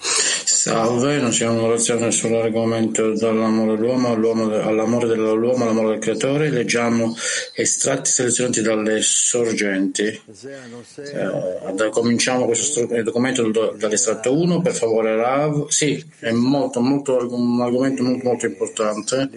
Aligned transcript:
Salve, 0.00 1.20
noi 1.20 1.30
siamo 1.30 1.60
in 1.60 1.70
lezione 1.70 2.10
sull'argomento 2.10 3.12
dall'amore 3.12 3.74
all'uomo, 3.74 4.10
all'amore 4.44 5.06
dell'uomo, 5.06 5.62
all'amore 5.62 5.90
del 5.90 5.98
creatore. 6.00 6.50
Leggiamo 6.50 7.14
estratti 7.54 8.10
selezionati 8.10 8.60
dalle 8.60 9.00
sorgenti. 9.02 10.02
Eh, 10.02 11.90
cominciamo 11.90 12.44
questo 12.44 12.84
documento 13.04 13.52
dall'estratto 13.76 14.36
1, 14.36 14.60
per 14.60 14.74
favore 14.74 15.14
Rav. 15.14 15.68
Sì, 15.68 16.04
è 16.18 16.32
molto, 16.32 16.80
molto, 16.80 17.18
un 17.30 17.60
argomento 17.60 18.02
molto, 18.02 18.26
molto 18.26 18.46
importante. 18.46 19.30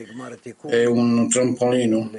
È 0.66 0.86
un 0.86 1.30
trampolino 1.30 2.10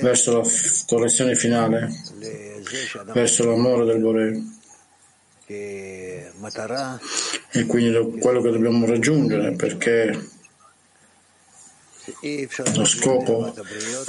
verso 0.00 0.38
la 0.38 0.48
correzione 0.86 1.34
finale, 1.34 1.88
verso 3.12 3.44
l'amore 3.44 3.84
del 3.84 3.98
Bore. 4.00 4.42
E 7.50 7.66
quindi 7.66 8.18
quello 8.18 8.42
che 8.42 8.50
dobbiamo 8.50 8.84
raggiungere 8.86 9.52
perché 9.52 10.28
lo 12.74 12.84
scopo 12.84 13.54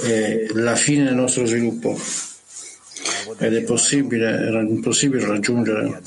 è 0.02 0.46
la 0.52 0.76
fine 0.76 1.04
del 1.04 1.14
nostro 1.14 1.46
sviluppo. 1.46 1.98
Ed 3.38 3.54
è 3.54 3.62
possibile, 3.62 4.50
impossibile 4.60 5.26
raggiungere 5.26 6.02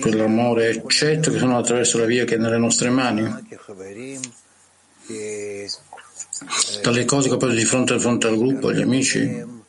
quell'amore 0.00 0.68
eccetto 0.68 1.32
che 1.32 1.38
sono 1.38 1.58
attraverso 1.58 1.98
la 1.98 2.04
via 2.04 2.24
che 2.24 2.36
è 2.36 2.38
nelle 2.38 2.58
nostre 2.58 2.90
mani. 2.90 3.22
Dalle 6.82 7.04
cose 7.04 7.28
che 7.28 7.36
poi 7.36 7.56
di 7.56 7.64
fronte 7.64 7.94
a 7.94 7.98
fronte 7.98 8.28
al 8.28 8.36
gruppo, 8.36 8.68
agli 8.68 8.82
amici 8.82 9.62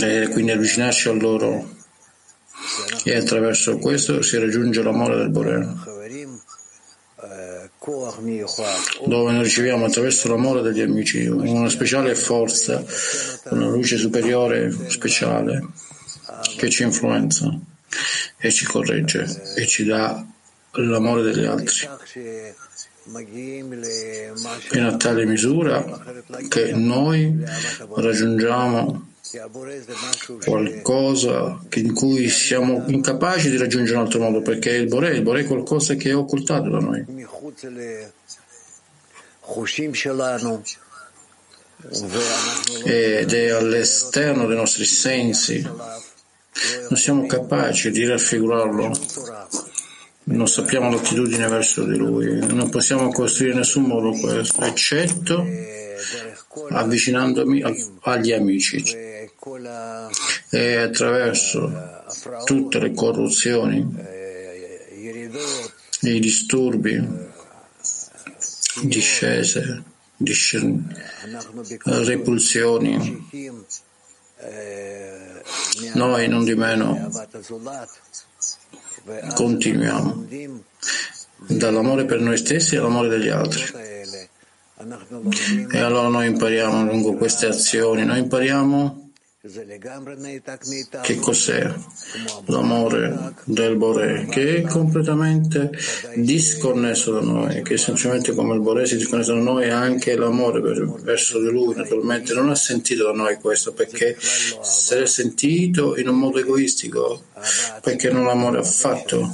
e 0.00 0.28
quindi 0.28 0.52
avvicinarci 0.52 1.08
a 1.08 1.12
loro. 1.12 1.80
E 3.04 3.16
attraverso 3.16 3.78
questo 3.78 4.22
si 4.22 4.38
raggiunge 4.38 4.82
l'amore 4.82 5.16
del 5.16 5.30
Bore 5.30 6.00
dove 9.06 9.32
noi 9.32 9.42
riceviamo 9.42 9.86
attraverso 9.86 10.28
l'amore 10.28 10.62
degli 10.62 10.80
amici 10.80 11.26
una 11.26 11.68
speciale 11.68 12.14
forza, 12.14 12.84
una 13.50 13.66
luce 13.66 13.96
superiore 13.96 14.72
speciale 14.88 15.66
che 16.56 16.70
ci 16.70 16.84
influenza 16.84 17.52
e 18.38 18.52
ci 18.52 18.64
corregge 18.64 19.54
e 19.56 19.66
ci 19.66 19.84
dà 19.84 20.24
l'amore 20.74 21.22
degli 21.22 21.44
altri 21.44 21.88
fino 24.60 24.88
a 24.88 24.96
tale 24.96 25.24
misura 25.24 25.84
che 26.48 26.72
noi 26.72 27.36
raggiungiamo 27.94 29.10
qualcosa 30.44 31.60
in 31.74 31.94
cui 31.94 32.28
siamo 32.28 32.84
incapaci 32.86 33.50
di 33.50 33.56
raggiungere 33.56 33.96
un 33.96 34.04
altro 34.04 34.20
modo 34.20 34.42
perché 34.42 34.70
il 34.70 34.88
Bore, 34.88 35.14
il 35.14 35.22
Bore 35.22 35.40
è 35.40 35.44
qualcosa 35.46 35.94
che 35.94 36.10
è 36.10 36.16
occultato 36.16 36.68
da 36.68 36.78
noi. 36.78 37.04
Ed 42.84 43.32
è 43.32 43.50
all'esterno 43.50 44.46
dei 44.46 44.56
nostri 44.56 44.84
sensi. 44.84 45.60
Non 45.62 46.98
siamo 46.98 47.26
capaci 47.26 47.90
di 47.90 48.06
raffigurarlo 48.06 48.92
non 50.24 50.46
sappiamo 50.46 50.90
l'attitudine 50.90 51.48
verso 51.48 51.84
di 51.84 51.96
lui, 51.96 52.46
non 52.46 52.70
possiamo 52.70 53.10
costruire 53.10 53.52
in 53.52 53.58
nessun 53.58 53.82
modo 53.84 54.10
questo, 54.12 54.62
eccetto 54.62 55.44
avvicinandomi 56.70 57.62
agli 58.00 58.32
amici 58.32 58.82
e 60.50 60.76
attraverso 60.76 62.02
tutte 62.44 62.78
le 62.78 62.92
corruzioni, 62.92 64.10
i 66.00 66.20
disturbi, 66.20 67.30
discese, 68.82 69.82
repulsioni. 71.84 73.28
Noi 75.94 76.28
non 76.28 76.44
di 76.44 76.54
meno 76.54 77.10
continuiamo 79.34 80.26
dall'amore 81.48 82.04
per 82.04 82.20
noi 82.20 82.36
stessi 82.36 82.76
all'amore 82.76 83.08
degli 83.08 83.28
altri. 83.28 83.62
E 85.72 85.78
allora 85.78 86.08
noi 86.08 86.26
impariamo 86.26 86.84
lungo 86.84 87.14
queste 87.14 87.46
azioni, 87.46 88.04
noi 88.04 88.18
impariamo 88.18 89.01
che 91.02 91.16
cos'è? 91.16 91.68
L'amore 92.46 93.34
del 93.42 93.74
Bore, 93.74 94.26
che 94.26 94.58
è 94.58 94.60
completamente 94.62 95.72
disconnesso 96.14 97.10
da 97.14 97.22
noi, 97.22 97.62
che 97.62 97.76
semplicemente 97.76 98.34
come 98.34 98.54
il 98.54 98.60
Bore 98.60 98.86
si 98.86 98.96
disconnette 98.96 99.32
da 99.34 99.40
noi 99.40 99.68
anche 99.68 100.14
l'amore 100.14 100.60
verso 100.60 101.40
di 101.40 101.50
lui, 101.50 101.74
naturalmente. 101.74 102.34
Non 102.34 102.50
ha 102.50 102.54
sentito 102.54 103.02
da 103.02 103.10
noi 103.10 103.34
questo, 103.34 103.72
perché 103.72 104.16
se 104.20 105.00
l'è 105.00 105.06
sentito 105.06 105.96
in 105.96 106.06
un 106.06 106.20
modo 106.20 106.38
egoistico, 106.38 107.24
perché 107.82 108.12
non 108.12 108.24
l'amore 108.24 108.58
affatto 108.58 109.28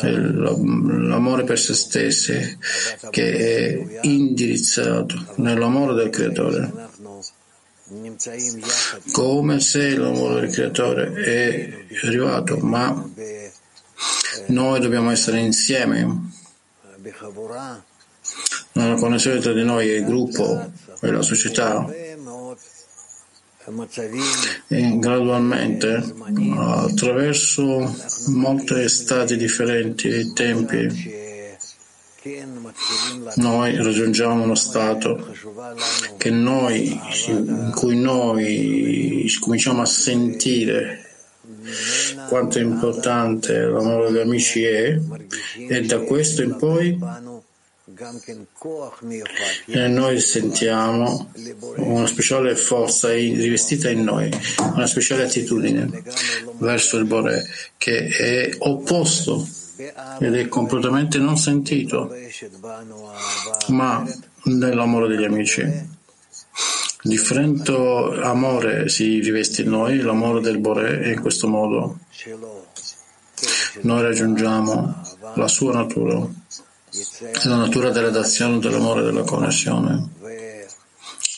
l'amore 0.00 1.44
per 1.44 1.58
se 1.58 1.74
stessi 1.74 2.58
che 3.10 3.36
è 3.36 3.98
indirizzato 4.06 5.34
nell'amore 5.36 5.92
del 5.92 6.08
creatore 6.08 6.92
come 9.12 9.60
se 9.60 9.96
l'amore 9.96 10.40
del 10.40 10.50
creatore 10.50 11.12
è 11.12 11.84
arrivato 12.06 12.56
ma 12.58 13.10
noi 14.46 14.80
dobbiamo 14.80 15.10
essere 15.10 15.40
insieme. 15.40 16.32
Nella 18.72 18.94
connessione 18.96 19.38
tra 19.38 19.52
di 19.52 19.62
noi 19.62 19.90
e 19.90 19.96
il 19.98 20.04
gruppo 20.04 20.72
e 21.00 21.10
la 21.10 21.22
società? 21.22 21.86
E 24.68 24.98
gradualmente 24.98 26.14
attraverso 26.56 27.94
molti 28.28 28.88
stati 28.88 29.36
differenti 29.36 30.08
e 30.08 30.32
tempi 30.32 31.23
noi 33.36 33.76
raggiungiamo 33.76 34.44
uno 34.44 34.54
stato 34.54 35.34
noi, 36.30 36.98
in 37.26 37.70
cui 37.74 38.00
noi 38.00 39.30
cominciamo 39.40 39.82
a 39.82 39.86
sentire 39.86 41.04
quanto 42.28 42.58
importante 42.58 43.58
l'amore 43.58 44.10
degli 44.10 44.22
amici 44.22 44.64
è 44.64 44.98
e 45.68 45.80
da 45.82 46.00
questo 46.00 46.42
in 46.42 46.56
poi 46.56 46.98
e 49.66 49.88
noi 49.88 50.18
sentiamo 50.18 51.30
una 51.76 52.06
speciale 52.06 52.56
forza 52.56 53.12
rivestita 53.12 53.90
in 53.90 54.02
noi, 54.02 54.30
una 54.74 54.86
speciale 54.86 55.24
attitudine 55.24 56.02
verso 56.56 56.96
il 56.96 57.04
Bore 57.04 57.44
che 57.76 58.06
è 58.08 58.54
opposto 58.60 59.46
ed 59.76 60.34
è 60.34 60.48
completamente 60.48 61.18
non 61.18 61.36
sentito, 61.36 62.14
ma 63.68 64.04
nell'amore 64.44 65.08
degli 65.08 65.24
amici. 65.24 65.92
Differente 67.02 67.72
amore 68.22 68.88
si 68.88 69.20
riveste 69.20 69.62
in 69.62 69.68
noi, 69.70 69.98
l'amore 69.98 70.40
del 70.40 70.58
Bore, 70.58 71.02
e 71.02 71.12
in 71.12 71.20
questo 71.20 71.48
modo 71.48 71.98
noi 73.82 74.02
raggiungiamo 74.02 75.02
la 75.34 75.48
sua 75.48 75.72
natura 75.72 76.26
la 77.44 77.56
natura 77.56 77.90
della 77.90 78.10
dazione, 78.10 78.60
dell'amore 78.60 79.02
della 79.02 79.24
connessione. 79.24 80.10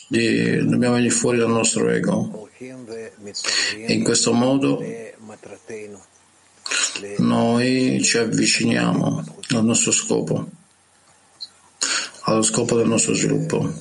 Di, 0.09 0.65
dobbiamo 0.67 0.95
venire 0.95 1.13
fuori 1.15 1.39
dal 1.39 1.51
nostro 1.51 1.89
ego. 1.89 2.49
E 2.59 3.93
in 3.93 4.05
questo 4.05 4.33
modo 4.33 4.83
noi 7.19 8.01
ci 8.03 8.19
avviciniamo 8.19 9.25
al 9.51 9.65
nostro 9.65 9.93
scopo, 9.93 10.49
allo 12.23 12.43
scopo 12.43 12.77
del 12.77 12.87
nostro 12.87 13.15
sviluppo. 13.15 13.73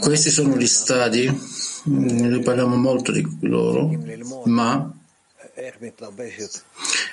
Questi 0.00 0.30
sono 0.30 0.56
gli 0.56 0.66
stadi, 0.66 1.40
noi 1.84 2.40
parliamo 2.40 2.76
molto 2.76 3.12
di 3.12 3.26
loro, 3.40 3.90
ma 4.44 4.92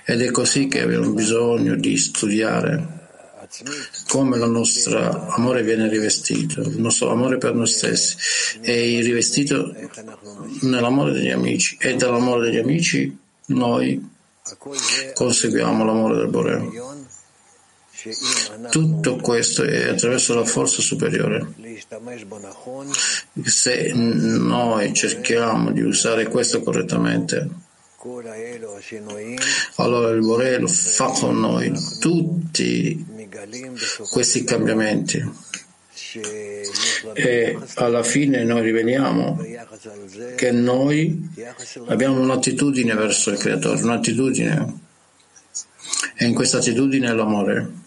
ed 0.06 0.22
è 0.22 0.32
così 0.32 0.68
che 0.68 0.82
abbiamo 0.82 1.12
bisogno 1.12 1.76
di 1.76 1.98
studiare 1.98 3.01
come 4.08 4.38
il 4.38 4.50
nostro 4.50 5.28
amore 5.30 5.64
viene 5.64 5.88
rivestito, 5.90 6.62
il 6.62 6.80
nostro 6.80 7.12
amore 7.12 7.38
per 7.38 7.54
noi 7.54 7.68
stessi 7.68 8.16
è 8.62 8.72
rivestito 9.02 9.74
nell'amore 10.62 11.12
degli 11.12 11.30
amici 11.30 11.78
e 11.80 11.96
dall'amore 11.96 12.50
degli 12.50 12.60
amici 12.60 13.18
noi 13.48 14.10
conseguiamo 15.14 15.84
l'amore 15.86 16.16
del 16.16 16.28
Boreo. 16.28 17.00
Tutto 18.72 19.18
questo 19.18 19.64
è 19.64 19.90
attraverso 19.90 20.34
la 20.34 20.46
forza 20.46 20.82
superiore. 20.82 21.54
Se 23.44 23.92
noi 23.94 24.94
cerchiamo 24.94 25.72
di 25.72 25.82
usare 25.82 26.28
questo 26.28 26.64
correttamente, 26.64 27.48
allora 29.76 30.10
il 30.10 30.22
Borello 30.22 30.68
fa 30.68 31.06
con 31.10 31.40
noi 31.40 31.72
tutti 32.00 33.06
questi 34.10 34.44
cambiamenti 34.44 35.24
e 37.14 37.58
alla 37.76 38.04
fine 38.04 38.44
noi 38.44 38.62
riveliamo 38.62 39.42
che 40.36 40.52
noi 40.52 41.30
abbiamo 41.88 42.20
un'attitudine 42.20 42.94
verso 42.94 43.32
il 43.32 43.38
Creatore, 43.38 43.82
un'attitudine 43.82 44.80
e 46.16 46.26
in 46.26 46.34
questa 46.34 46.58
attitudine 46.58 47.08
è 47.10 47.14
l'amore. 47.14 47.80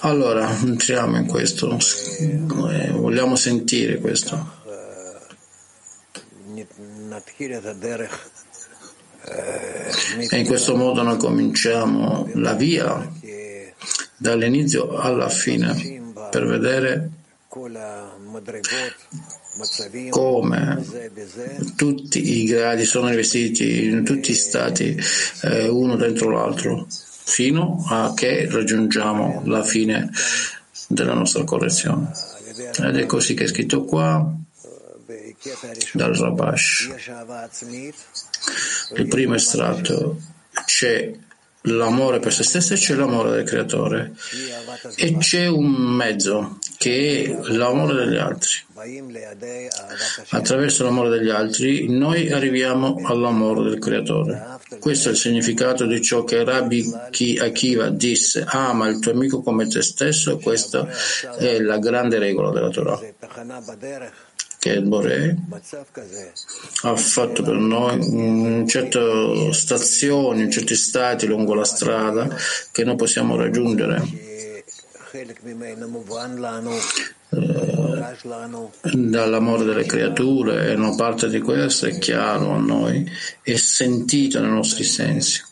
Allora, 0.00 0.48
entriamo 0.58 1.18
in 1.18 1.26
questo, 1.26 1.78
vogliamo 2.92 3.36
sentire 3.36 3.98
questo. 3.98 4.58
E 9.22 10.38
in 10.38 10.46
questo 10.46 10.76
modo 10.76 11.02
noi 11.02 11.18
cominciamo 11.18 12.28
la 12.34 12.54
via 12.54 13.10
dall'inizio 14.16 14.96
alla 14.96 15.28
fine 15.28 16.02
per 16.30 16.46
vedere 16.46 17.10
come 20.10 20.84
tutti 21.76 22.40
i 22.40 22.44
gradi 22.44 22.84
sono 22.84 23.08
rivestiti 23.08 23.86
in 23.86 24.04
tutti 24.04 24.30
i 24.30 24.34
stati 24.34 24.96
eh, 25.42 25.68
uno 25.68 25.96
dentro 25.96 26.30
l'altro 26.30 26.86
fino 26.88 27.84
a 27.88 28.12
che 28.14 28.48
raggiungiamo 28.48 29.42
la 29.46 29.62
fine 29.64 30.10
della 30.88 31.14
nostra 31.14 31.44
correzione. 31.44 32.10
Ed 32.78 32.96
è 32.96 33.06
così 33.06 33.34
che 33.34 33.44
è 33.44 33.48
scritto 33.48 33.84
qua 33.84 34.32
dal 35.92 36.14
Rabash 36.14 36.88
il 38.96 39.08
primo 39.08 39.34
estratto 39.34 40.20
c'è 40.64 41.12
l'amore 41.64 42.20
per 42.20 42.32
se 42.32 42.42
stesso 42.42 42.72
e 42.72 42.76
c'è 42.76 42.94
l'amore 42.94 43.30
del 43.32 43.44
creatore 43.44 44.12
e 44.96 45.16
c'è 45.18 45.46
un 45.46 45.70
mezzo 45.70 46.58
che 46.78 47.24
è 47.24 47.52
l'amore 47.52 47.94
degli 47.94 48.16
altri. 48.16 48.52
Attraverso 50.30 50.84
l'amore 50.84 51.10
degli 51.10 51.28
altri 51.28 51.86
noi 51.90 52.30
arriviamo 52.32 53.00
all'amore 53.04 53.68
del 53.68 53.78
creatore. 53.78 54.58
Questo 54.78 55.08
è 55.08 55.12
il 55.12 55.18
significato 55.18 55.84
di 55.84 56.00
ciò 56.00 56.24
che 56.24 56.42
Rabbi 56.42 56.90
Akiva 57.40 57.90
disse, 57.90 58.44
ama 58.46 58.88
il 58.88 58.98
tuo 58.98 59.12
amico 59.12 59.42
come 59.42 59.66
te 59.66 59.82
stesso 59.82 60.38
questa 60.38 60.88
è 61.36 61.58
la 61.58 61.78
grande 61.78 62.18
regola 62.18 62.50
della 62.50 62.70
Torah 62.70 62.98
che 64.60 64.72
il 64.72 64.82
Bore 64.82 65.36
ha 66.82 66.94
fatto 66.94 67.42
per 67.42 67.54
noi 67.54 67.94
in 67.94 68.68
certe 68.68 69.54
stazioni, 69.54 70.42
in 70.42 70.50
certi 70.50 70.74
stati 70.76 71.26
lungo 71.26 71.54
la 71.54 71.64
strada 71.64 72.28
che 72.70 72.84
noi 72.84 72.96
possiamo 72.96 73.36
raggiungere. 73.36 74.02
Eh, 74.12 74.64
dall'amore 78.92 79.64
delle 79.64 79.86
creature 79.86 80.68
e 80.68 80.74
una 80.74 80.94
parte 80.94 81.30
di 81.30 81.40
questo 81.40 81.86
è 81.86 81.98
chiaro 81.98 82.50
a 82.50 82.58
noi, 82.58 83.10
è 83.40 83.56
sentito 83.56 84.42
nei 84.42 84.50
nostri 84.50 84.84
sensi. 84.84 85.42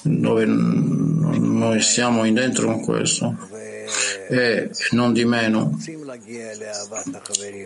Dove 0.00 0.44
noi 0.46 1.82
siamo 1.82 2.24
in 2.24 2.32
dentro 2.32 2.66
con 2.68 2.80
questo 2.80 3.57
e 4.28 4.70
non 4.90 5.12
di 5.12 5.24
meno. 5.24 5.78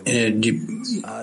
E, 0.03 0.37
di, 0.37 0.65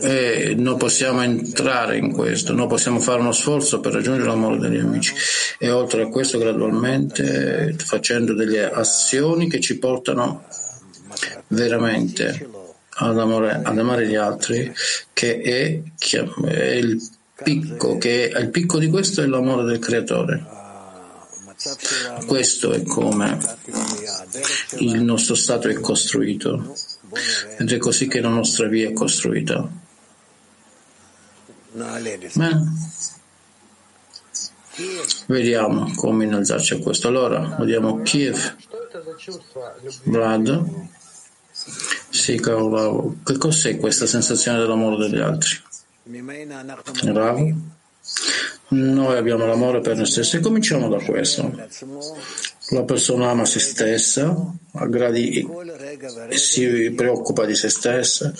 e 0.02 0.54
noi 0.56 0.76
possiamo 0.76 1.22
entrare 1.22 1.96
in 1.96 2.12
questo, 2.12 2.52
noi 2.52 2.66
possiamo 2.66 2.98
fare 3.00 3.20
uno 3.20 3.32
sforzo 3.32 3.80
per 3.80 3.92
raggiungere 3.92 4.28
l'amore 4.28 4.58
degli 4.58 4.78
amici. 4.78 5.14
E 5.58 5.70
oltre 5.70 6.02
a 6.02 6.08
questo 6.08 6.38
gradualmente 6.38 7.74
facendo 7.78 8.34
delle 8.34 8.70
azioni 8.70 9.48
che 9.48 9.60
ci 9.60 9.78
portano 9.78 10.44
veramente 11.48 12.48
ad 13.02 13.18
amare, 13.18 13.60
ad 13.62 13.78
amare 13.78 14.06
gli 14.06 14.14
altri 14.14 14.72
che 15.12 15.40
è, 15.40 15.80
è 16.44 16.72
il 16.74 17.00
picco, 17.42 17.98
che 17.98 18.28
è, 18.28 18.38
il 18.38 18.50
picco 18.50 18.78
di 18.78 18.88
questo 18.88 19.22
è 19.22 19.26
l'amore 19.26 19.64
del 19.64 19.78
creatore 19.78 20.58
questo 22.26 22.72
è 22.72 22.82
come 22.84 23.38
il 24.78 25.02
nostro 25.02 25.34
stato 25.34 25.68
è 25.68 25.74
costruito 25.74 26.74
ed 27.58 27.70
è 27.70 27.78
così 27.78 28.06
che 28.08 28.20
la 28.20 28.30
nostra 28.30 28.66
via 28.66 28.88
è 28.88 28.92
costruita. 28.92 29.68
Bene. 31.72 32.88
Vediamo 35.26 35.92
come 35.94 36.24
innalzarci 36.24 36.74
a 36.74 36.78
questo. 36.78 37.08
Allora, 37.08 37.56
vediamo 37.58 38.00
Kiev, 38.02 38.56
Brad. 40.04 40.88
Sì, 42.08 42.40
caro 42.40 43.16
che 43.22 43.36
cos'è 43.36 43.76
questa 43.76 44.06
sensazione 44.06 44.58
dell'amore 44.58 44.96
degli 44.96 45.20
altri? 45.20 45.60
Rav? 47.12 47.54
Noi 48.70 49.16
abbiamo 49.16 49.46
l'amore 49.46 49.80
per 49.80 49.96
noi 49.96 50.06
stessi 50.06 50.36
e 50.36 50.40
cominciamo 50.40 50.88
da 50.88 51.02
questo. 51.02 51.52
La 52.68 52.84
persona 52.84 53.30
ama 53.30 53.44
se 53.44 53.58
stessa, 53.58 54.54
aggradi, 54.74 55.44
si 56.30 56.92
preoccupa 56.92 57.46
di 57.46 57.56
se 57.56 57.68
stessa 57.68 58.32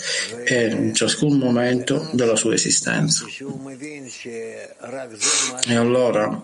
e 0.44 0.67
in 0.67 0.94
ciascun 0.94 1.37
momento 1.37 2.09
della 2.12 2.37
sua 2.37 2.55
esistenza. 2.55 3.25
E 5.67 5.75
allora, 5.75 6.41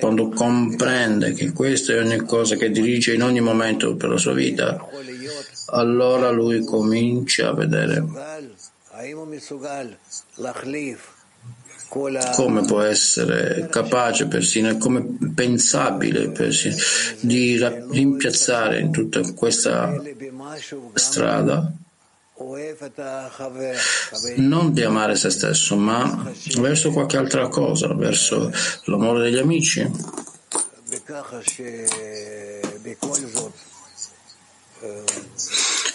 quando 0.00 0.28
comprende 0.30 1.32
che 1.32 1.52
questa 1.52 1.92
è 1.92 2.00
ogni 2.00 2.24
cosa 2.24 2.56
che 2.56 2.70
dirige 2.70 3.14
in 3.14 3.22
ogni 3.22 3.40
momento 3.40 3.94
per 3.94 4.08
la 4.08 4.18
sua 4.18 4.32
vita, 4.32 4.84
allora 5.66 6.30
lui 6.30 6.64
comincia 6.64 7.50
a 7.50 7.54
vedere 7.54 8.04
come 12.34 12.64
può 12.64 12.80
essere 12.82 13.66
capace 13.68 14.26
persino 14.26 14.76
come 14.78 15.18
pensabile 15.34 16.30
persino 16.30 16.76
di 17.20 17.58
rimpiazzare 17.90 18.78
in 18.78 18.92
tutta 18.92 19.20
questa 19.32 20.00
strada 20.94 21.72
non 24.36 24.72
di 24.72 24.82
amare 24.82 25.14
se 25.14 25.28
stesso, 25.28 25.76
ma 25.76 26.32
verso 26.58 26.90
qualche 26.90 27.18
altra 27.18 27.48
cosa, 27.48 27.92
verso 27.94 28.50
l'amore 28.84 29.24
degli 29.24 29.36
amici. 29.36 29.80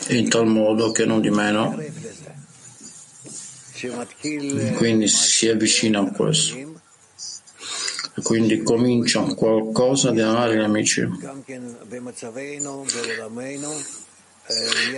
In 0.09 0.29
tal 0.29 0.45
modo 0.45 0.91
che 0.91 1.05
non 1.05 1.19
di 1.19 1.31
meno 1.31 1.75
quindi 4.75 5.07
si 5.07 5.49
avvicina 5.49 5.99
a 5.99 6.11
questo. 6.11 6.73
Quindi 8.23 8.63
comincia 8.63 9.21
qualcosa 9.21 10.11
di 10.11 10.21
amare 10.21 10.57
gli 10.57 10.63
amici. 10.63 11.07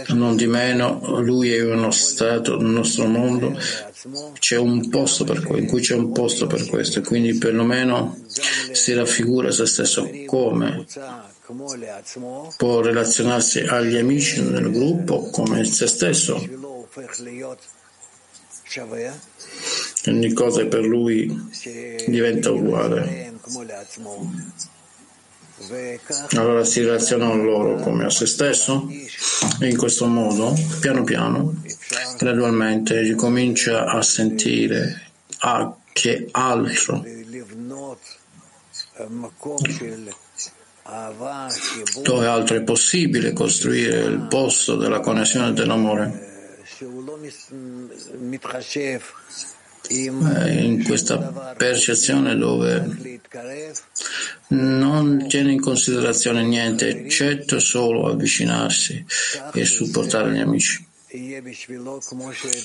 Non 0.10 0.36
di 0.36 0.46
meno, 0.46 1.22
lui 1.22 1.54
è 1.54 1.64
uno 1.64 1.90
stato 1.92 2.58
nel 2.58 2.70
nostro 2.70 3.06
mondo, 3.08 3.58
c'è 4.38 4.58
un 4.58 4.90
posto 4.90 5.24
per 5.24 5.42
questo, 5.42 5.58
in 5.58 5.68
cui 5.68 5.80
c'è 5.80 5.96
un 5.96 6.12
posto 6.12 6.48
per 6.48 6.66
questo, 6.68 7.02
quindi 7.02 7.38
perlomeno 7.38 8.18
si 8.72 8.94
raffigura 8.94 9.50
se 9.52 9.66
stesso 9.66 10.10
come 10.26 10.86
può 12.58 12.82
relazionarsi 12.82 13.60
agli 13.60 13.96
amici 13.96 14.42
nel 14.42 14.70
gruppo 14.70 15.30
come 15.30 15.64
se 15.64 15.88
stesso 15.88 16.36
ogni 20.08 20.34
cosa 20.34 20.66
per 20.66 20.84
lui 20.84 21.50
diventa 22.08 22.52
uguale. 22.52 23.34
Allora 26.36 26.64
si 26.64 26.82
relaziona 26.82 27.32
a 27.32 27.36
loro 27.36 27.76
come 27.78 28.06
a 28.06 28.10
se 28.10 28.28
stesso 28.28 28.88
e 29.60 29.68
in 29.68 29.78
questo 29.78 30.06
modo, 30.06 30.56
piano 30.80 31.04
piano, 31.04 31.62
gradualmente 32.18 33.02
ricomincia 33.02 33.86
a 33.86 34.02
sentire 34.02 35.10
ah, 35.40 35.76
che 35.94 36.28
altro. 36.32 37.04
Dove 42.04 42.28
altro 42.28 42.56
è 42.56 42.62
possibile 42.62 43.34
costruire 43.34 44.00
il 44.02 44.28
posto 44.30 44.76
della 44.76 45.00
connessione 45.00 45.54
dell'amore? 45.54 46.06
Eh, 46.06 46.37
in 49.90 50.84
questa 50.84 51.56
percezione 51.58 52.36
dove 52.36 53.20
non 54.50 55.26
tiene 55.28 55.52
in 55.54 55.62
considerazione 55.62 56.44
niente 56.44 56.90
eccetto 56.90 57.60
solo 57.60 58.08
avvicinarsi 58.08 59.04
e 59.54 59.66
supportare 59.66 60.32
gli 60.34 60.40
amici. 60.40 60.86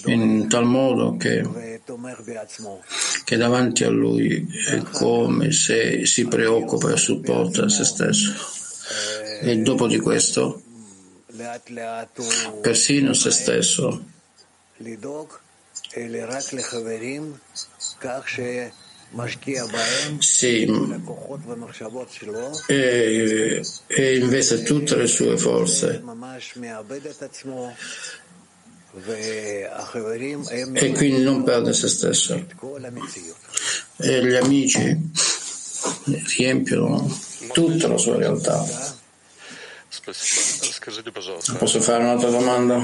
in 0.06 0.48
tal 0.48 0.64
modo 0.64 1.16
che, 1.16 1.48
che 3.24 3.36
davanti 3.36 3.84
a 3.84 3.90
lui 3.90 4.46
è 4.68 4.82
come 4.90 5.52
se 5.52 6.04
si 6.06 6.26
preoccupa 6.26 6.92
e 6.92 6.96
supporta 6.96 7.68
se 7.68 7.84
stesso. 7.84 8.32
e 9.42 9.58
dopo 9.58 9.86
di 9.86 9.98
questo 9.98 10.61
persino 12.60 13.12
se 13.14 13.30
stesso. 13.30 14.04
sì, 20.20 20.64
e, 22.66 23.62
e 23.86 24.16
investe 24.18 24.62
tutte 24.62 24.96
le 24.96 25.06
sue 25.06 25.36
forze. 25.36 26.00
e 30.74 30.92
quindi 30.92 31.22
non 31.22 31.42
perde 31.44 31.72
se 31.72 31.88
stesso. 31.88 32.46
e 33.98 34.26
gli 34.26 34.34
amici 34.34 35.10
riempiono 36.36 37.20
tutta 37.52 37.88
la 37.88 37.98
sua 37.98 38.16
realtà 38.16 39.00
Posso 41.58 41.80
fare 41.80 42.02
un'altra 42.02 42.30
domanda? 42.30 42.80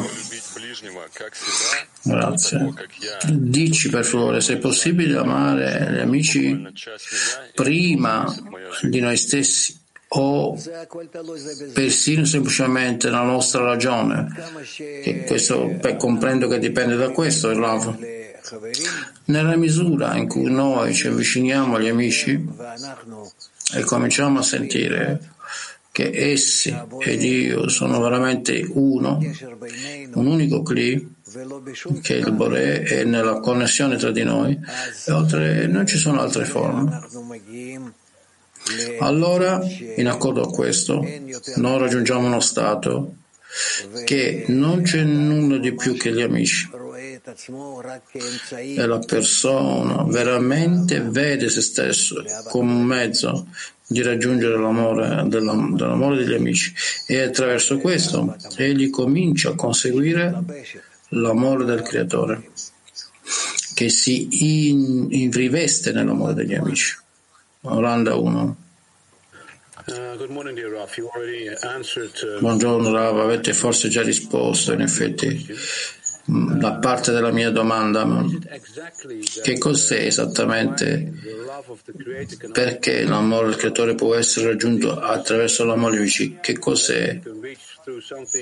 Grazie. 2.02 2.74
Dici 3.28 3.88
per 3.88 4.04
favore 4.04 4.40
se 4.40 4.54
è 4.54 4.58
possibile 4.58 5.18
amare 5.18 5.92
gli 5.92 5.98
amici 5.98 6.72
prima 7.54 8.32
di 8.82 9.00
noi 9.00 9.16
stessi 9.16 9.76
o 10.10 10.56
persino 11.72 12.24
semplicemente 12.24 13.10
la 13.10 13.22
nostra 13.22 13.62
ragione. 13.62 14.32
Che 14.76 15.24
questo, 15.26 15.66
beh, 15.66 15.96
comprendo 15.96 16.48
che 16.48 16.58
dipende 16.58 16.96
da 16.96 17.10
questo, 17.10 17.52
Rav. 17.52 17.98
Nella 19.24 19.56
misura 19.56 20.16
in 20.16 20.26
cui 20.26 20.50
noi 20.50 20.94
ci 20.94 21.08
avviciniamo 21.08 21.76
agli 21.76 21.88
amici 21.88 22.48
e 23.74 23.82
cominciamo 23.82 24.38
a 24.38 24.42
sentire 24.42 25.36
che 25.98 26.12
essi 26.14 26.72
ed 27.00 27.24
io 27.24 27.68
sono 27.68 28.00
veramente 28.00 28.64
uno, 28.74 29.18
un 30.14 30.26
unico 30.28 30.62
Kli, 30.62 31.14
che 32.02 32.14
il 32.14 32.30
Bore 32.30 32.82
è 32.84 33.02
nella 33.02 33.40
connessione 33.40 33.96
tra 33.96 34.12
di 34.12 34.22
noi, 34.22 34.56
e 35.06 35.10
oltre 35.10 35.66
non 35.66 35.88
ci 35.88 35.98
sono 35.98 36.20
altre 36.20 36.44
forme. 36.44 37.00
Allora, 39.00 39.60
in 39.96 40.06
accordo 40.06 40.42
a 40.42 40.50
questo, 40.52 41.04
noi 41.56 41.78
raggiungiamo 41.80 42.28
uno 42.28 42.38
stato 42.38 43.14
che 44.04 44.44
non 44.46 44.82
c'è 44.82 45.02
nulla 45.02 45.58
di 45.58 45.74
più 45.74 45.96
che 45.96 46.12
gli 46.12 46.20
amici. 46.20 46.70
E 48.74 48.86
la 48.86 48.98
persona 48.98 50.04
veramente 50.04 51.00
vede 51.00 51.48
se 51.48 51.60
stesso 51.60 52.22
come 52.48 52.72
un 52.72 52.82
mezzo 52.82 53.48
di 53.86 54.02
raggiungere 54.02 54.58
l'amore, 54.58 55.24
dell'amore 55.28 56.16
degli 56.16 56.34
amici. 56.34 56.72
E 57.06 57.22
attraverso 57.22 57.78
questo 57.78 58.36
egli 58.56 58.90
comincia 58.90 59.50
a 59.50 59.54
conseguire 59.54 60.42
l'amore 61.10 61.64
del 61.64 61.82
creatore 61.82 62.50
che 63.74 63.88
si 63.88 64.68
in, 64.68 65.06
in 65.10 65.30
riveste 65.30 65.92
nell'amore 65.92 66.34
degli 66.34 66.54
amici. 66.54 66.96
Oranda 67.62 68.16
1. 68.16 68.56
Uh, 69.86 70.16
uh, 72.24 72.40
Buongiorno 72.40 72.90
Rav, 72.92 73.20
avete 73.20 73.54
forse 73.54 73.88
già 73.88 74.02
risposto 74.02 74.72
in 74.72 74.80
effetti 74.80 75.46
da 76.30 76.74
parte 76.74 77.10
della 77.10 77.30
mia 77.30 77.50
domanda, 77.50 78.06
che 79.42 79.56
cos'è 79.56 80.04
esattamente 80.04 81.10
perché 82.52 83.04
l'amore 83.04 83.46
del 83.46 83.56
creatore 83.56 83.94
può 83.94 84.14
essere 84.14 84.48
raggiunto 84.48 85.00
attraverso 85.00 85.64
l'amore 85.64 85.92
di 85.92 85.98
amici? 86.00 86.38
Che 86.38 86.58
cos'è? 86.58 87.18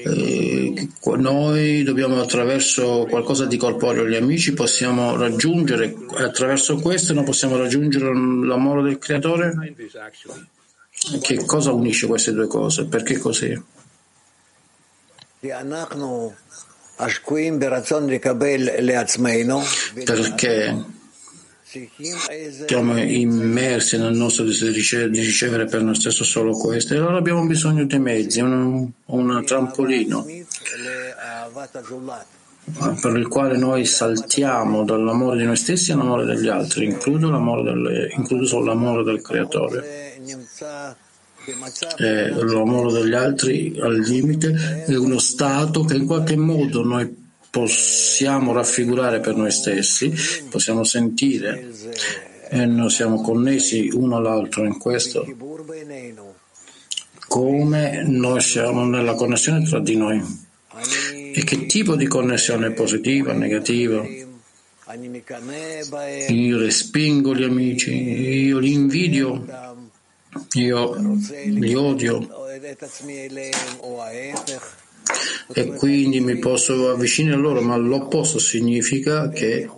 Eh, 0.02 0.88
noi 1.16 1.84
dobbiamo 1.84 2.20
attraverso 2.20 3.06
qualcosa 3.08 3.46
di 3.46 3.56
corporeo, 3.56 4.08
gli 4.08 4.16
amici 4.16 4.52
possiamo 4.52 5.16
raggiungere 5.16 5.94
attraverso 6.16 6.76
questo, 6.76 7.12
non 7.12 7.22
possiamo 7.22 7.56
raggiungere 7.56 8.06
l'amore 8.12 8.82
del 8.82 8.98
creatore? 8.98 9.74
Che 11.20 11.44
cosa 11.44 11.70
unisce 11.70 12.08
queste 12.08 12.32
due 12.32 12.48
cose? 12.48 12.86
Perché 12.86 13.16
così? 13.18 13.62
Perché 20.04 20.84
siamo 22.66 22.98
immersi 22.98 23.98
nel 23.98 24.14
nostro 24.14 24.44
desiderio 24.44 25.08
di 25.08 25.20
ricevere 25.20 25.66
per 25.66 25.82
noi 25.82 25.94
stessi 25.94 26.24
solo 26.24 26.56
questo 26.56 26.94
e 26.94 26.96
allora 26.96 27.18
abbiamo 27.18 27.44
bisogno 27.44 27.84
di 27.84 27.98
mezzi, 27.98 28.40
un, 28.40 28.88
un 29.04 29.44
trampolino 29.44 30.24
per 33.00 33.16
il 33.16 33.28
quale 33.28 33.58
noi 33.58 33.84
saltiamo 33.84 34.84
dall'amore 34.84 35.36
di 35.36 35.44
noi 35.44 35.56
stessi 35.56 35.92
all'amore 35.92 36.24
degli 36.24 36.48
altri, 36.48 36.86
incluso, 36.86 37.30
l'amore 37.30 38.10
incluso 38.16 38.60
l'amore 38.60 39.04
del 39.04 39.20
creatore 39.20 40.14
eh, 41.98 42.30
l'amore 42.30 42.92
degli 43.00 43.14
altri 43.14 43.76
al 43.80 43.98
limite 43.98 44.84
è 44.86 44.96
uno 44.96 45.18
stato 45.18 45.84
che 45.84 45.94
in 45.94 46.06
qualche 46.06 46.36
modo 46.36 46.84
noi 46.84 47.24
possiamo 47.50 48.52
raffigurare 48.52 49.20
per 49.20 49.36
noi 49.36 49.50
stessi, 49.50 50.12
possiamo 50.50 50.84
sentire 50.84 51.70
e 52.50 52.66
noi 52.66 52.90
siamo 52.90 53.22
connessi 53.22 53.88
uno 53.92 54.16
all'altro 54.16 54.64
in 54.64 54.78
questo, 54.78 55.26
come 57.28 58.02
noi 58.04 58.40
siamo 58.40 58.84
nella 58.84 59.14
connessione 59.14 59.64
tra 59.64 59.80
di 59.80 59.96
noi. 59.96 60.44
E 61.32 61.44
che 61.44 61.66
tipo 61.66 61.96
di 61.96 62.06
connessione 62.06 62.72
positiva, 62.72 63.32
negativa? 63.32 64.04
Io 66.28 66.58
respingo 66.58 67.34
gli 67.34 67.42
amici, 67.42 67.92
io 67.92 68.58
li 68.58 68.72
invidio 68.72 69.44
io 70.54 70.96
li 71.44 71.74
odio 71.74 72.44
e 75.52 75.72
quindi 75.74 76.20
mi 76.20 76.36
posso 76.38 76.90
avvicinare 76.90 77.36
a 77.36 77.38
loro, 77.38 77.60
ma 77.60 77.76
l'opposto 77.76 78.38
significa 78.38 79.28
che 79.28 79.68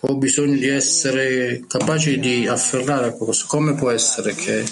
ho 0.00 0.14
bisogno 0.16 0.56
di 0.56 0.68
essere 0.68 1.64
capace 1.66 2.18
di 2.18 2.46
afferrare 2.46 3.06
a 3.06 3.12
qualcosa. 3.12 3.46
Come 3.48 3.74
può 3.74 3.90
essere 3.90 4.34
che 4.34 4.64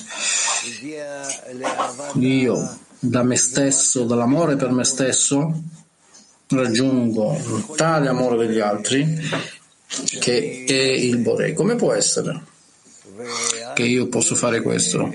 io 2.14 2.78
da 2.98 3.22
me 3.22 3.36
stesso, 3.36 4.04
dall'amore 4.04 4.56
per 4.56 4.70
me 4.70 4.84
stesso, 4.84 5.62
raggiungo 6.48 7.72
tale 7.74 8.08
amore 8.08 8.46
degli 8.46 8.60
altri 8.60 9.18
che 10.20 10.64
è 10.66 10.72
il 10.72 11.18
Borei? 11.18 11.54
Come 11.54 11.76
può 11.76 11.92
essere? 11.92 12.54
Che 13.74 13.82
io 13.82 14.08
posso 14.08 14.34
fare 14.34 14.60
questo. 14.60 15.12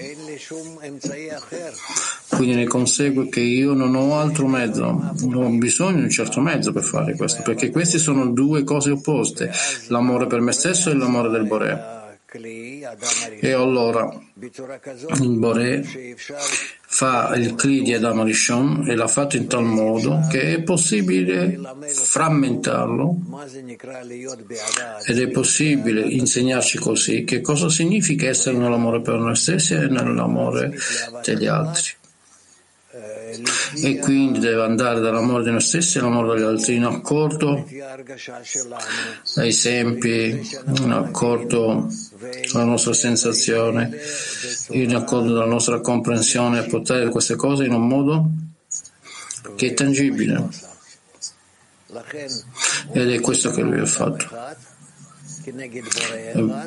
Quindi 2.30 2.56
ne 2.56 2.68
consegue 2.68 3.30
che 3.30 3.42
io 3.42 3.74
non 3.74 3.96
ho 3.96 4.18
altro 4.18 4.48
mezzo, 4.48 5.14
non 5.26 5.44
ho 5.44 5.50
bisogno 5.50 5.98
di 5.98 6.04
un 6.04 6.10
certo 6.10 6.42
mezzo 6.42 6.72
per 6.72 6.84
fare 6.84 7.16
questo, 7.16 7.42
perché 7.44 7.70
queste 7.70 7.98
sono 7.98 8.28
due 8.28 8.64
cose 8.64 8.92
opposte, 8.92 9.52
l'amore 9.88 10.28
per 10.28 10.40
me 10.40 10.52
stesso 10.52 10.90
e 10.90 10.96
l'amore 10.96 11.30
del 11.30 11.46
Bore. 11.46 12.01
E 12.34 13.52
allora 13.52 14.10
il 14.40 15.38
Bore 15.38 15.84
fa 16.88 17.36
il 17.36 17.56
Kli 17.56 17.82
di 17.82 17.94
Adam 17.94 18.24
Rishon 18.24 18.86
e 18.88 18.96
l'ha 18.96 19.08
fatto 19.08 19.36
in 19.36 19.48
tal 19.48 19.66
modo 19.66 20.28
che 20.30 20.54
è 20.54 20.62
possibile 20.62 21.60
frammentarlo 21.90 23.18
ed 25.06 25.20
è 25.20 25.28
possibile 25.28 26.02
insegnarci 26.02 26.78
così 26.78 27.26
che 27.26 27.42
cosa 27.42 27.68
significa 27.68 28.28
essere 28.28 28.56
nell'amore 28.56 29.02
per 29.02 29.16
noi 29.16 29.36
stessi 29.36 29.74
e 29.74 29.88
nell'amore 29.88 30.74
degli 31.26 31.48
altri 31.48 32.00
e 32.94 34.00
quindi 34.00 34.40
deve 34.40 34.64
andare 34.64 35.00
dall'amore 35.00 35.44
di 35.44 35.52
noi 35.52 35.62
stessi 35.62 35.98
all'amore 35.98 36.36
degli 36.36 36.44
altri 36.44 36.76
in 36.76 36.84
accordo 36.84 37.66
ai 39.36 39.48
esempi, 39.48 40.52
in 40.82 40.92
accordo 40.92 41.88
con 42.52 42.60
la 42.60 42.66
nostra 42.66 42.94
sensazione, 42.94 43.98
in 44.72 44.94
accordo 44.94 45.30
con 45.30 45.38
la 45.38 45.46
nostra 45.46 45.80
comprensione 45.80 46.60
e 46.60 46.68
portare 46.68 47.08
queste 47.08 47.36
cose 47.38 47.64
in 47.64 47.72
un 47.72 47.88
modo 47.88 48.30
che 49.56 49.68
è 49.68 49.74
tangibile. 49.74 50.50
Ed 52.92 53.10
è 53.10 53.20
questo 53.22 53.52
che 53.52 53.62
lui 53.62 53.80
ha 53.80 53.86
fatto. 53.86 54.28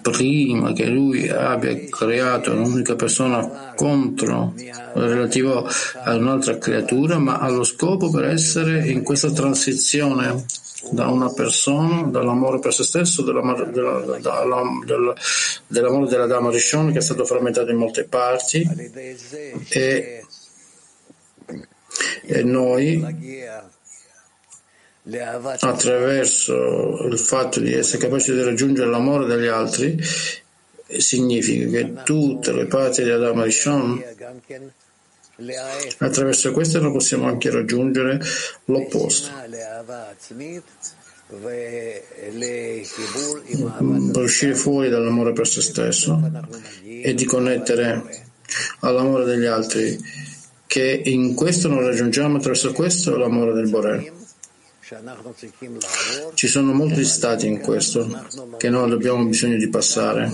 Prima 0.03 0.73
che 0.73 0.87
lui 0.87 1.29
abbia 1.29 1.77
creato 1.89 2.53
un'unica 2.53 2.97
persona 2.97 3.73
contro 3.77 4.55
relativo 4.95 5.69
a 6.05 6.15
un'altra 6.15 6.59
creatura, 6.59 7.19
ma 7.19 7.39
allo 7.39 7.65
scopo 7.65 8.11
per 8.11 8.25
essere 8.25 8.89
in 8.89 9.03
questa 9.03 9.31
transizione 9.33 10.45
da 10.91 11.09
una 11.09 11.33
persona, 11.33 12.03
dall'amore 12.03 12.59
per 12.59 12.75
se 12.75 12.83
stesso, 12.85 13.23
dell'amore 13.23 13.71
della, 13.71 14.01
della, 14.01 15.15
dell'amore 15.67 16.09
della 16.09 16.27
Dama 16.27 16.51
Rishon 16.51 16.93
che 16.93 16.99
è 16.99 17.03
stato 17.03 17.25
frammentato 17.25 17.71
in 17.71 17.79
molte 17.79 18.05
parti 18.05 18.69
e, 19.71 20.25
e 22.23 22.43
noi 22.43 23.73
attraverso 25.61 27.07
il 27.07 27.19
fatto 27.19 27.61
di 27.61 27.75
essere 27.75 27.99
capaci 27.99 28.33
di 28.33 28.43
raggiungere 28.43 28.89
l'amore 28.89 29.27
degli 29.27 29.47
altri 29.47 30.03
significa 30.97 31.69
che 31.69 31.93
tutte 32.05 32.53
le 32.53 32.65
parti 32.67 33.03
di 33.03 33.11
Adam 33.11 33.43
Rishon 33.43 34.03
attraverso 35.99 36.53
queste 36.53 36.79
noi 36.79 36.93
possiamo 36.93 37.27
anche 37.27 37.51
raggiungere 37.51 38.19
l'opposto. 38.67 39.29
Per 44.13 44.23
uscire 44.23 44.55
fuori 44.55 44.89
dall'amore 44.89 45.33
per 45.33 45.47
se 45.47 45.61
stesso 45.61 46.19
e 46.83 47.13
di 47.15 47.25
connettere 47.25 48.25
all'amore 48.81 49.25
degli 49.25 49.47
altri 49.47 49.99
che 50.67 51.03
in 51.05 51.35
questo 51.35 51.69
non 51.69 51.81
raggiungiamo 51.81 52.37
attraverso 52.37 52.73
questo 52.73 53.17
l'amore 53.17 53.53
del 53.53 53.69
Boré 53.69 54.23
ci 56.35 56.47
sono 56.47 56.73
molti 56.73 57.05
stati 57.05 57.47
in 57.47 57.61
questo 57.61 58.27
che 58.57 58.69
noi 58.69 58.91
abbiamo 58.93 59.25
bisogno 59.25 59.57
di 59.57 59.69
passare, 59.69 60.31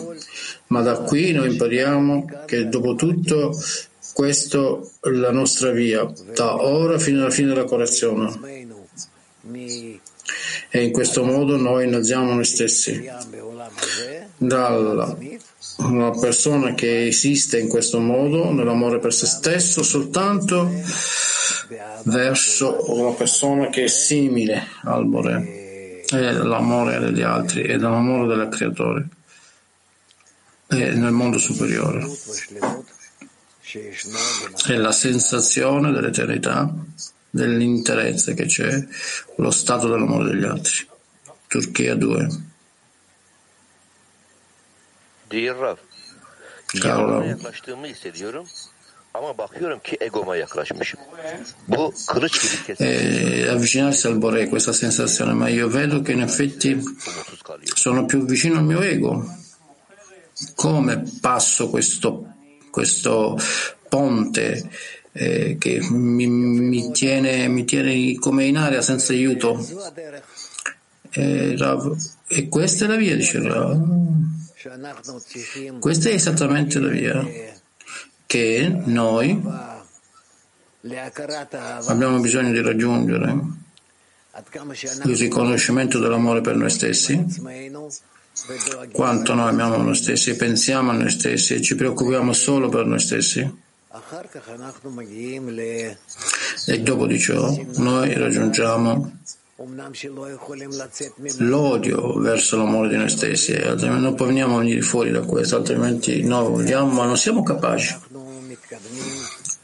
ma 0.69 0.83
da 0.83 0.99
qui 0.99 1.33
noi 1.33 1.50
impariamo 1.50 2.45
che 2.47 2.69
dopo 2.69 2.95
tutto 2.95 3.57
questo 4.12 4.90
è 5.00 5.09
la 5.11 5.31
nostra 5.31 5.71
via, 5.71 6.11
da 6.35 6.62
ora 6.62 6.99
fino 6.99 7.21
alla 7.21 7.31
fine 7.31 7.49
della 7.49 7.64
correzione. 7.64 8.69
E 10.73 10.83
in 10.83 10.93
questo 10.93 11.25
modo 11.25 11.57
noi 11.57 11.87
innalziamo 11.87 12.35
noi 12.35 12.45
stessi 12.45 13.09
dalla 14.37 15.17
una 15.83 16.11
persona 16.11 16.75
che 16.75 17.07
esiste 17.07 17.59
in 17.59 17.69
questo 17.69 18.01
modo, 18.01 18.53
nell'amore 18.53 18.99
per 18.99 19.13
se 19.13 19.27
stesso, 19.27 19.83
soltanto 19.83 20.71
verso 22.05 22.91
una 22.93 23.13
persona 23.13 23.69
che 23.69 23.85
è 23.85 23.89
simile 23.89 24.67
al 24.85 25.07
Bore, 25.07 26.03
è 26.09 26.33
l'amore 26.33 26.99
degli 26.99 27.23
altri 27.23 27.63
e 27.63 27.79
l'amore 27.79 28.35
del 28.35 28.49
creatore 28.49 29.09
e 30.69 30.95
nel 30.95 31.13
mondo 31.13 31.39
superiore. 31.39 32.07
È 34.67 34.75
la 34.75 34.93
sensazione 34.93 35.93
dell'eternità, 35.93 36.73
dell'interesse 37.31 38.35
che 38.35 38.47
c'è, 38.47 38.85
lo 39.37 39.51
stato 39.51 39.89
dell'amore 39.89 40.31
degli 40.31 40.45
altri. 40.45 40.87
Turchia 41.47 41.95
2. 41.95 42.50
Kesin. 52.65 52.87
Eh, 52.87 53.49
avvicinarsi 53.49 54.07
al 54.07 54.19
Boré, 54.19 54.49
questa 54.49 54.73
sensazione, 54.73 55.33
ma 55.33 55.49
io 55.49 55.69
vedo 55.69 56.01
che 56.01 56.13
in 56.13 56.21
effetti 56.21 56.81
sono 57.75 58.07
più 58.07 58.25
vicino 58.25 58.59
al 58.59 58.65
mio 58.65 58.81
ego. 58.81 59.25
Come 60.55 61.03
passo 61.21 61.69
questo, 61.71 62.35
questo 62.71 63.37
ponte 63.89 64.71
eh, 65.13 65.57
che 65.59 65.81
mi, 65.91 66.26
mi, 66.28 66.93
tiene, 66.93 67.49
mi, 67.49 67.65
tiene, 67.65 68.15
come 68.15 68.45
in 68.45 68.57
aria 68.57 68.81
senza 68.81 69.13
aiuto? 69.13 69.59
E, 71.11 71.57
e 72.28 72.49
questa 72.49 72.85
è 72.85 72.89
la 72.89 72.97
via, 72.97 73.17
dice 73.17 73.41
Rav. 73.43 74.39
Questa 75.79 76.11
è 76.11 76.13
esattamente 76.13 76.79
la 76.79 76.89
via 76.89 77.27
che 78.27 78.81
noi 78.85 79.43
abbiamo 80.83 82.19
bisogno 82.21 82.53
di 82.53 82.61
raggiungere 82.61 83.39
il 85.05 85.17
riconoscimento 85.17 85.99
dell'amore 85.99 86.43
per 86.43 86.57
noi 86.57 86.69
stessi, 86.69 87.25
quanto 88.93 89.33
noi 89.33 89.49
amiamo 89.49 89.79
noi 89.79 89.95
stessi, 89.95 90.37
pensiamo 90.37 90.91
a 90.91 90.95
noi 90.95 91.11
stessi 91.11 91.55
e 91.55 91.63
ci 91.63 91.75
preoccupiamo 91.75 92.35
solo 92.35 92.69
per 92.69 92.85
noi 92.85 93.01
stessi. 93.01 93.41
E 96.67 96.81
dopo 96.81 97.07
di 97.07 97.19
ciò 97.19 97.65
noi 97.77 98.13
raggiungiamo 98.13 99.21
l'odio 101.39 102.19
verso 102.19 102.57
l'amore 102.57 102.89
di 102.89 102.97
noi 102.97 103.11
stessi, 103.11 103.53
altrimenti 103.53 104.03
non 104.03 104.15
possiamo 104.15 104.59
venire 104.59 104.81
fuori 104.81 105.11
da 105.11 105.21
questo, 105.21 105.57
altrimenti 105.57 106.23
noi 106.23 106.49
vogliamo 106.49 106.91
ma 106.93 107.05
non 107.05 107.17
siamo 107.19 107.43
capaci. 107.43 107.95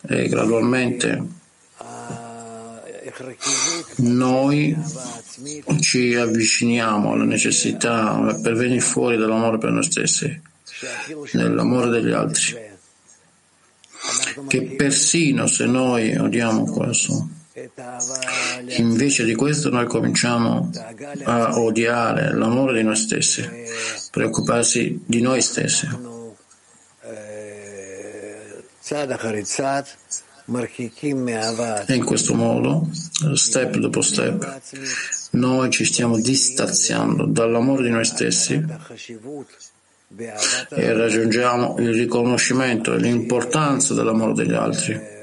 E 0.09 0.29
gradualmente 0.29 1.27
noi 3.97 4.77
ci 5.81 6.15
avviciniamo 6.15 7.13
alla 7.13 7.25
necessità 7.25 8.39
per 8.43 8.55
venire 8.55 8.81
fuori 8.81 9.17
dall'amore 9.17 9.57
per 9.57 9.71
noi 9.71 9.83
stessi, 9.83 10.43
nell'amore 11.33 11.89
degli 11.89 12.13
altri, 12.13 12.55
che 14.47 14.63
persino 14.77 15.47
se 15.47 15.65
noi 15.65 16.15
odiamo 16.17 16.65
questo, 16.65 17.29
Invece 18.77 19.25
di 19.25 19.35
questo 19.35 19.71
noi 19.71 19.87
cominciamo 19.87 20.71
a 21.25 21.59
odiare 21.59 22.35
l'amore 22.35 22.75
di 22.75 22.83
noi 22.83 22.97
stessi, 22.97 23.49
preoccuparsi 24.11 25.03
di 25.07 25.23
noi 25.23 25.41
stessi. 25.41 25.89
E 31.87 31.95
in 31.95 32.05
questo 32.05 32.35
modo, 32.35 32.91
step 33.33 33.79
dopo 33.79 34.03
step, 34.03 34.61
noi 35.31 35.71
ci 35.71 35.87
stiamo 35.87 36.19
distanziando 36.19 37.25
dall'amore 37.25 37.85
di 37.85 37.91
noi 37.91 38.05
stessi 38.05 38.63
e 40.15 40.93
raggiungiamo 40.93 41.77
il 41.79 41.95
riconoscimento 41.95 42.93
e 42.93 42.99
l'importanza 42.99 43.95
dell'amore 43.95 44.35
degli 44.35 44.53
altri 44.53 45.15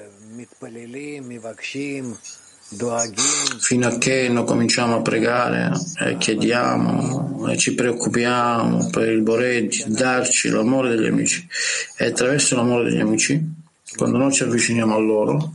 fino 3.60 3.88
a 3.88 3.98
che 3.98 4.30
non 4.30 4.46
cominciamo 4.46 4.96
a 4.96 5.02
pregare 5.02 5.72
e 6.00 6.18
chiediamo 6.18 7.50
e 7.50 7.58
ci 7.58 7.76
preoccupiamo 7.76 8.90
per 8.90 9.10
il 9.10 9.22
Boré 9.22 9.68
di 9.68 9.84
darci 9.88 10.50
l'amore 10.50 10.90
degli 10.96 11.06
amici. 11.06 11.48
E 11.98 12.06
attraverso 12.08 12.56
l'amore 12.56 12.90
degli 12.90 13.00
amici 13.00 13.62
quando 13.96 14.18
noi 14.18 14.32
ci 14.32 14.44
avviciniamo 14.44 14.96
a 14.96 15.00
loro 15.00 15.54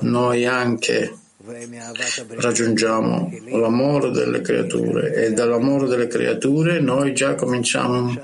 noi 0.00 0.46
anche 0.46 1.12
raggiungiamo 2.28 3.30
l'amore 3.50 4.10
delle 4.10 4.40
creature 4.40 5.12
e 5.14 5.32
dall'amore 5.32 5.86
delle 5.86 6.06
creature 6.06 6.80
noi 6.80 7.12
già 7.12 7.34
cominciamo 7.34 8.14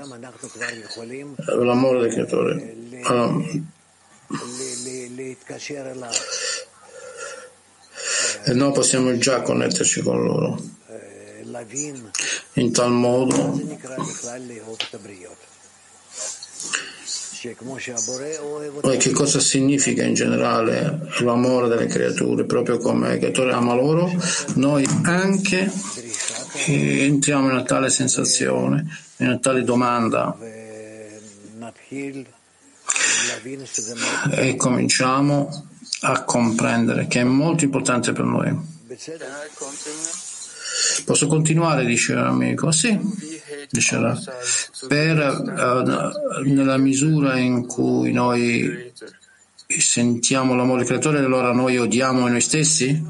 l'amore 1.45 1.99
delle 1.99 2.13
creature. 2.13 2.75
Allora, 3.03 3.45
e 8.43 8.53
noi 8.53 8.71
possiamo 8.71 9.15
già 9.17 9.41
connetterci 9.41 10.01
con 10.01 10.23
loro. 10.23 10.61
In 12.53 12.71
tal 12.71 12.91
modo. 12.91 13.59
E 18.83 18.97
che 18.97 19.11
cosa 19.11 19.39
significa 19.39 20.03
in 20.03 20.13
generale 20.13 21.07
l'amore 21.19 21.67
delle 21.67 21.87
creature? 21.87 22.45
Proprio 22.45 22.77
come 22.77 23.13
il 23.13 23.19
creatore 23.19 23.51
ama 23.51 23.73
loro, 23.73 24.11
noi 24.55 24.85
anche 25.03 25.71
entriamo 26.67 27.45
in 27.47 27.51
una 27.51 27.63
tale 27.63 27.89
sensazione, 27.89 28.85
in 29.17 29.27
una 29.27 29.39
tale 29.39 29.63
domanda 29.63 30.37
e 34.31 34.55
cominciamo 34.55 35.65
a 36.01 36.23
comprendere 36.23 37.07
che 37.07 37.21
è 37.21 37.23
molto 37.23 37.63
importante 37.63 38.11
per 38.11 38.25
noi. 38.25 38.55
Posso 41.05 41.27
continuare, 41.27 41.85
dice 41.85 42.13
l'amico? 42.13 42.71
Sì, 42.71 42.97
dice 43.69 43.97
per, 44.87 45.17
uh, 45.17 46.43
nella 46.49 46.77
misura 46.77 47.37
in 47.37 47.65
cui 47.65 48.11
noi 48.11 48.91
sentiamo 49.67 50.55
l'amore 50.55 50.85
creatore, 50.85 51.19
allora 51.19 51.51
noi 51.51 51.77
odiamo 51.77 52.27
noi 52.27 52.41
stessi? 52.41 53.03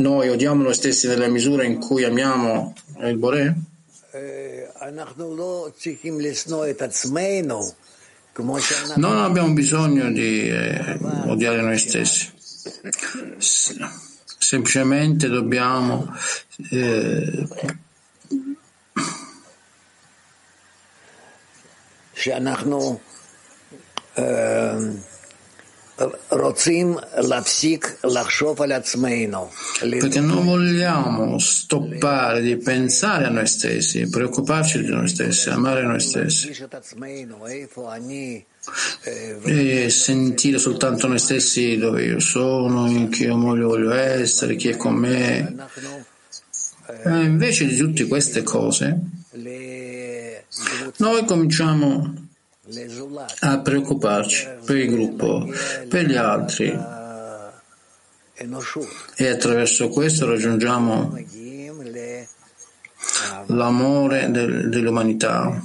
noi 0.00 0.28
odiamo 0.28 0.62
noi 0.62 0.74
stessi 0.74 1.06
nella 1.06 1.28
misura 1.28 1.64
in 1.64 1.78
cui 1.78 2.04
amiamo 2.04 2.74
il 3.02 3.16
Boré? 3.16 3.54
Non 8.96 9.18
abbiamo 9.18 9.52
bisogno 9.52 10.10
di 10.10 10.48
eh, 10.48 10.98
odiare 11.26 11.60
noi 11.62 11.78
stessi. 11.78 12.30
Semplicemente 14.38 15.28
dobbiamo 15.28 16.12
eh, 16.70 17.46
perché 29.98 30.20
non 30.20 30.44
vogliamo 30.44 31.38
stoppare 31.38 32.40
di 32.40 32.56
pensare 32.56 33.26
a 33.26 33.28
noi 33.28 33.46
stessi, 33.46 34.08
preoccuparci 34.08 34.80
di 34.80 34.88
noi 34.88 35.08
stessi, 35.08 35.50
amare 35.50 35.82
noi 35.82 36.00
stessi 36.00 36.56
e 39.44 39.90
sentire 39.90 40.58
soltanto 40.58 41.06
noi 41.06 41.18
stessi 41.18 41.76
dove 41.76 42.04
io 42.04 42.20
sono, 42.20 42.88
in 42.88 43.10
che 43.10 43.24
io 43.24 43.36
voglio 43.36 43.92
essere, 43.92 44.56
chi 44.56 44.68
è 44.68 44.76
con 44.76 44.94
me. 44.94 45.54
E 47.04 47.22
invece 47.22 47.66
di 47.66 47.76
tutte 47.76 48.06
queste 48.06 48.42
cose, 48.42 48.98
noi 50.96 51.24
cominciamo 51.24 52.29
a 53.40 53.58
preoccuparci 53.60 54.48
per 54.64 54.76
il 54.76 54.90
gruppo, 54.90 55.48
per 55.88 56.06
gli 56.06 56.16
altri 56.16 56.68
e 59.16 59.28
attraverso 59.28 59.88
questo 59.88 60.26
raggiungiamo 60.26 61.18
l'amore 63.46 64.30
del, 64.30 64.68
dell'umanità 64.68 65.62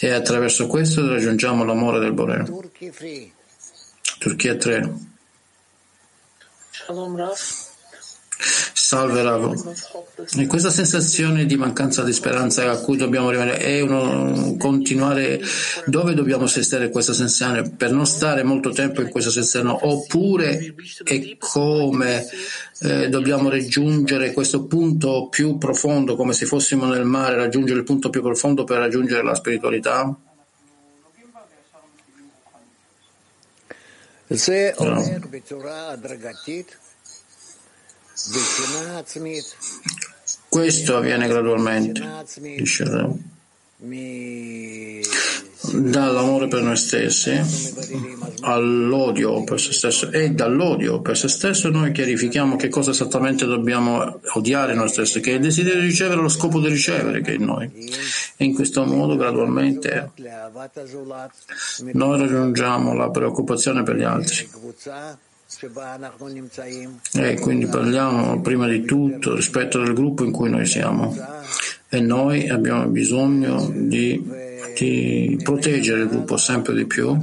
e 0.00 0.10
attraverso 0.10 0.66
questo 0.66 1.06
raggiungiamo 1.06 1.64
l'amore 1.64 1.98
del 1.98 2.12
Boré. 2.12 2.44
Turchia 4.18 4.56
3. 4.56 5.12
Salve 8.94 9.22
Rav. 9.22 9.74
E 10.36 10.46
questa 10.46 10.70
sensazione 10.70 11.46
di 11.46 11.56
mancanza 11.56 12.04
di 12.04 12.12
speranza 12.12 12.70
a 12.70 12.78
cui 12.78 12.96
dobbiamo 12.96 13.26
arrivare 13.26 13.58
è 13.58 13.80
uno 13.80 14.54
continuare 14.56 15.40
dove 15.86 16.14
dobbiamo 16.14 16.46
stare 16.46 16.90
questa 16.90 17.12
sensazione 17.12 17.70
per 17.70 17.90
non 17.90 18.06
stare 18.06 18.44
molto 18.44 18.70
tempo 18.70 19.00
in 19.00 19.10
questa 19.10 19.30
sensazione 19.30 19.76
oppure 19.82 20.76
è 21.02 21.36
come 21.38 22.24
eh, 22.82 23.08
dobbiamo 23.08 23.50
raggiungere 23.50 24.32
questo 24.32 24.64
punto 24.66 25.26
più 25.28 25.58
profondo 25.58 26.14
come 26.14 26.32
se 26.32 26.46
fossimo 26.46 26.86
nel 26.86 27.04
mare 27.04 27.34
raggiungere 27.34 27.80
il 27.80 27.84
punto 27.84 28.10
più 28.10 28.22
profondo 28.22 28.62
per 28.62 28.78
raggiungere 28.78 29.24
la 29.24 29.34
spiritualità? 29.34 30.16
No. 34.78 35.02
Questo 40.48 40.96
avviene 40.96 41.26
gradualmente, 41.26 42.00
dice 42.56 42.84
Re. 42.84 43.10
Dall'amore 45.72 46.46
per 46.46 46.62
noi 46.62 46.76
stessi 46.76 47.40
all'odio 48.42 49.42
per 49.42 49.58
se 49.58 49.72
stesso 49.72 50.10
e 50.10 50.30
dall'odio 50.30 51.00
per 51.00 51.16
se 51.16 51.28
stesso 51.28 51.68
noi 51.70 51.90
chiarifichiamo 51.90 52.54
che 52.56 52.68
cosa 52.68 52.92
esattamente 52.92 53.46
dobbiamo 53.46 54.20
odiare 54.34 54.74
noi 54.74 54.88
stessi, 54.88 55.20
che 55.20 55.32
è 55.32 55.34
il 55.34 55.40
desiderio 55.40 55.80
di 55.80 55.86
ricevere, 55.86 56.20
lo 56.20 56.28
scopo 56.28 56.60
di 56.60 56.68
ricevere 56.68 57.20
che 57.20 57.32
è 57.32 57.34
in 57.34 57.44
noi. 57.44 57.70
E 58.36 58.44
in 58.44 58.54
questo 58.54 58.84
modo 58.84 59.16
gradualmente 59.16 60.12
noi 61.92 62.18
raggiungiamo 62.18 62.94
la 62.94 63.10
preoccupazione 63.10 63.82
per 63.82 63.96
gli 63.96 64.04
altri. 64.04 64.48
E 67.12 67.34
quindi 67.40 67.66
parliamo 67.66 68.40
prima 68.40 68.66
di 68.68 68.84
tutto 68.84 69.34
rispetto 69.34 69.82
del 69.82 69.94
gruppo 69.94 70.24
in 70.24 70.32
cui 70.32 70.50
noi 70.50 70.66
siamo. 70.66 71.16
E 71.88 72.00
noi 72.00 72.48
abbiamo 72.48 72.86
bisogno 72.86 73.70
di, 73.72 74.22
di 74.76 75.40
proteggere 75.42 76.02
il 76.02 76.08
gruppo 76.08 76.36
sempre 76.36 76.74
di 76.74 76.86
più. 76.86 77.16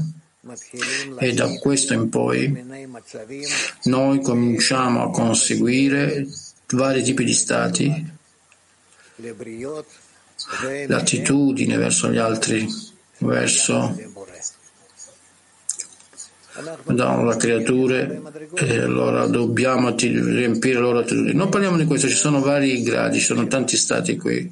E 1.20 1.34
da 1.34 1.50
questo 1.60 1.94
in 1.94 2.10
poi 2.10 2.66
noi 3.84 4.22
cominciamo 4.22 5.04
a 5.04 5.12
conseguire 5.12 6.28
vari 6.72 7.04
tipi 7.04 7.24
di 7.24 7.34
stati, 7.34 8.06
l'attitudine 10.88 11.78
verso 11.78 12.10
gli 12.10 12.18
altri, 12.18 12.68
verso 13.20 13.96
danno 16.86 17.24
la 17.24 17.38
creatura 17.38 18.00
e 18.56 18.78
allora 18.80 19.26
dobbiamo 19.28 19.96
riempire 19.96 20.80
loro 20.80 21.00
attitudini. 21.00 21.34
Non 21.34 21.50
parliamo 21.50 21.78
di 21.78 21.86
questo, 21.86 22.08
ci 22.08 22.16
sono 22.16 22.42
vari 22.42 22.82
gradi, 22.82 23.20
ci 23.20 23.26
sono 23.26 23.48
tanti 23.48 23.78
stati 23.78 24.18
qui, 24.18 24.52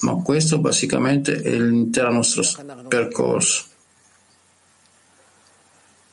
ma 0.00 0.14
questo 0.22 0.58
basicamente 0.58 1.40
è 1.40 1.50
l'intero 1.50 2.12
nostro 2.12 2.42
percorso. 2.88 3.64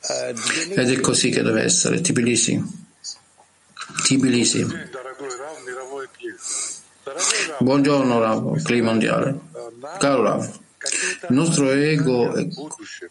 Ed 0.06 0.90
è 0.90 1.00
così 1.00 1.30
che 1.30 1.42
deve 1.42 1.62
essere, 1.62 2.00
Tbilisi. 2.02 2.62
Tbilisi. 4.02 4.66
Buongiorno 7.58 8.18
Rav, 8.18 8.62
clima 8.62 8.90
mondiale. 8.90 9.38
Caro 9.98 10.22
Rav. 10.22 10.62
Il 11.28 11.34
nostro 11.34 11.70
ego 11.70 12.34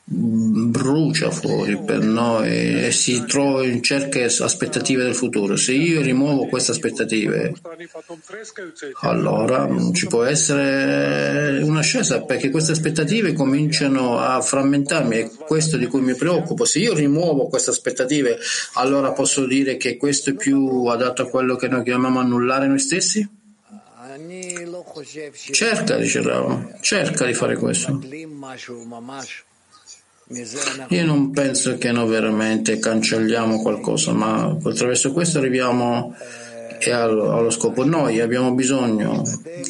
brucia 0.05 1.31
fuori 1.31 1.81
per 1.83 1.99
noi 1.99 2.85
e 2.85 2.91
si 2.91 3.25
trova 3.25 3.65
in 3.65 3.81
cerca 3.81 4.23
aspettative 4.23 5.03
del 5.03 5.15
futuro. 5.15 5.55
Se 5.55 5.73
io 5.73 6.01
rimuovo 6.01 6.45
queste 6.45 6.71
aspettative, 6.71 7.53
allora 9.01 9.67
ci 9.93 10.07
può 10.07 10.23
essere 10.23 11.61
un'ascesa 11.63 12.21
perché 12.21 12.51
queste 12.51 12.73
aspettative 12.73 13.33
cominciano 13.33 14.19
a 14.19 14.39
frammentarmi 14.41 15.17
e 15.17 15.31
questo 15.47 15.77
di 15.77 15.87
cui 15.87 16.01
mi 16.01 16.15
preoccupo. 16.15 16.65
Se 16.65 16.79
io 16.79 16.93
rimuovo 16.93 17.47
queste 17.47 17.71
aspettative, 17.71 18.37
allora 18.73 19.11
posso 19.13 19.45
dire 19.45 19.77
che 19.77 19.97
questo 19.97 20.29
è 20.29 20.33
più 20.33 20.85
adatto 20.85 21.23
a 21.23 21.29
quello 21.29 21.55
che 21.55 21.67
noi 21.67 21.83
chiamiamo 21.83 22.19
annullare 22.19 22.67
noi 22.67 22.79
stessi? 22.79 23.41
Cerca, 25.53 25.97
dice 25.97 26.21
Rava, 26.21 26.77
cerca 26.81 27.25
di 27.25 27.33
fare 27.33 27.57
questo. 27.57 27.99
Io 30.89 31.05
non 31.05 31.31
penso 31.31 31.77
che 31.77 31.91
noi 31.91 32.09
veramente 32.09 32.79
cancelliamo 32.79 33.61
qualcosa, 33.61 34.13
ma 34.13 34.45
attraverso 34.45 35.11
questo 35.11 35.37
arriviamo 35.39 36.15
allo, 36.91 37.31
allo 37.35 37.49
scopo. 37.49 37.85
Noi 37.85 38.19
abbiamo 38.19 38.53
bisogno, 38.53 39.21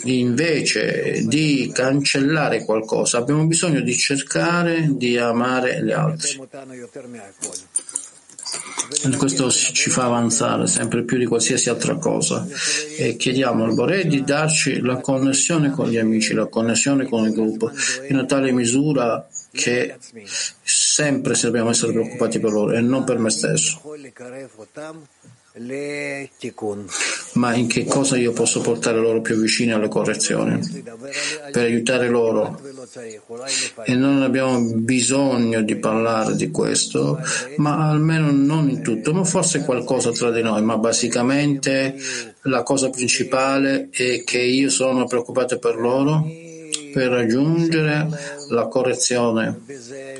invece 0.03 1.23
di 1.25 1.71
cancellare 1.73 2.63
qualcosa, 2.63 3.17
abbiamo 3.17 3.45
bisogno 3.45 3.81
di 3.81 3.95
cercare 3.95 4.87
di 4.91 5.17
amare 5.17 5.83
gli 5.83 5.91
altri. 5.91 6.39
Questo 9.17 9.49
ci 9.49 9.89
fa 9.89 10.05
avanzare 10.05 10.67
sempre 10.67 11.03
più 11.03 11.17
di 11.17 11.25
qualsiasi 11.25 11.69
altra 11.69 11.95
cosa 11.95 12.45
e 12.97 13.15
chiediamo 13.15 13.63
al 13.63 13.73
Boré 13.73 14.05
di 14.05 14.23
darci 14.23 14.81
la 14.81 14.99
connessione 14.99 15.71
con 15.71 15.89
gli 15.89 15.97
amici, 15.97 16.33
la 16.33 16.47
connessione 16.47 17.05
con 17.05 17.25
il 17.25 17.33
gruppo, 17.33 17.71
in 18.09 18.15
una 18.15 18.25
tale 18.25 18.51
misura 18.51 19.27
che 19.51 19.97
sempre 20.63 21.35
dobbiamo 21.39 21.69
essere 21.69 21.91
preoccupati 21.91 22.39
per 22.39 22.51
loro 22.51 22.71
e 22.73 22.81
non 22.81 23.03
per 23.03 23.19
me 23.19 23.29
stesso. 23.29 23.81
Ma 27.33 27.53
in 27.53 27.67
che 27.67 27.85
cosa 27.85 28.17
io 28.17 28.31
posso 28.31 28.61
portare 28.61 28.97
loro 28.97 29.21
più 29.21 29.35
vicini 29.35 29.71
alle 29.71 29.87
correzioni? 29.87 30.59
Per 31.51 31.63
aiutare 31.63 32.09
loro. 32.09 32.59
E 33.83 33.93
non 33.93 34.23
abbiamo 34.23 34.59
bisogno 34.77 35.61
di 35.61 35.75
parlare 35.75 36.35
di 36.35 36.49
questo, 36.49 37.19
ma 37.57 37.87
almeno 37.87 38.31
non 38.31 38.67
in 38.67 38.81
tutto, 38.81 39.13
ma 39.13 39.23
forse 39.23 39.63
qualcosa 39.63 40.11
tra 40.11 40.31
di 40.31 40.41
noi, 40.41 40.63
ma 40.63 40.77
basicamente 40.77 41.97
la 42.43 42.63
cosa 42.63 42.89
principale 42.89 43.89
è 43.91 44.23
che 44.23 44.39
io 44.39 44.71
sono 44.71 45.05
preoccupato 45.05 45.59
per 45.59 45.75
loro 45.75 46.25
per 46.93 47.09
raggiungere 47.09 48.07
la 48.49 48.67
correzione 48.67 49.61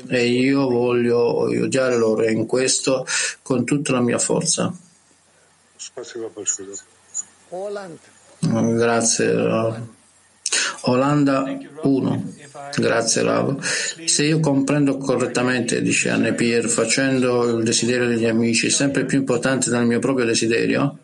e 0.08 0.26
io 0.26 0.68
voglio 0.68 1.42
odiare 1.44 1.96
loro 1.96 2.24
in 2.28 2.46
questo 2.46 3.06
con 3.42 3.64
tutta 3.64 3.92
la 3.92 4.00
mia 4.00 4.18
forza. 4.18 4.76
Grazie. 8.40 9.82
Olanda 10.86 11.44
1. 11.82 12.32
Grazie 12.76 13.22
Rav. 13.22 13.60
Se 14.04 14.24
io 14.24 14.40
comprendo 14.40 14.96
correttamente, 14.98 15.80
dice 15.82 16.10
Anne 16.10 16.34
Pierre, 16.34 16.68
facendo 16.68 17.58
il 17.58 17.64
desiderio 17.64 18.06
degli 18.06 18.26
amici 18.26 18.70
sempre 18.70 19.04
più 19.04 19.18
importante 19.18 19.70
del 19.70 19.86
mio 19.86 19.98
proprio 19.98 20.26
desiderio, 20.26 20.98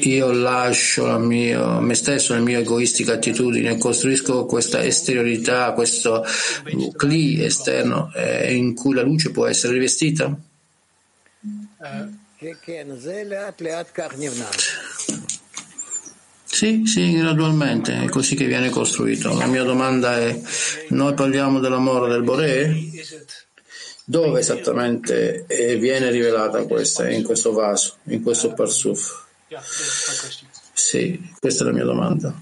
io 0.00 0.32
lascio 0.32 1.18
mio, 1.18 1.80
me 1.80 1.94
stesso, 1.94 2.34
la 2.34 2.40
mia 2.40 2.58
egoistica 2.58 3.14
attitudine, 3.14 3.78
costruisco 3.78 4.44
questa 4.46 4.82
esteriorità, 4.82 5.72
questo 5.72 6.24
cli 6.96 7.42
esterno 7.42 8.10
eh, 8.14 8.54
in 8.54 8.74
cui 8.74 8.94
la 8.94 9.02
luce 9.02 9.30
può 9.30 9.46
essere 9.46 9.74
rivestita? 9.74 10.36
Sì, 16.44 16.84
sì, 16.84 17.16
gradualmente, 17.16 18.02
è 18.04 18.08
così 18.08 18.34
che 18.34 18.46
viene 18.46 18.68
costruito. 18.68 19.32
La 19.34 19.46
mia 19.46 19.62
domanda 19.62 20.18
è, 20.18 20.38
noi 20.88 21.14
parliamo 21.14 21.58
dell'amore 21.58 22.10
del 22.10 22.22
Boré? 22.22 22.76
Dove 24.04 24.40
esattamente 24.40 25.46
eh, 25.46 25.76
viene 25.76 26.10
rivelata 26.10 26.64
questa, 26.64 27.08
in 27.08 27.22
questo 27.22 27.52
vaso, 27.52 27.96
in 28.04 28.22
questo 28.22 28.52
parsuf? 28.52 29.24
Sì, 30.72 31.32
questa 31.38 31.62
è 31.62 31.66
la 31.66 31.72
mia 31.72 31.84
domanda. 31.84 32.34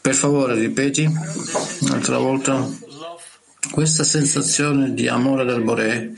Per 0.00 0.14
favore, 0.14 0.54
ripeti 0.54 1.08
un'altra 1.80 2.18
volta. 2.18 2.68
Questa 3.70 4.04
sensazione 4.04 4.94
di 4.94 5.08
amore 5.08 5.44
del 5.44 5.62
Boré, 5.62 6.12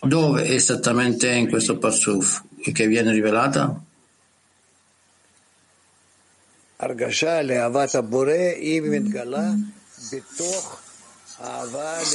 dove 0.00 0.46
esattamente 0.46 1.30
è 1.30 1.34
in 1.34 1.48
questo 1.48 1.78
parsuf 1.78 2.42
che 2.72 2.86
viene 2.86 3.12
rivelata? 3.12 3.80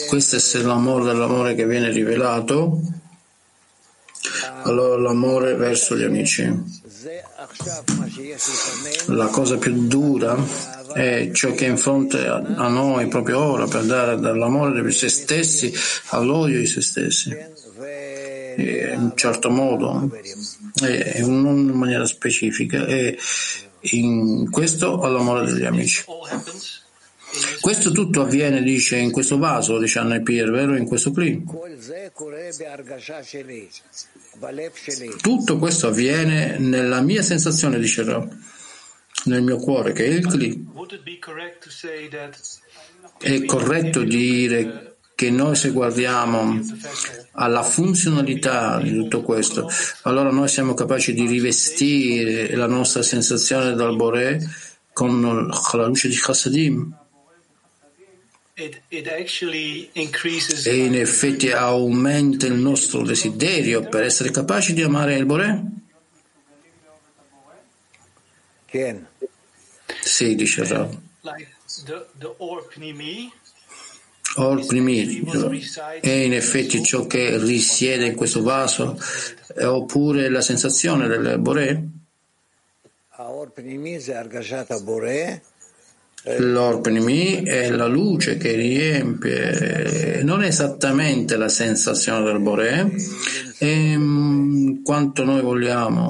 Questo 0.09 0.35
è 0.35 0.61
l'amore 0.61 1.05
dell'amore 1.05 1.55
che 1.55 1.65
viene 1.65 1.89
rivelato, 1.89 2.81
allora 4.63 5.01
l'amore 5.01 5.55
verso 5.55 5.97
gli 5.97 6.03
amici. 6.03 6.43
La 9.07 9.27
cosa 9.27 9.57
più 9.57 9.87
dura 9.87 10.81
è 10.93 11.31
ciò 11.31 11.53
che 11.53 11.65
è 11.65 11.69
in 11.69 11.77
fronte 11.77 12.25
a, 12.27 12.39
noi 12.67 13.07
proprio 13.07 13.39
ora 13.39 13.67
per 13.67 13.83
dare 13.83 14.19
dall'amore 14.19 14.81
di 14.81 14.91
se 14.91 15.09
stessi 15.09 15.73
all'odio 16.09 16.59
di 16.59 16.65
se 16.67 16.81
stessi. 16.81 17.35
in 18.57 18.99
un 18.99 19.11
certo 19.15 19.49
modo, 19.49 20.09
e 20.81 21.21
non 21.21 21.57
in 21.57 21.77
maniera 21.77 22.05
specifica, 22.05 22.85
e 22.85 23.17
in 23.81 24.49
questo 24.49 25.01
all'amore 25.01 25.51
degli 25.51 25.65
amici. 25.65 26.03
Questo 27.61 27.91
tutto 27.91 28.21
avviene, 28.21 28.61
dice, 28.61 28.97
in 28.97 29.11
questo 29.11 29.39
vaso, 29.39 29.79
dice 29.79 29.99
Anna 29.99 30.19
Pier, 30.19 30.51
vero? 30.51 30.75
In 30.77 30.85
questo 30.85 31.11
clip. 31.11 31.51
Tutto 35.19 35.57
questo 35.57 35.87
avviene 35.87 36.57
nella 36.59 37.01
mia 37.01 37.23
sensazione, 37.23 37.79
dice 37.79 38.03
Rav, 38.03 38.29
nel 39.25 39.41
mio 39.41 39.57
cuore, 39.57 39.93
che 39.93 40.05
è 40.05 40.09
il 40.09 40.25
clip. 40.27 40.71
È 43.17 43.45
corretto 43.45 44.03
dire 44.03 44.95
che 45.15 45.29
noi 45.29 45.55
se 45.55 45.69
guardiamo 45.69 46.59
alla 47.33 47.63
funzionalità 47.63 48.79
di 48.79 48.93
tutto 48.93 49.21
questo, 49.21 49.69
allora 50.03 50.31
noi 50.31 50.47
siamo 50.47 50.73
capaci 50.73 51.13
di 51.13 51.25
rivestire 51.27 52.55
la 52.55 52.67
nostra 52.67 53.01
sensazione 53.01 53.73
dal 53.73 53.95
Boré 53.95 54.39
con 54.91 55.21
la 55.21 55.85
luce 55.85 56.07
di 56.07 56.15
Chassadim 56.15 57.01
e 60.63 60.75
in 60.75 60.95
effetti 60.95 61.51
aumenta 61.51 62.45
il 62.45 62.53
nostro 62.53 63.01
desiderio 63.01 63.81
per 63.81 64.03
essere 64.03 64.29
capaci 64.29 64.73
di 64.73 64.83
amare 64.83 65.15
il 65.15 65.25
Boré? 65.25 65.63
Sì, 70.03 70.35
dice 70.35 70.67
Rav. 70.67 70.97
Or 74.35 74.65
primi 74.65 75.23
è 76.01 76.09
in 76.09 76.33
effetti 76.33 76.83
ciò 76.83 77.05
che 77.05 77.37
risiede 77.37 78.07
in 78.07 78.15
questo 78.15 78.41
vaso, 78.41 78.99
oppure 79.61 80.29
la 80.29 80.41
sensazione 80.41 81.07
del 81.07 81.37
Boré? 81.39 81.87
L'Orpnimi 86.25 87.43
è 87.43 87.69
la 87.69 87.85
luce 87.85 88.37
che 88.37 88.53
riempie, 88.53 90.21
non 90.23 90.41
è 90.43 90.47
esattamente 90.47 91.35
la 91.37 91.49
sensazione 91.49 92.23
del 92.23 92.39
Boré, 92.39 92.89
è 93.57 93.95
quanto 94.83 95.23
noi 95.25 95.41
vogliamo 95.41 96.09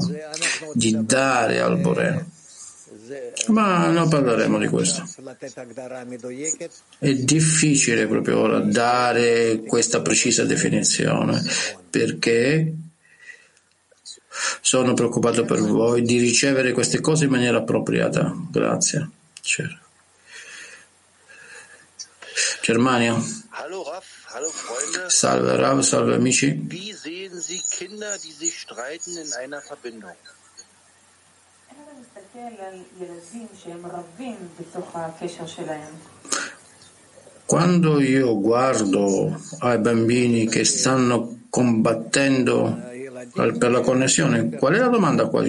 di 0.73 0.95
dare 1.01 1.59
al 1.59 1.77
Boré. 1.79 2.25
Ma 3.47 3.87
non 3.87 4.09
parleremo 4.09 4.57
di 4.57 4.67
questo. 4.67 5.03
È 6.99 7.13
difficile 7.13 8.07
proprio 8.07 8.39
ora 8.39 8.59
dare 8.59 9.61
questa 9.65 10.01
precisa 10.01 10.43
definizione 10.45 11.41
perché 11.89 12.73
sono 14.61 14.93
preoccupato 14.93 15.45
per 15.45 15.61
voi 15.61 16.01
di 16.01 16.17
ricevere 16.17 16.71
queste 16.71 16.99
cose 17.01 17.25
in 17.25 17.31
maniera 17.31 17.57
appropriata. 17.57 18.33
Grazie. 18.49 19.09
Certo. 19.41 19.81
Germania. 22.61 23.15
Salve 25.07 25.55
Rav, 25.55 25.81
salve 25.81 26.15
amici. 26.15 26.67
Quando 37.45 38.01
io 38.01 38.39
guardo 38.39 39.39
ai 39.59 39.77
bambini 39.77 40.47
che 40.47 40.63
stanno 40.63 41.41
combattendo 41.51 42.75
per 43.35 43.69
la 43.69 43.81
connessione, 43.81 44.49
qual 44.49 44.73
è 44.73 44.79
la 44.79 44.87
domanda 44.87 45.27
qua? 45.27 45.45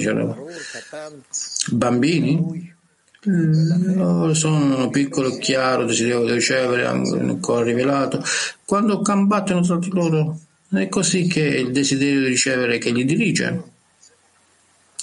Bambini? 1.71 2.75
Loro 3.23 4.35
sono 4.35 4.91
piccolo, 4.91 5.39
chiaro, 5.39 5.87
desiderio 5.87 6.27
di 6.27 6.33
ricevere, 6.33 6.85
ancora 6.85 7.65
rivelato. 7.65 8.23
Quando 8.67 9.01
combattono 9.01 9.63
tra 9.63 9.79
di 9.79 9.89
loro, 9.89 10.39
è 10.71 10.87
così 10.91 11.27
che 11.29 11.41
il 11.41 11.73
desiderio 11.73 12.21
di 12.21 12.27
ricevere 12.27 12.77
che 12.77 12.91
li 12.91 13.07
dirige. 13.07 13.63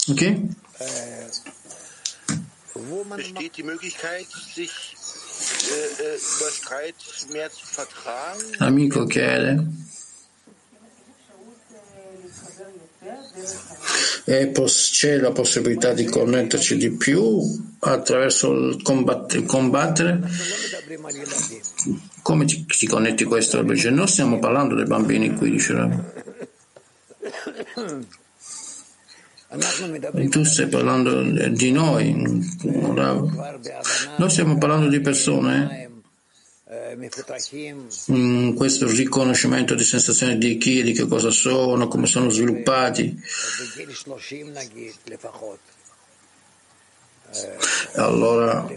Ok? 0.09 0.41
Besteht 3.15 3.57
die 3.57 3.63
Möglichkeit, 3.63 4.25
sich 4.53 4.95
äh, 5.69 6.03
äh, 6.03 6.15
über 6.15 6.51
Streit 6.51 6.95
mehr 7.31 7.49
zu 7.51 7.65
vertragen? 7.65 8.41
Amico 8.59 9.05
chiede. 9.05 9.65
E 14.25 14.47
pos- 14.47 14.89
c'è 14.91 15.17
la 15.17 15.31
possibilità 15.31 15.93
di 15.93 16.05
connetterci 16.05 16.77
di 16.77 16.91
più 16.91 17.41
attraverso 17.79 18.51
il 18.51 18.81
combattere. 18.83 19.43
combattere. 19.45 20.19
Come 22.21 22.45
ci, 22.45 22.65
ci 22.67 22.85
connetti 22.87 23.23
questo? 23.23 23.63
Non 23.63 24.07
stiamo 24.07 24.37
parlando 24.39 24.75
dei 24.75 24.85
bambini 24.85 25.33
qui, 25.35 25.51
diceva. 25.51 25.89
Tu 30.29 30.43
stai 30.45 30.67
parlando 30.69 31.23
di 31.49 31.71
noi, 31.71 32.13
noi 34.17 34.29
stiamo 34.29 34.57
parlando 34.57 34.87
di 34.87 35.01
persone 35.01 35.89
in 38.05 38.53
questo 38.55 38.89
riconoscimento 38.89 39.75
di 39.75 39.83
sensazioni 39.83 40.37
di 40.37 40.57
chi, 40.57 40.83
di 40.83 40.93
che 40.93 41.05
cosa 41.05 41.31
sono, 41.31 41.89
come 41.89 42.07
sono 42.07 42.29
sviluppati. 42.29 43.21
Allora 47.95 48.69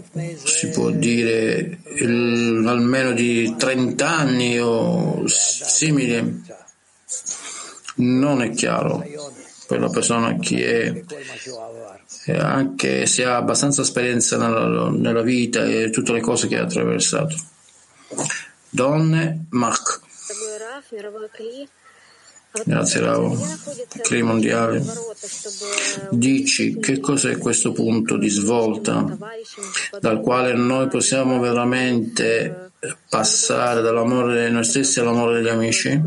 si 0.43 0.69
può 0.71 0.89
dire 0.89 1.79
il, 1.95 2.65
almeno 2.67 3.13
di 3.13 3.55
30 3.57 4.09
anni 4.09 4.59
o 4.59 5.25
simile. 5.25 6.41
Non 7.97 8.41
è 8.41 8.49
chiaro 8.49 9.01
per 9.67 9.79
la 9.79 9.89
persona 9.89 10.35
chi 10.37 10.61
è, 10.61 11.03
anche 12.37 13.05
se 13.05 13.25
ha 13.25 13.37
abbastanza 13.37 13.81
esperienza 13.81 14.37
nella, 14.37 14.89
nella 14.89 15.21
vita 15.21 15.65
e 15.65 15.89
tutte 15.89 16.13
le 16.13 16.21
cose 16.21 16.47
che 16.47 16.57
ha 16.57 16.63
attraversato. 16.63 17.35
Donne, 18.69 19.45
Mark. 19.49 20.01
Grazie 22.63 22.99
Ravo. 23.01 23.37
Cri 24.01 24.21
mondiale. 24.21 24.83
Dici 26.09 26.79
che 26.79 26.99
cos'è 26.99 27.37
questo 27.37 27.73
punto 27.73 28.17
di 28.17 28.29
svolta 28.29 29.17
dal 29.99 30.21
quale 30.21 30.53
noi 30.53 30.87
possiamo 30.87 31.39
veramente 31.39 32.71
passare 33.09 33.81
dall'amore 33.81 34.45
di 34.45 34.51
noi 34.53 34.63
stessi 34.63 34.99
all'amore 34.99 35.41
degli 35.41 35.49
amici 35.49 36.01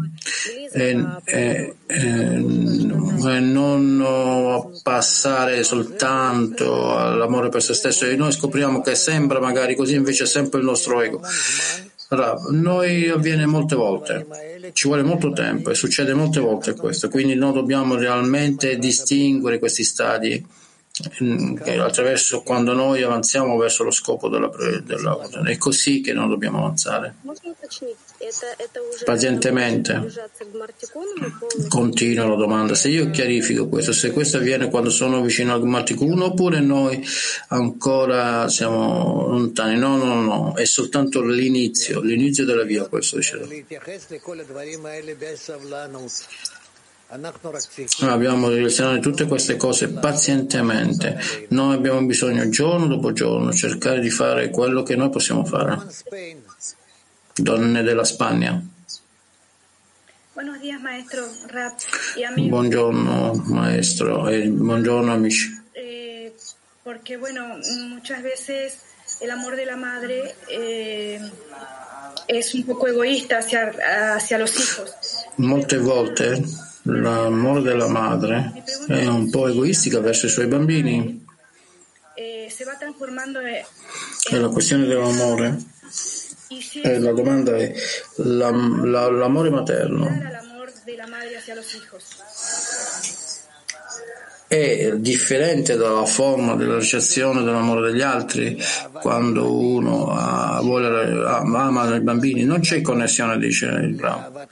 e, 0.73 1.07
e, 1.25 1.77
e, 1.91 1.97
e 1.97 3.41
non 3.41 4.81
passare 4.83 5.65
soltanto 5.65 6.95
all'amore 6.97 7.49
per 7.49 7.63
se 7.63 7.73
stesso 7.73 8.05
e 8.05 8.15
noi 8.15 8.31
scopriamo 8.31 8.83
che 8.83 8.95
sembra 8.95 9.41
magari 9.41 9.75
così 9.75 9.95
invece 9.95 10.25
è 10.25 10.27
sempre 10.27 10.61
il 10.61 10.67
nostro 10.67 11.01
ego. 11.01 11.23
Noi 12.51 13.09
avviene 13.09 13.47
molte 13.47 13.75
volte, 13.75 14.27
ci 14.73 14.87
vuole 14.87 15.03
molto 15.03 15.33
tempo 15.33 15.71
e 15.71 15.75
succede 15.75 16.15
molte 16.15 16.41
volte 16.41 16.75
questo, 16.75 17.09
quindi 17.09 17.35
noi 17.35 17.53
dobbiamo 17.53 17.95
realmente 17.97 18.79
distinguere 18.79 19.59
questi 19.59 19.85
stadi 19.85 20.45
attraverso 21.81 22.43
quando 22.43 22.73
noi 22.73 23.03
avanziamo 23.03 23.57
verso 23.57 23.85
lo 23.85 23.91
scopo 23.91 24.29
della, 24.29 24.51
della 24.83 25.19
è 25.45 25.57
così 25.57 26.01
che 26.01 26.13
noi 26.13 26.29
dobbiamo 26.29 26.59
avanzare. 26.59 27.15
Pazientemente. 29.05 30.07
Continua 31.69 32.27
la 32.27 32.35
domanda. 32.35 32.75
Se 32.75 32.89
io 32.89 33.11
chiarifico 33.11 33.69
questo 33.69 33.93
se 33.93 34.11
questo 34.11 34.39
avviene 34.39 34.69
quando 34.69 34.91
sono 34.91 35.23
vicino 35.23 35.55
al 35.55 35.65
Marticuno 35.65 36.27
oppure 36.27 36.61
noi 36.61 37.05
ancora 37.49 38.49
siamo 38.49 39.29
lontani? 39.29 39.79
No 39.79 39.97
no 39.97 40.21
no. 40.21 40.55
È 40.57 40.65
soltanto 40.65 41.23
l'inizio 41.23 42.01
l'inizio 42.01 42.45
della 42.45 42.65
via 42.65 42.89
questo 42.89 43.17
dice 43.17 43.39
noi 47.11 48.11
abbiamo 48.11 48.51
relazionato 48.51 49.01
tutte 49.01 49.27
queste 49.27 49.57
cose 49.57 49.89
pazientemente. 49.89 51.19
Noi 51.49 51.75
abbiamo 51.75 52.05
bisogno 52.05 52.51
giorno 52.51 52.87
dopo 52.87 53.13
giorno 53.13 53.51
cercare 53.51 54.01
di 54.01 54.11
fare 54.11 54.51
quello 54.51 54.83
che 54.83 54.95
noi 54.95 55.09
possiamo 55.09 55.43
fare. 55.43 55.87
Donne 57.35 57.83
della 57.83 58.05
Spagna. 58.05 58.63
Buongiorno 62.37 63.43
maestro 63.47 64.29
e 64.29 64.47
buongiorno 64.49 65.11
amici. 65.11 65.63
Eh, 65.73 66.35
porque 66.83 67.17
bueno, 67.17 67.59
muchas 67.89 68.23
veces 68.23 68.83
el 69.21 69.31
amor 69.31 69.57
de 69.57 69.65
la 69.65 69.77
madre 69.77 70.35
eh, 70.47 71.19
es 72.27 72.53
un 72.53 72.65
poco 72.65 72.87
egoísta 72.87 73.39
hacia, 73.39 73.73
hacia 74.15 74.37
los 74.37 74.55
hijos. 74.61 74.91
Molte 75.37 75.79
volte 75.79 76.43
l'amore 76.83 77.63
della 77.63 77.89
madre 77.89 78.63
è 78.87 79.07
un 79.07 79.31
po' 79.31 79.49
egoistica 79.49 80.01
verso 80.01 80.27
i 80.27 80.31
suoi 80.31 80.47
bambini. 80.47 81.27
E 84.31 84.39
la 84.39 84.49
questione 84.49 84.87
dell'amore 84.87 85.57
eh, 86.83 86.99
la 86.99 87.13
domanda 87.13 87.57
è 87.57 87.73
la, 88.17 88.51
la, 88.51 89.11
l'amore 89.11 89.51
materno 89.51 90.09
è 94.47 94.93
differente 94.97 95.77
dalla 95.77 96.07
forma 96.07 96.55
della 96.55 96.79
ricezione 96.79 97.43
dell'amore 97.43 97.91
degli 97.91 98.01
altri 98.01 98.59
quando 98.93 99.53
uno 99.53 100.11
ha, 100.11 100.59
vuole, 100.63 101.23
ama 101.27 101.95
i 101.95 102.01
bambini 102.01 102.45
non 102.45 102.61
c'è 102.61 102.81
connessione 102.81 103.37
dice 103.37 103.67
il 103.67 103.95
bravo 103.95 104.47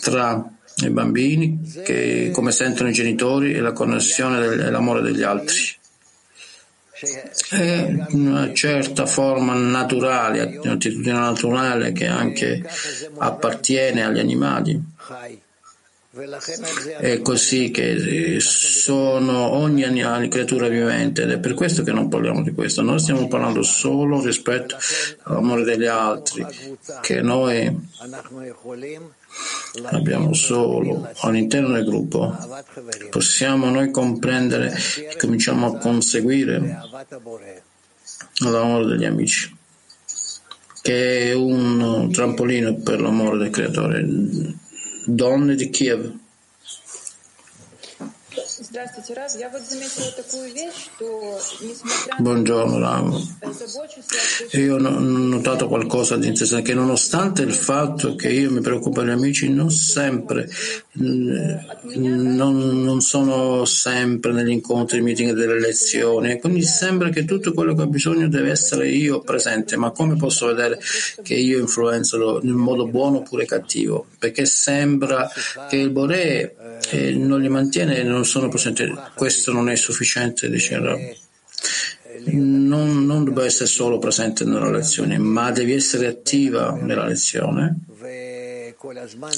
tra 0.00 0.42
i 0.84 0.90
bambini 0.90 1.60
che 1.84 2.30
come 2.32 2.52
sentono 2.52 2.90
i 2.90 2.92
genitori 2.92 3.54
e 3.54 3.60
la 3.60 3.72
connessione 3.72 4.38
dell'amore 4.56 5.00
degli 5.00 5.22
altri 5.22 5.74
è 7.50 8.06
una 8.12 8.54
certa 8.54 9.04
forma 9.04 9.52
naturale, 9.54 10.58
un'attitudine 10.62 11.12
naturale 11.12 11.92
che 11.92 12.06
anche 12.06 12.62
appartiene 13.18 14.02
agli 14.02 14.18
animali. 14.18 14.82
È 16.98 17.20
così 17.20 17.70
che 17.70 18.38
sono 18.40 19.50
ogni 19.50 19.84
animale, 19.84 20.28
creatura 20.28 20.66
vivente 20.66 21.24
ed 21.24 21.30
è 21.30 21.38
per 21.38 21.52
questo 21.52 21.82
che 21.82 21.92
non 21.92 22.08
parliamo 22.08 22.42
di 22.42 22.52
questo. 22.52 22.80
Noi 22.80 22.98
stiamo 22.98 23.28
parlando 23.28 23.62
solo 23.62 24.22
rispetto 24.22 24.76
all'amore 25.24 25.62
degli 25.64 25.84
altri, 25.84 26.46
che 27.02 27.20
noi 27.20 27.70
abbiamo 29.82 30.32
solo 30.32 31.06
all'interno 31.18 31.72
del 31.72 31.84
gruppo, 31.84 32.34
possiamo 33.10 33.68
noi 33.68 33.90
comprendere 33.90 34.74
e 35.10 35.16
cominciamo 35.18 35.66
a 35.66 35.76
conseguire 35.76 36.80
l'amore 38.38 38.86
degli 38.86 39.04
amici, 39.04 39.54
che 40.80 41.30
è 41.30 41.34
un 41.34 42.08
trampolino 42.10 42.74
per 42.76 43.02
l'amore 43.02 43.36
del 43.36 43.50
creatore. 43.50 44.64
Donne 45.06 45.54
di 45.54 45.70
Kiev. 45.70 46.25
Buongiorno 52.18 52.78
Ramo. 52.78 53.20
Io 54.52 54.74
ho 54.74 54.78
notato 54.78 55.68
qualcosa 55.68 56.16
di 56.16 56.26
interessante, 56.26 56.70
che 56.70 56.74
nonostante 56.74 57.42
il 57.42 57.52
fatto 57.52 58.16
che 58.16 58.28
io 58.28 58.50
mi 58.50 58.60
preoccupo 58.60 59.02
degli 59.02 59.10
amici, 59.10 59.48
non 59.48 59.70
sempre, 59.70 60.48
non, 60.92 62.82
non 62.82 63.00
sono 63.00 63.64
sempre 63.64 64.32
negli 64.32 64.50
incontri, 64.50 65.00
meeting 65.00 65.32
delle 65.32 65.60
lezioni, 65.60 66.40
quindi 66.40 66.62
sembra 66.62 67.10
che 67.10 67.24
tutto 67.24 67.52
quello 67.52 67.74
che 67.74 67.82
ho 67.82 67.86
bisogno 67.86 68.28
deve 68.28 68.50
essere 68.50 68.88
io 68.88 69.20
presente, 69.20 69.76
ma 69.76 69.90
come 69.92 70.16
posso 70.16 70.46
vedere 70.46 70.80
che 71.22 71.34
io 71.34 71.60
influenzo 71.60 72.40
in 72.42 72.50
modo 72.50 72.88
buono 72.88 73.18
oppure 73.18 73.44
cattivo? 73.44 74.06
Perché 74.18 74.44
sembra 74.44 75.30
che 75.68 75.76
il 75.76 75.90
Boré 75.90 76.75
eh, 76.90 77.12
non 77.12 77.40
li 77.40 77.48
mantiene 77.48 77.96
e 77.96 78.02
non 78.02 78.24
sono 78.24 78.48
presenti. 78.48 78.92
Questo 79.14 79.52
non 79.52 79.68
è 79.68 79.76
sufficiente, 79.76 80.48
dice 80.48 80.78
Rab. 80.78 81.14
Non, 82.26 83.04
non 83.04 83.24
deve 83.24 83.44
essere 83.44 83.66
solo 83.66 83.98
presente 83.98 84.44
nella 84.44 84.70
lezione, 84.70 85.18
ma 85.18 85.50
devi 85.52 85.72
essere 85.72 86.06
attiva 86.06 86.72
nella 86.72 87.06
lezione 87.06 87.80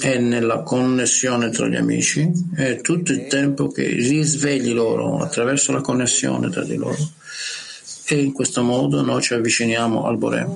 e 0.03 0.19
nella 0.19 0.63
connessione 0.63 1.51
tra 1.51 1.67
gli 1.69 1.77
amici 1.77 2.31
e 2.57 2.81
tutto 2.81 3.13
il 3.13 3.27
tempo 3.27 3.69
che 3.69 3.85
risvegli 3.85 4.73
loro 4.73 5.19
attraverso 5.19 5.73
la 5.73 5.81
connessione 5.81 6.51
tra 6.51 6.65
di 6.65 6.77
loro. 6.77 6.97
E 8.07 8.21
in 8.21 8.33
questo 8.33 8.63
modo 8.63 9.03
noi 9.03 9.21
ci 9.21 9.35
avviciniamo 9.35 10.07
al 10.07 10.17
Bore. 10.17 10.49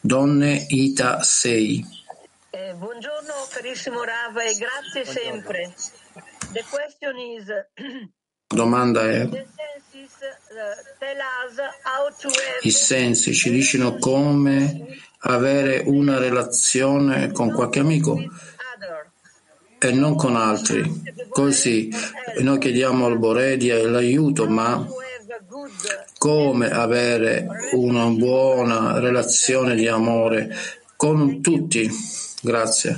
Donne 0.00 0.66
Ita 0.68 1.22
6 1.22 1.95
eh, 2.56 2.72
buongiorno 2.72 3.34
carissimo 3.50 4.02
Rav 4.02 4.34
e 4.38 4.56
grazie 4.56 5.04
sempre. 5.04 5.74
The 6.52 6.64
question 6.70 7.18
is 7.18 7.44
Domanda 8.48 9.02
è 9.10 9.24
uh, 9.24 9.30
i 12.62 12.70
sensi 12.70 13.34
ci 13.34 13.50
dicono 13.50 13.96
come 13.96 14.86
avere 15.18 15.82
una 15.84 16.18
relazione 16.18 17.30
con 17.32 17.52
qualche 17.52 17.80
amico 17.80 18.18
e 19.78 19.92
non 19.92 20.14
con 20.14 20.36
altri. 20.36 21.02
Così 21.28 21.90
noi 22.38 22.58
chiediamo 22.58 23.04
al 23.04 23.18
Boredia 23.18 23.86
l'aiuto, 23.86 24.48
ma 24.48 24.82
come 26.16 26.70
avere 26.70 27.46
una 27.72 28.06
buona 28.06 28.98
relazione 28.98 29.74
di 29.74 29.86
amore 29.88 30.56
con 30.96 31.42
tutti? 31.42 32.24
Grazie. 32.46 32.96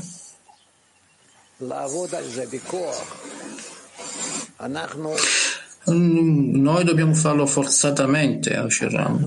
Mm, 5.90 6.60
noi 6.60 6.84
dobbiamo 6.84 7.14
farlo 7.14 7.46
forzatamente, 7.46 8.54
Asheram. 8.54 9.26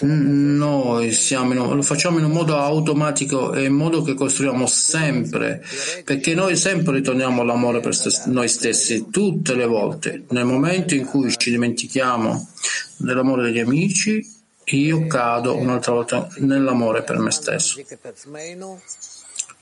Noi 0.00 1.12
siamo 1.12 1.74
lo 1.74 1.82
facciamo 1.82 2.18
in 2.18 2.24
un 2.24 2.32
modo 2.32 2.56
automatico 2.56 3.54
e 3.54 3.66
in 3.66 3.74
modo 3.74 4.02
che 4.02 4.14
costruiamo 4.14 4.66
sempre, 4.66 5.64
perché 6.04 6.34
noi 6.34 6.56
sempre 6.56 6.94
ritorniamo 6.94 7.42
all'amore 7.42 7.78
per 7.78 7.96
noi 8.26 8.48
stessi, 8.48 9.10
tutte 9.10 9.54
le 9.54 9.66
volte. 9.66 10.24
Nel 10.30 10.44
momento 10.44 10.96
in 10.96 11.04
cui 11.04 11.32
ci 11.36 11.50
dimentichiamo 11.52 12.48
dell'amore 12.96 13.44
degli 13.44 13.60
amici, 13.60 14.40
io 14.76 15.06
cado 15.06 15.56
un'altra 15.56 15.92
volta 15.92 16.28
nell'amore 16.38 17.02
per 17.02 17.18
me 17.18 17.30
stesso. 17.30 17.80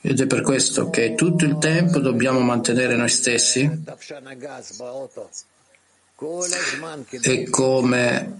Ed 0.03 0.19
è 0.19 0.25
per 0.25 0.41
questo 0.41 0.89
che 0.89 1.15
tutto 1.15 1.45
il 1.45 1.57
tempo 1.59 1.99
dobbiamo 1.99 2.39
mantenere 2.39 2.95
noi 2.95 3.09
stessi 3.09 3.69
e 7.21 7.49
come 7.49 8.37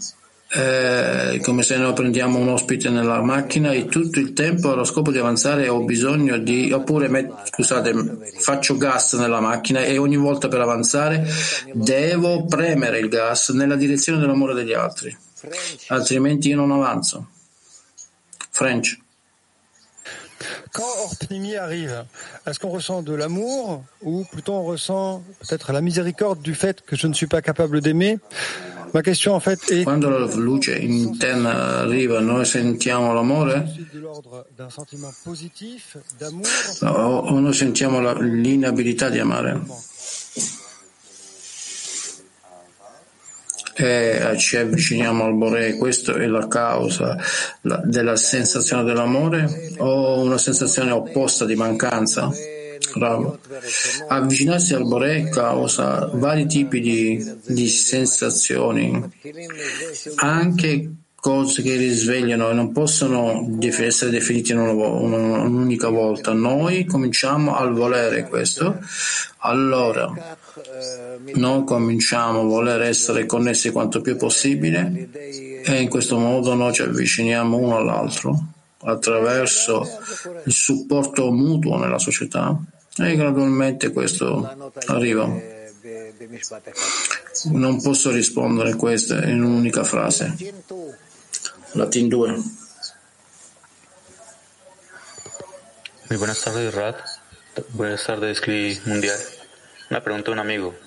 eh, 0.53 1.39
come 1.41 1.63
se 1.63 1.77
noi 1.77 1.93
prendiamo 1.93 2.37
un 2.37 2.49
ospite 2.49 2.89
nella 2.89 3.21
macchina 3.21 3.71
e 3.71 3.85
tutto 3.85 4.19
il 4.19 4.33
tempo 4.33 4.71
allo 4.71 4.83
scopo 4.83 5.09
di 5.09 5.17
avanzare 5.17 5.69
ho 5.69 5.81
bisogno 5.83 6.37
di, 6.37 6.73
oppure 6.73 7.07
met, 7.07 7.31
scusate, 7.45 7.93
faccio 8.37 8.75
gas 8.75 9.13
nella 9.13 9.39
macchina 9.39 9.81
e 9.83 9.97
ogni 9.97 10.17
volta 10.17 10.49
per 10.49 10.59
avanzare 10.59 11.25
devo 11.71 12.43
premere 12.45 12.99
il 12.99 13.07
gas 13.07 13.49
nella 13.49 13.77
direzione 13.77 14.19
dell'amore 14.19 14.53
degli 14.53 14.73
altri, 14.73 15.15
altrimenti 15.87 16.49
io 16.49 16.57
non 16.57 16.71
avanzo. 16.71 17.27
French. 18.51 18.99
Quand 20.71 20.87
Orpnimi 21.03 21.55
arrive, 21.55 22.05
est-ce 22.45 22.59
qu'on 22.59 22.69
ressent 22.69 23.03
de 23.03 23.13
l'amour 23.13 23.83
ou 24.01 24.23
plutôt 24.31 24.53
on 24.53 24.63
ressent 24.63 25.23
peut-être 25.41 25.71
la 25.71 25.81
miséricorde 25.81 26.41
du 26.41 26.55
fait 26.55 26.81
que 26.81 26.95
je 26.95 27.07
ne 27.07 27.13
suis 27.13 27.27
pas 27.27 27.41
capable 27.41 27.81
d'aimer? 27.81 28.19
Ma 28.93 29.01
question 29.01 29.33
en 29.33 29.39
fait 29.39 29.59
est 29.71 29.83
Quando 29.83 30.09
la 30.09 30.27
luce 30.35 30.69
interna 30.69 31.79
arriva, 31.81 32.19
noi 32.19 32.45
sentiamo 32.45 33.13
l'amore? 33.13 33.63
d'un 34.57 34.69
sentiment 34.69 35.13
positif, 35.23 35.97
d'amour, 36.19 36.45
o, 36.81 37.39
noi 37.39 37.53
sentiamo 37.53 38.01
l'inabilità 38.19 39.09
di 39.09 39.19
amare 39.19 39.59
e 43.75 44.35
ci 44.37 44.57
avviciniamo 44.57 45.23
al 45.23 45.35
Bore, 45.35 45.75
questa 45.75 46.13
è 46.13 46.25
la 46.25 46.47
causa 46.47 47.17
la- 47.61 47.81
della 47.83 48.15
sensazione 48.15 48.83
dell'amore 48.83 49.73
o 49.77 50.21
una 50.21 50.37
sensazione 50.37 50.91
opposta 50.91 51.45
di 51.45 51.55
mancanza? 51.55 52.31
Bravo. 52.95 53.39
Avvicinarsi 54.07 54.73
al 54.73 54.85
Bore 54.85 55.29
causa 55.29 56.09
vari 56.13 56.45
tipi 56.45 56.81
di, 56.81 57.33
di 57.45 57.67
sensazioni, 57.67 59.01
anche 60.15 60.91
cose 61.15 61.61
che 61.61 61.75
risvegliano 61.75 62.49
e 62.49 62.53
non 62.53 62.71
possono 62.71 63.47
essere 63.59 64.09
definite 64.09 64.53
in 64.53 64.59
un'unica 64.59 65.87
volta. 65.89 66.33
Noi 66.33 66.85
cominciamo 66.85 67.55
al 67.55 67.73
volere 67.73 68.27
questo, 68.27 68.79
allora 69.37 70.11
noi 71.35 71.63
cominciamo 71.63 72.41
a 72.41 72.43
voler 72.43 72.81
essere 72.81 73.25
connessi 73.25 73.71
quanto 73.71 74.01
più 74.01 74.15
possibile 74.17 75.09
e 75.63 75.81
in 75.81 75.89
questo 75.89 76.17
modo 76.17 76.53
noi 76.53 76.73
ci 76.73 76.81
avviciniamo 76.81 77.57
uno 77.57 77.77
all'altro 77.77 78.37
attraverso 78.83 79.87
il 80.43 80.51
supporto 80.53 81.31
mutuo 81.31 81.77
nella 81.77 81.99
società 81.99 82.57
e 82.97 83.15
gradualmente 83.15 83.91
questo 83.91 84.71
arriva. 84.87 85.29
Non 87.51 87.81
posso 87.81 88.11
rispondere 88.11 88.71
a 88.71 88.75
questo 88.75 89.15
in 89.15 89.43
un'unica 89.43 89.83
frase. 89.83 90.35
Latin 91.73 92.07
2. 92.07 92.43
Muy 96.09 96.17
buenas 96.17 96.43
tardes, 96.43 96.73
Rad. 96.73 96.95
Buenas 97.69 98.03
tardes, 98.03 98.39
CLI 98.39 98.81
Mundial. 98.83 99.40
Una 99.91 99.99
pregunta 99.99 100.29
a 100.29 100.33
un 100.35 100.39
amigo. 100.39 100.77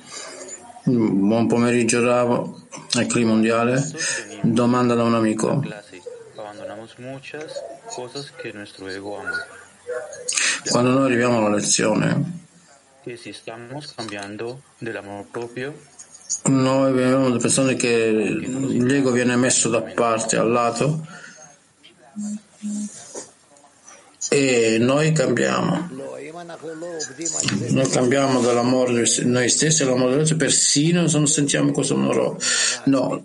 Buon 0.84 1.46
pomeriggio 1.46 2.02
Ravo, 2.02 2.62
è 2.98 3.04
Cli 3.04 3.24
Mondiale. 3.24 3.86
Domanda 4.40 4.94
da 4.94 5.02
un 5.02 5.14
amico. 5.14 5.62
Quando 10.70 10.90
noi 10.90 11.04
arriviamo 11.04 11.36
alla 11.36 11.54
lezione, 11.54 12.48
noi 16.44 16.88
abbiamo 16.88 17.28
delle 17.28 17.40
persone 17.40 17.74
che 17.74 18.10
l'ego 18.10 19.10
viene 19.10 19.36
messo 19.36 19.68
da 19.68 19.82
parte 19.82 20.38
al 20.38 20.50
lato 20.50 21.06
e 24.34 24.78
noi 24.80 25.12
cambiamo. 25.12 25.88
Noi 27.68 27.88
cambiamo 27.88 28.40
dall'amore 28.40 29.04
di 29.04 29.24
noi 29.26 29.48
stessi 29.48 29.84
all'amore 29.84 30.10
degli 30.10 30.20
altri, 30.20 30.36
persino 30.36 31.06
se 31.06 31.16
non 31.16 31.28
sentiamo 31.28 31.70
questo 31.70 31.94
amore. 31.94 32.36
No, 32.86 33.22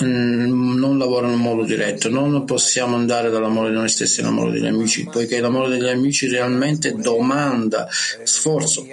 non 0.00 0.98
lavora 0.98 1.28
in 1.28 1.38
modo 1.38 1.64
diretto, 1.64 2.10
non 2.10 2.44
possiamo 2.44 2.96
andare 2.96 3.30
dall'amore 3.30 3.70
di 3.70 3.76
noi 3.76 3.88
stessi 3.88 4.20
all'amore 4.20 4.52
degli 4.52 4.66
amici, 4.66 5.08
poiché 5.10 5.40
l'amore 5.40 5.70
degli 5.70 5.88
amici 5.88 6.28
realmente 6.28 6.92
domanda 6.92 7.88
sforzo 7.90 8.86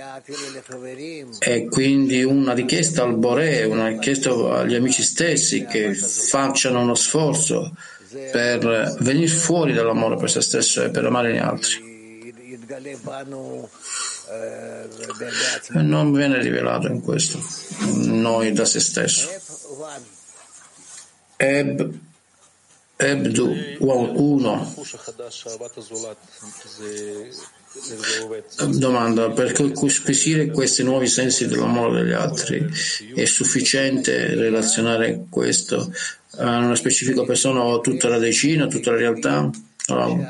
e 1.39 1.65
quindi 1.65 2.23
una 2.23 2.53
richiesta 2.53 3.03
al 3.03 3.17
Boré, 3.17 3.65
una 3.65 3.89
richiesta 3.89 4.31
agli 4.59 4.75
amici 4.75 5.03
stessi 5.03 5.65
che 5.65 5.93
facciano 5.93 6.79
uno 6.79 6.95
sforzo 6.95 7.73
per 8.09 8.95
venire 8.99 9.27
fuori 9.27 9.73
dall'amore 9.73 10.17
per 10.17 10.29
se 10.29 10.41
stesso 10.41 10.83
e 10.83 10.89
per 10.89 11.05
amare 11.05 11.33
gli 11.33 11.37
altri. 11.37 11.85
Non 15.73 16.11
viene 16.11 16.39
rivelato 16.41 16.87
in 16.87 17.01
questo, 17.01 17.39
noi 17.95 18.51
da 18.51 18.65
se 18.65 18.79
stesso. 18.79 19.29
Eb, 21.37 21.93
Ebdu 22.99 23.55
1 23.77 24.73
Domanda, 28.69 29.29
per 29.29 29.53
acquisire 29.55 30.47
questi 30.47 30.81
nuovi 30.81 31.07
sensi 31.07 31.45
dell'amore 31.45 32.01
degli 32.01 32.13
altri 32.13 32.67
è 33.13 33.25
sufficiente 33.25 34.33
relazionare 34.33 35.25
questo 35.29 35.93
a 36.37 36.57
una 36.57 36.75
specifica 36.75 37.23
persona 37.23 37.61
o 37.63 37.77
a 37.77 37.81
tutta 37.81 38.07
la 38.07 38.19
decina, 38.19 38.65
a 38.65 38.67
tutta 38.67 38.91
la 38.91 38.97
realtà? 38.97 39.49
Bravo. 39.87 40.21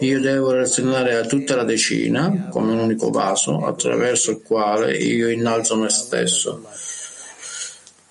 Io 0.00 0.20
devo 0.20 0.50
relazionare 0.50 1.14
a 1.14 1.24
tutta 1.24 1.54
la 1.54 1.62
decina 1.62 2.48
come 2.50 2.72
un 2.72 2.78
unico 2.78 3.10
vaso 3.10 3.64
attraverso 3.64 4.32
il 4.32 4.42
quale 4.42 4.96
io 4.96 5.28
innalzo 5.28 5.76
me 5.76 5.88
stesso 5.88 6.62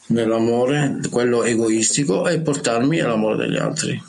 nell'amore, 0.08 1.00
quello 1.10 1.44
egoistico, 1.44 2.28
e 2.28 2.40
portarmi 2.40 3.00
all'amore 3.02 3.46
degli 3.46 3.58
altri. 3.58 4.02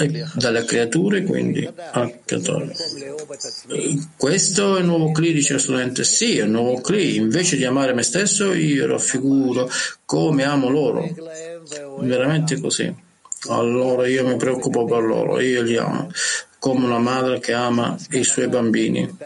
E 0.00 0.24
dalle 0.34 0.64
creature 0.64 1.22
quindi 1.22 1.66
al 1.92 2.20
creatore. 2.24 2.74
Questo 4.16 4.76
è 4.76 4.80
il 4.80 4.86
nuovo 4.86 5.12
Kli, 5.12 5.32
dice 5.32 5.54
lo 5.54 5.58
studente. 5.58 6.04
Sì, 6.04 6.38
è 6.38 6.44
il 6.44 6.50
nuovo 6.50 6.80
Kli. 6.80 7.16
Invece 7.16 7.56
di 7.56 7.64
amare 7.64 7.94
me 7.94 8.02
stesso, 8.02 8.52
io 8.52 8.86
raffiguro 8.86 9.70
come 10.04 10.44
amo 10.44 10.68
loro. 10.68 11.08
Veramente 12.00 12.60
così. 12.60 12.94
Allora 13.48 14.08
io 14.08 14.26
mi 14.26 14.36
preoccupo 14.36 14.84
per 14.84 15.02
loro, 15.02 15.40
io 15.40 15.62
li 15.62 15.76
amo, 15.76 16.10
come 16.58 16.84
una 16.86 16.98
madre 16.98 17.38
che 17.38 17.52
ama 17.52 17.96
i 18.10 18.24
suoi 18.24 18.48
bambini. 18.48 19.16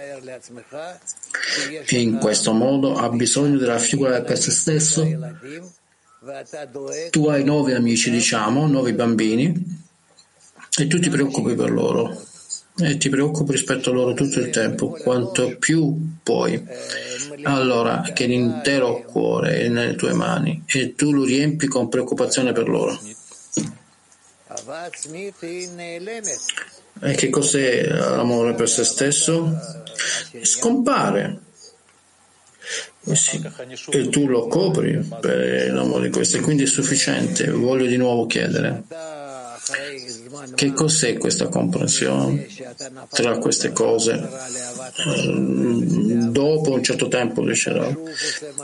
E 1.86 2.00
in 2.00 2.18
questo 2.18 2.52
modo 2.52 2.94
ha 2.94 3.08
bisogno 3.08 3.56
di 3.58 3.64
raffigurare 3.64 4.22
per 4.22 4.38
se 4.38 4.50
stesso. 4.50 5.02
Tu 7.10 7.26
hai 7.26 7.42
nove 7.42 7.74
amici, 7.74 8.10
diciamo, 8.10 8.66
nove 8.66 8.92
bambini, 8.94 9.80
e 10.78 10.86
tu 10.86 10.98
ti 11.00 11.08
preoccupi 11.08 11.54
per 11.54 11.70
loro. 11.70 12.22
E 12.78 12.96
ti 12.96 13.10
preoccupi 13.10 13.52
rispetto 13.52 13.90
a 13.90 13.92
loro 13.92 14.14
tutto 14.14 14.40
il 14.40 14.48
tempo, 14.48 14.88
quanto 14.90 15.56
più 15.58 15.94
puoi. 16.22 16.62
Allora 17.42 18.00
che 18.14 18.24
l'intero 18.26 19.02
cuore 19.02 19.60
è 19.60 19.68
nelle 19.68 19.94
tue 19.94 20.14
mani 20.14 20.64
e 20.66 20.94
tu 20.94 21.12
lo 21.12 21.24
riempi 21.24 21.66
con 21.66 21.88
preoccupazione 21.88 22.52
per 22.52 22.68
loro. 22.68 22.98
E 27.00 27.14
che 27.14 27.30
cos'è 27.30 27.88
l'amore 27.88 28.54
per 28.54 28.68
se 28.68 28.84
stesso? 28.84 29.54
Scompare. 30.42 31.40
E, 33.04 33.16
sì, 33.16 33.42
e 33.90 34.08
tu 34.08 34.28
lo 34.28 34.46
copri 34.46 34.96
per 35.20 35.72
l'amore 35.72 36.04
di 36.04 36.10
questo, 36.14 36.36
e 36.36 36.40
quindi 36.40 36.62
è 36.62 36.66
sufficiente. 36.66 37.50
Voglio 37.50 37.86
di 37.86 37.96
nuovo 37.96 38.26
chiedere. 38.26 38.84
Che 40.54 40.72
cos'è 40.72 41.16
questa 41.18 41.46
comprensione 41.48 42.48
tra 43.10 43.38
queste 43.38 43.70
cose? 43.70 44.28
Dopo 46.30 46.72
un 46.72 46.82
certo 46.82 47.06
tempo 47.06 47.44
riuscirà. 47.44 47.88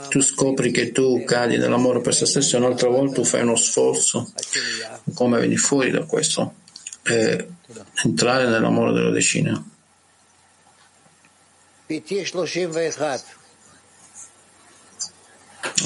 Tu 0.09 0.21
scopri 0.21 0.71
che 0.71 0.91
tu 0.91 1.23
cadi 1.23 1.57
nell'amore 1.57 2.01
per 2.01 2.13
se 2.13 2.25
stesso 2.25 2.57
e 2.57 2.59
un'altra 2.59 2.89
volta 2.89 3.13
tu 3.13 3.23
fai 3.23 3.43
uno 3.43 3.55
sforzo. 3.55 4.33
Come 5.13 5.39
vieni 5.39 5.55
fuori 5.55 5.89
da 5.89 6.03
questo? 6.03 6.55
E 7.03 7.47
entrare 8.03 8.47
nell'amore 8.47 8.91
della 8.91 9.11
decina. 9.11 9.63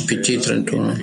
PT 0.05 0.39
31. 0.39 0.97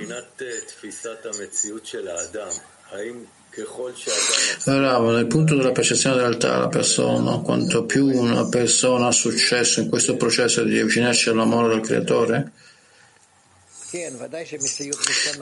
Bravo, 4.63 5.11
nel 5.11 5.27
punto 5.27 5.55
della 5.55 5.73
percezione 5.73 6.15
della 6.15 6.27
realtà 6.27 6.53
della 6.53 6.69
persona, 6.69 7.37
quanto 7.39 7.83
più 7.83 8.07
una 8.07 8.47
persona 8.47 9.07
ha 9.07 9.11
successo 9.11 9.81
in 9.81 9.89
questo 9.89 10.15
processo 10.15 10.63
di 10.63 10.79
avvicinarsi 10.79 11.27
all'amore 11.29 11.67
del 11.67 11.81
creatore, 11.81 12.51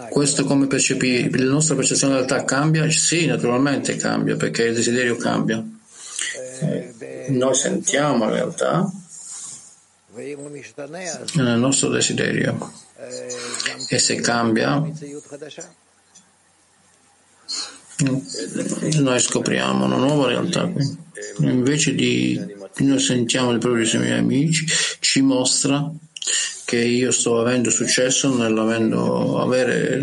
Questo 0.10 0.44
come 0.44 0.66
percepi, 0.66 1.30
la 1.38 1.52
nostra 1.52 1.76
percezione 1.76 2.16
della 2.16 2.26
realtà 2.26 2.46
cambia? 2.46 2.90
Sì, 2.90 3.28
naturalmente 3.28 3.96
cambia, 3.96 4.36
perché 4.36 4.64
il 4.64 4.74
desiderio 4.74 5.16
cambia. 5.16 5.64
Eh, 6.62 7.28
noi 7.30 7.54
sentiamo 7.54 8.26
la 8.26 8.32
realtà. 8.32 8.92
Nel 11.36 11.60
nostro 11.60 11.90
desiderio. 11.90 12.74
E 13.88 14.00
se 14.00 14.16
cambia 14.16 14.82
noi 19.00 19.20
scopriamo 19.20 19.86
una 19.86 19.98
nuova 19.98 20.28
realtà 20.28 20.72
invece 21.40 21.94
di 21.94 22.40
noi 22.78 23.00
sentiamo 23.00 23.52
il 23.52 23.60
proprio 23.60 24.00
miei 24.00 24.18
amici 24.18 24.66
ci 25.00 25.22
mostra 25.22 25.92
che 26.70 26.78
io 26.78 27.10
sto 27.12 27.40
avendo 27.40 27.72
successo 27.72 28.32
nell'avendo 28.32 29.42
avere 29.42 30.00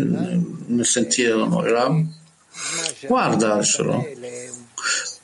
nel 0.65 0.85
sentire 0.85 1.33
l'amore. 1.33 2.05
Guardaselo 3.07 4.05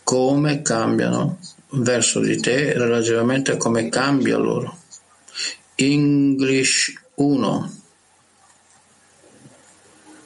come 0.04 0.62
cambiano 0.62 1.40
verso 1.72 2.22
di 2.22 2.40
te 2.40 2.72
relativamente 2.72 3.52
a 3.52 3.58
come 3.58 3.90
cambia 3.90 4.38
loro. 4.38 4.78
English 5.76 6.94
1 7.16 7.83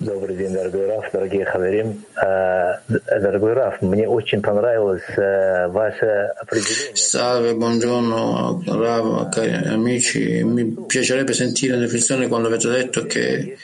Добрый 0.00 0.36
день, 0.36 0.52
дорогой 0.52 0.86
Раф, 0.86 1.12
дорогие 1.12 1.44
хаверим. 1.44 2.04
Дорогой 2.16 3.52
Раф, 3.52 3.80
мне 3.82 4.08
очень 4.08 4.42
понравилось 4.42 5.04
ваше 5.16 6.32
определение. 6.40 6.96
Salve, 6.96 7.54
buongiorno 7.54 8.64
Rav, 8.66 9.30
cari 9.30 9.52
amici. 9.52 10.42
Mi 10.42 10.64
piacerebbe 10.88 11.32
sentire 11.34 11.74
la 11.74 11.80
definizione 11.82 12.26
quando 12.26 12.48
avete 12.48 12.68
detto 12.68 13.06
che 13.06 13.56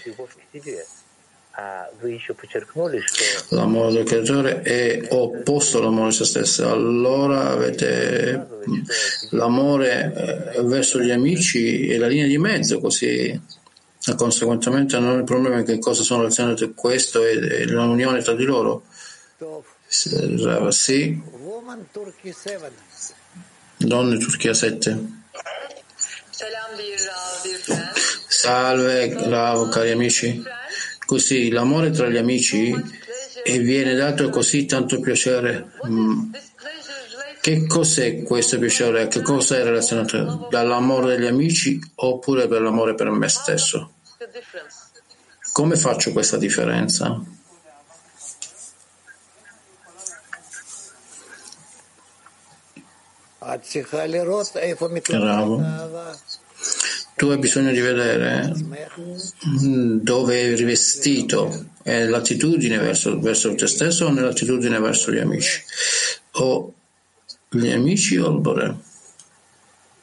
l'amore 3.49 3.92
del 3.92 4.05
creatore 4.05 4.62
è 4.62 5.09
opposto 5.09 5.78
all'amore 5.78 6.11
di 6.11 6.14
se 6.14 6.24
stesso. 6.24 6.70
Allora 6.70 7.51
avete 7.51 8.46
l'amore 9.30 10.53
verso 10.62 11.01
gli 11.01 11.11
amici 11.11 11.88
e 11.88 11.99
la 11.99 12.07
linea 12.07 12.28
di 12.28 12.38
mezzo, 12.38 12.78
così 12.78 13.07
e 13.07 13.40
conseguentemente 14.16 14.99
non 14.99 15.20
il 15.20 15.24
problema 15.24 15.60
è 15.60 15.64
che 15.64 15.80
cosa 15.80 16.04
sono 16.04 16.22
relazioni 16.22 16.56
tra 16.56 16.70
questo 16.76 17.24
e 17.26 17.66
l'unione 17.66 18.22
tra 18.22 18.34
di 18.34 18.43
loro. 18.43 18.84
Sì. 19.88 21.22
Donne 23.78 24.18
Turchia 24.18 24.54
7. 24.54 25.22
Salve, 28.28 29.30
Rav, 29.30 29.70
cari 29.70 29.91
amici. 29.91 30.43
Così 31.06 31.49
l'amore 31.49 31.91
tra 31.91 32.10
gli 32.10 32.18
amici 32.18 32.74
e 33.43 33.60
viene 33.60 33.93
dato 33.93 34.30
così 34.30 34.66
tanto 34.66 34.99
piacere. 34.99 35.72
Mm. 35.88 36.34
Che 37.39 37.68
cos'è 37.68 38.24
questo 38.24 38.58
piacere? 38.58 39.08
Che 39.08 39.22
cosa 39.22 39.58
è 39.58 39.64
relazionato 39.64 40.47
dall'amore 40.49 41.16
degli 41.16 41.28
amici 41.28 41.80
oppure 41.95 42.47
per 42.47 42.62
l'amore 42.62 42.95
per 42.95 43.10
me 43.10 43.28
stesso? 43.28 43.92
Come 45.51 45.76
faccio 45.76 46.11
questa 46.11 46.38
differenza? 46.38 47.21
Bravo. 55.17 55.61
Tu 57.15 57.28
hai 57.28 57.38
bisogno 57.38 57.71
di 57.71 57.80
vedere 57.80 58.51
dove 60.01 60.41
è 60.41 60.55
rivestito, 60.55 61.67
è 61.84 62.05
l'attitudine 62.05 62.78
verso, 62.78 63.19
verso 63.19 63.53
te 63.55 63.67
stesso 63.67 64.05
o 64.05 64.09
nell'attitudine 64.09 64.80
verso 64.80 65.11
gli 65.11 65.19
amici? 65.19 65.63
O 66.32 66.74
gli 67.49 67.69
amici 67.69 68.17
o 68.17 68.30
il 68.30 68.39
Bore? 68.39 68.76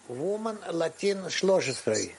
Woman 0.07 0.59
Latin 0.71 1.25
13. 1.27 2.15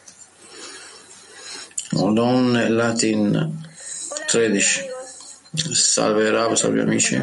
Odon 1.94 2.68
Latin 2.70 3.64
13. 4.28 4.90
Salve 5.74 6.30
Rav, 6.30 6.54
salve 6.54 6.82
amici. 6.82 7.16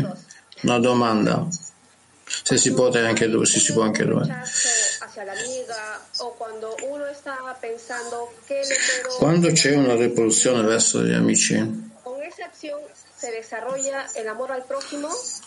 Una 0.62 0.78
domanda. 0.78 1.46
Se 2.24 2.56
si 2.56 2.72
può 2.72 2.90
anche 2.90 3.28
due, 3.28 3.46
se 3.46 3.58
si 3.60 3.72
può 3.72 3.82
anche 3.82 4.04
due. 4.04 4.26
Quando 9.18 9.52
c'è 9.52 9.74
una 9.74 9.94
repulsione 9.94 10.62
verso 10.62 11.02
gli 11.02 11.12
amici, 11.12 11.87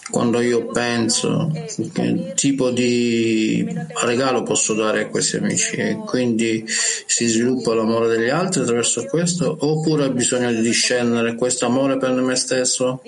quando 0.09 0.41
io 0.41 0.65
penso 0.67 1.49
che 1.93 2.33
tipo 2.35 2.69
di 2.69 3.65
regalo 4.03 4.43
posso 4.43 4.73
dare 4.73 5.03
a 5.03 5.07
questi 5.07 5.37
amici 5.37 5.75
e 5.75 5.95
quindi 5.95 6.65
si 6.67 7.27
sviluppa 7.27 7.73
l'amore 7.73 8.07
degli 8.07 8.29
altri 8.29 8.61
attraverso 8.61 9.05
questo 9.05 9.55
oppure 9.59 10.05
ho 10.05 10.11
bisogno 10.11 10.51
di 10.51 10.61
discendere 10.61 11.35
questo 11.35 11.65
amore 11.65 11.97
per 11.97 12.11
me 12.11 12.35
stesso? 12.35 13.01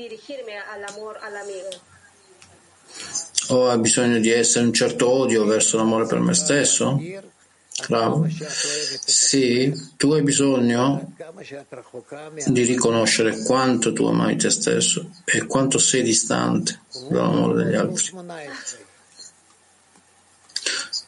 O 3.49 3.69
ho 3.69 3.77
bisogno 3.77 4.19
di 4.19 4.29
essere 4.29 4.65
un 4.65 4.73
certo 4.73 5.09
odio 5.09 5.45
verso 5.45 5.75
l'amore 5.77 6.05
per 6.05 6.19
me 6.19 6.33
stesso 6.33 6.97
Bravo. 7.87 8.27
Sì, 9.05 9.73
tu 9.97 10.11
hai 10.11 10.21
bisogno 10.21 11.13
di 12.47 12.63
riconoscere 12.63 13.43
quanto 13.43 13.93
tu 13.93 14.05
ami 14.05 14.35
te 14.35 14.49
stesso 14.49 15.09
e 15.25 15.45
quanto 15.45 15.77
sei 15.77 16.03
distante 16.03 16.81
dall'amore 17.09 17.63
degli 17.63 17.75
altri. 17.75 18.11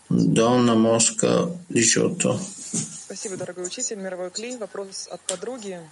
Donna 0.07 0.73
Mosca 0.75 1.49
18. 1.67 2.53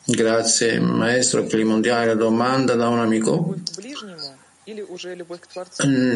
Grazie 0.05 0.79
maestro 0.79 1.45
Cli 1.45 1.63
Mondiale, 1.63 2.15
domanda 2.15 2.75
da 2.75 2.87
un 2.89 2.99
amico 2.99 3.55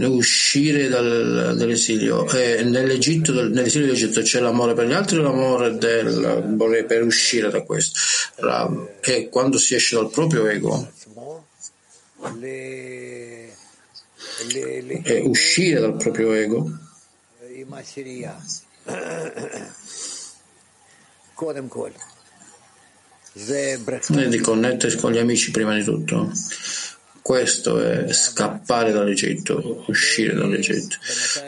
uscire 0.06 0.88
dal, 0.88 1.56
dall'esilio. 1.58 2.30
Eh, 2.30 2.64
nell'Egitto, 2.64 3.34
nell'esilio 3.34 3.88
d'Egitto 3.88 4.22
c'è 4.22 4.40
l'amore 4.40 4.74
per 4.74 4.88
gli 4.88 4.94
altri 4.94 5.22
l'amore 5.22 5.78
del, 5.78 6.56
per 6.88 7.04
uscire 7.04 7.50
da 7.50 7.62
questo? 7.64 8.00
E 9.02 9.28
quando 9.30 9.58
si 9.58 9.76
esce 9.76 9.96
dal 9.96 10.10
proprio 10.10 10.48
ego? 10.48 10.92
E 15.04 15.22
uscire 15.26 15.80
dal 15.82 15.98
proprio 15.98 16.34
ego? 16.34 16.72
E 17.42 17.66
di 24.30 24.40
connettersi 24.40 24.98
con 24.98 25.12
gli 25.12 25.18
amici 25.18 25.52
prima 25.52 25.76
di 25.76 25.84
tutto 25.84 26.32
questo 27.28 27.82
è 27.82 28.14
scappare 28.14 28.94
dall'Egitto, 28.94 29.84
uscire 29.88 30.34
dall'Egitto, 30.34 30.96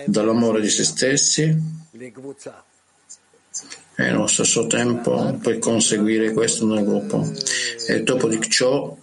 dall'amore 0.07 0.59
di 0.59 0.67
se 0.67 0.84
stessi. 0.84 1.43
E 3.95 4.03
nello 4.03 4.27
stesso 4.27 4.67
tempo 4.67 5.39
poi 5.41 5.57
conseguire 5.57 6.34
questo 6.34 6.65
nel 6.65 6.84
gruppo. 6.84 7.25
E 7.88 8.03
dopo 8.03 8.27
di 8.27 8.41
ciò 8.49 8.93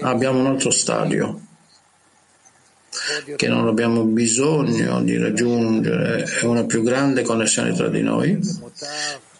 abbiamo 0.00 0.38
un 0.38 0.46
altro 0.46 0.70
stadio 0.70 1.40
che 3.36 3.48
non 3.48 3.68
abbiamo 3.68 4.04
bisogno 4.04 5.02
di 5.02 5.18
raggiungere, 5.18 6.22
è 6.22 6.44
una 6.44 6.64
più 6.64 6.82
grande 6.82 7.20
connessione 7.20 7.74
tra 7.74 7.88
di 7.88 8.00
noi 8.00 8.40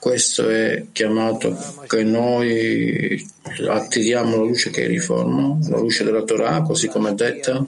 questo 0.02 0.48
è 0.48 0.86
chiamato 0.90 1.56
che 1.86 2.02
noi 2.02 3.24
attiriamo 3.68 4.34
la 4.34 4.42
luce 4.42 4.70
che 4.70 4.88
riforma, 4.88 5.56
la 5.68 5.78
luce 5.78 6.02
della 6.02 6.24
Torah, 6.24 6.62
così 6.62 6.88
come 6.88 7.10
è 7.10 7.14
detta, 7.14 7.64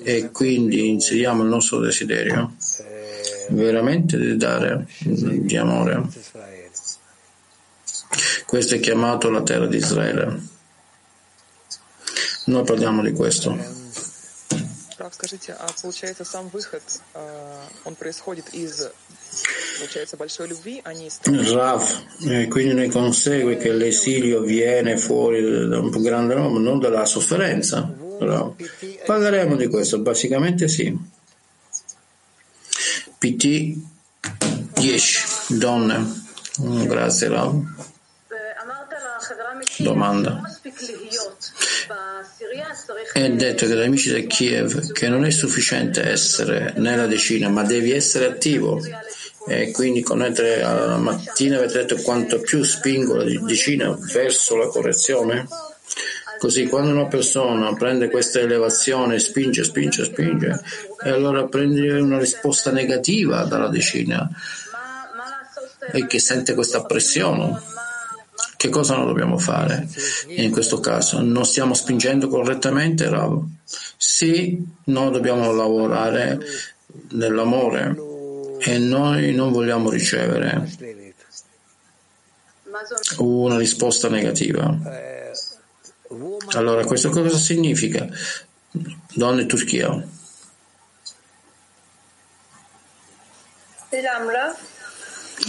e 0.00 0.30
quindi 0.30 0.90
inseriamo 0.90 1.42
il 1.42 1.48
nostro 1.48 1.80
desiderio 1.80 2.54
veramente 3.48 4.16
di 4.16 4.36
dare 4.36 4.86
di 5.00 5.56
amore. 5.56 6.04
Questo 8.46 8.76
è 8.76 8.78
chiamato 8.78 9.28
la 9.28 9.42
terra 9.42 9.66
di 9.66 9.78
Israele. 9.78 10.40
Noi 12.44 12.62
parliamo 12.62 13.02
di 13.02 13.10
questo 13.10 13.85
Скажите, 15.11 15.53
а 15.53 15.67
получается 15.81 16.23
сам 16.25 16.49
выход, 16.49 16.83
он 17.85 17.95
происходит 17.95 18.49
из 18.53 18.89
Rav, 21.53 21.83
eh, 22.27 22.47
quindi 22.47 22.73
ne 22.73 22.89
consegue 22.89 23.57
che 23.57 23.71
l'esilio 23.71 24.41
viene 24.41 24.97
fuori 24.97 25.67
da 25.67 25.79
un 25.79 25.89
più 25.89 26.01
grande 26.01 26.33
amore, 26.35 26.61
non 26.61 26.79
dalla 26.79 27.05
sofferenza. 27.05 27.91
Rav. 28.19 28.53
Parleremo 29.05 29.55
di 29.55 29.67
questo, 29.67 29.99
basicamente 29.99 30.67
sì. 30.67 30.95
PT 33.17 33.77
10 34.73 35.19
donne. 35.57 36.23
Mm, 36.61 36.83
grazie 36.85 37.27
Rav. 37.29 37.63
Domanda. 39.79 40.41
È 43.12 43.30
detto 43.30 43.66
che 43.66 43.74
dagli 43.74 43.86
amici 43.86 44.10
del 44.10 44.26
Kiev 44.26 44.92
che 44.92 45.08
non 45.08 45.24
è 45.24 45.30
sufficiente 45.30 46.02
essere 46.02 46.74
nella 46.76 47.06
decina, 47.06 47.48
ma 47.48 47.62
devi 47.62 47.92
essere 47.92 48.26
attivo. 48.26 48.80
E 49.48 49.70
quindi 49.70 50.02
connettere 50.02 50.62
alla 50.62 50.96
mattina 50.96 51.58
avete 51.58 51.78
detto 51.78 51.96
quanto 52.02 52.40
più 52.40 52.64
spingo 52.64 53.16
la 53.16 53.24
decina 53.46 53.96
verso 54.12 54.56
la 54.56 54.66
correzione? 54.66 55.46
Così 56.38 56.66
quando 56.66 56.90
una 56.90 57.06
persona 57.06 57.72
prende 57.74 58.10
questa 58.10 58.40
elevazione, 58.40 59.18
spinge, 59.18 59.64
spinge, 59.64 60.04
spinge, 60.04 60.60
e 61.02 61.10
allora 61.10 61.46
prende 61.46 61.98
una 61.98 62.18
risposta 62.18 62.70
negativa 62.70 63.44
dalla 63.44 63.68
decina 63.68 64.28
e 65.92 66.06
che 66.06 66.18
sente 66.18 66.54
questa 66.54 66.84
pressione. 66.84 67.75
Che 68.56 68.68
cosa 68.70 68.96
non 68.96 69.06
dobbiamo 69.06 69.38
fare 69.38 69.86
in 70.28 70.50
questo 70.50 70.80
caso? 70.80 71.20
Non 71.20 71.44
stiamo 71.44 71.74
spingendo 71.74 72.28
correttamente, 72.28 73.08
Rav? 73.08 73.44
Sì, 73.96 74.64
noi 74.84 75.10
dobbiamo 75.10 75.52
lavorare 75.52 76.38
nell'amore 77.10 77.94
e 78.60 78.78
noi 78.78 79.34
non 79.34 79.52
vogliamo 79.52 79.90
ricevere 79.90 80.68
una 83.18 83.58
risposta 83.58 84.08
negativa. 84.08 84.74
Allora, 86.52 86.84
questo 86.84 87.10
cosa 87.10 87.36
significa? 87.36 88.08
Donne 89.14 89.46
Turchia. 89.46 90.06
Selam 93.90 94.30
Raf. 94.30 94.75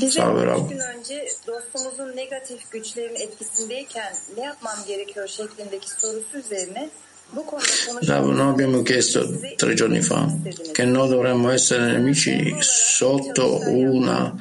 Salve, 0.09 0.41
üç 0.41 0.69
gün 0.69 0.79
önce 0.79 1.27
dostumuzun 1.47 2.15
negatif 2.15 2.71
güçlerin 2.71 3.15
etkisindeyken 3.15 4.13
ne 4.37 4.43
yapmam 4.43 4.77
gerekiyor 4.87 5.27
şeklindeki 5.27 5.89
sorusu 5.89 6.37
üzerine 6.37 6.89
konuşmamız 7.35 8.09
noi 8.09 8.41
abbiamo 8.41 8.83
chiesto 8.83 9.21
tre 9.57 9.75
giorni 9.75 10.01
fa 10.01 10.29
che 10.73 10.85
noi 10.85 11.09
dovremmo 11.09 11.51
essere 11.51 11.91
nemici 11.93 12.55
sotto 12.61 13.45
una, 13.67 14.33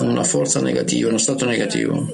una 0.00 0.24
forza 0.24 0.60
negativa, 0.60 1.08
uno 1.08 1.18
stato 1.18 1.44
negativo. 1.44 2.08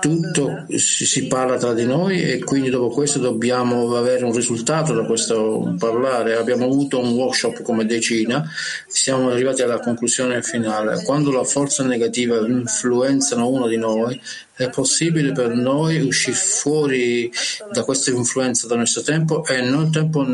Tutto 0.00 0.66
si, 0.76 1.26
parla 1.26 1.56
tra 1.56 1.72
di 1.72 1.84
noi 1.84 2.22
e 2.22 2.38
quindi 2.44 2.70
dopo 2.70 2.94
questo 2.94 3.18
dobbiamo 3.18 3.96
avere 3.96 4.24
un 4.24 4.32
risultato 4.32 4.92
da 4.92 5.04
questo 5.04 5.74
parlare. 5.78 6.36
Abbiamo 6.36 6.64
avuto 6.66 7.00
un 7.00 7.10
workshop 7.10 7.62
come 7.62 7.86
decina, 7.86 8.48
siamo 8.86 9.30
arrivati 9.30 9.62
alla 9.62 9.80
conclusione 9.80 10.42
finale. 10.42 11.02
Quando 11.02 11.30
la 11.30 11.44
forza 11.44 11.82
negativa 11.82 12.38
influenzano 12.46 13.48
uno 13.48 13.66
di 13.66 13.76
noi, 13.76 14.20
è 14.54 14.70
possibile 14.70 15.32
per 15.32 15.54
noi 15.54 16.00
uscire 16.00 16.36
fuori 16.36 17.30
da 17.72 17.84
questa 17.84 18.10
influenza 18.10 18.66
dal 18.66 18.78
nostro 18.78 19.02
tempo 19.02 19.44
e 19.44 19.58
il 19.58 19.90
tempo 19.90 20.24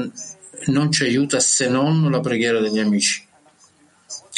non 0.66 0.93
ci 0.93 1.05
aiuta 1.05 1.41
se 1.41 1.68
non 1.68 2.11
la 2.11 2.20
preghiera 2.20 2.61
degli 2.61 2.79
amici. 2.79 3.31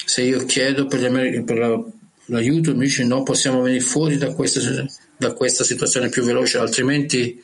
Se 0.05 0.23
io 0.23 0.45
chiedo 0.45 0.87
per, 0.87 1.05
Ameri- 1.05 1.43
per 1.45 1.59
la- 1.59 1.83
l'aiuto, 2.27 2.75
mi 2.75 2.85
dice 2.87 3.05
no, 3.05 3.23
possiamo 3.23 3.61
venire 3.63 3.81
fuori 3.83 4.17
da 4.17 4.33
questa, 4.33 4.61
da 5.17 5.33
questa 5.33 5.65
situazione 5.65 6.09
più 6.09 6.23
veloce, 6.23 6.59
altrimenti 6.59 7.43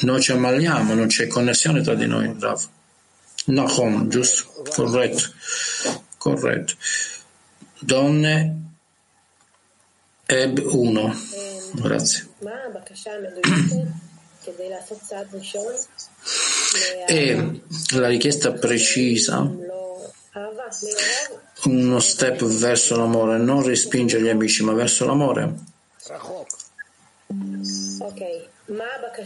noi 0.00 0.20
ci 0.20 0.32
ammaliamo, 0.32 0.94
non 0.94 1.06
c'è 1.06 1.26
connessione 1.26 1.82
tra 1.82 1.94
di 1.94 2.06
noi. 2.06 2.34
Rav. 2.38 2.62
Nahom, 3.46 4.08
giusto? 4.08 4.62
Corretto. 4.70 5.22
Corretto. 6.18 6.74
Donne 7.80 8.56
Eb 10.26 10.58
1. 10.58 11.16
Grazie. 11.72 12.28
E 17.06 17.60
la 17.96 18.08
richiesta 18.08 18.52
precisa 18.52 19.38
uno 21.64 22.00
step 22.00 22.44
verso 22.44 22.96
l'amore, 22.96 23.38
non 23.38 23.62
respinge 23.62 24.20
gli 24.20 24.28
amici, 24.28 24.64
ma 24.64 24.72
verso 24.72 25.04
l'amore. 25.04 25.54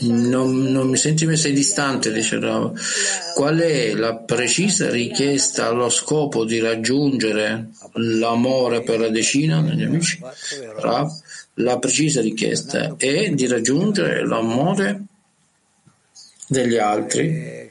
Non, 0.00 0.62
non 0.72 0.88
mi 0.88 0.96
senti 0.96 1.24
come 1.24 1.36
distante, 1.36 2.12
dice 2.12 2.38
Rav. 2.38 2.72
Qual 3.34 3.58
è 3.58 3.94
la 3.94 4.16
precisa 4.16 4.90
richiesta 4.90 5.66
allo 5.66 5.90
scopo 5.90 6.44
di 6.44 6.58
raggiungere 6.60 7.70
l'amore 7.92 8.82
per 8.82 9.00
la 9.00 9.08
decina 9.08 9.62
degli 9.62 9.82
amici? 9.82 10.18
Rav, 10.76 11.10
la 11.54 11.78
precisa 11.78 12.20
richiesta 12.20 12.94
è 12.96 13.30
di 13.30 13.46
raggiungere 13.46 14.26
l'amore 14.26 14.84
per 14.94 15.13
degli 16.54 16.78
altri. 16.78 17.70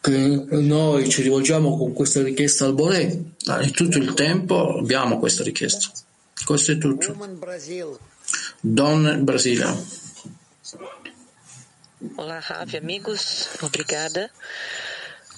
Che 0.00 0.46
noi 0.50 1.08
ci 1.08 1.22
rivolgiamo 1.22 1.78
con 1.78 1.92
questa 1.94 2.22
richiesta 2.22 2.66
al 2.66 2.74
Boré. 2.74 3.22
E 3.60 3.70
tutto 3.70 3.96
il 3.98 4.12
tempo 4.12 4.78
abbiamo 4.78 5.18
questa 5.18 5.42
richiesta. 5.42 5.90
Questo 6.44 6.72
è 6.72 6.78
tutto. 6.78 7.16
Don 8.60 9.20
Brasile. 9.22 10.00
Olá, 12.16 12.40
Ravi, 12.40 12.76
amigos. 12.76 13.48
Obrigada. 13.60 14.28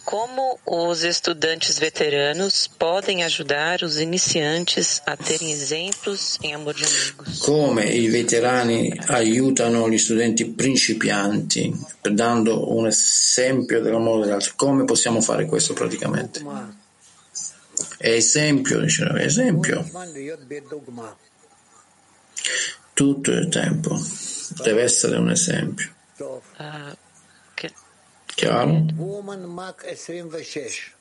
Como 0.05 0.59
os 0.66 1.02
estudantes 1.02 1.78
veteranos 1.78 2.68
podem 2.68 3.24
ajudar 3.24 3.82
os 3.82 3.98
iniciantes 3.98 5.00
a 5.07 5.16
terem 5.16 5.50
exemplos 5.50 6.38
em 6.42 6.52
amor 6.52 6.74
de 6.74 6.84
amigos? 6.84 7.38
come 7.38 7.86
i 7.86 8.09
veterani 8.09 8.92
aiutano 9.09 9.88
gli 9.88 9.96
studenti 9.96 10.44
principianti 10.44 11.72
dando 12.02 12.74
un 12.76 12.86
esempio 12.86 13.80
dell'amore 13.80 14.24
degli 14.24 14.32
altri. 14.32 14.52
Come 14.55 14.84
possiamo 14.84 15.22
fare 15.22 15.46
questo 15.46 15.72
praticamente? 15.72 16.44
Esempio, 17.98 18.80
diceva, 18.80 19.20
esempio, 19.22 19.84
tutto 22.92 23.30
il 23.30 23.48
tempo. 23.48 23.98
Deve 24.62 24.82
essere 24.82 25.16
un 25.16 25.30
esempio. 25.30 25.92
Que- 26.16 27.02
Chiaro? 28.35 28.87
Woman 28.97 29.43
Mach 29.43 29.85
26. 29.85 30.93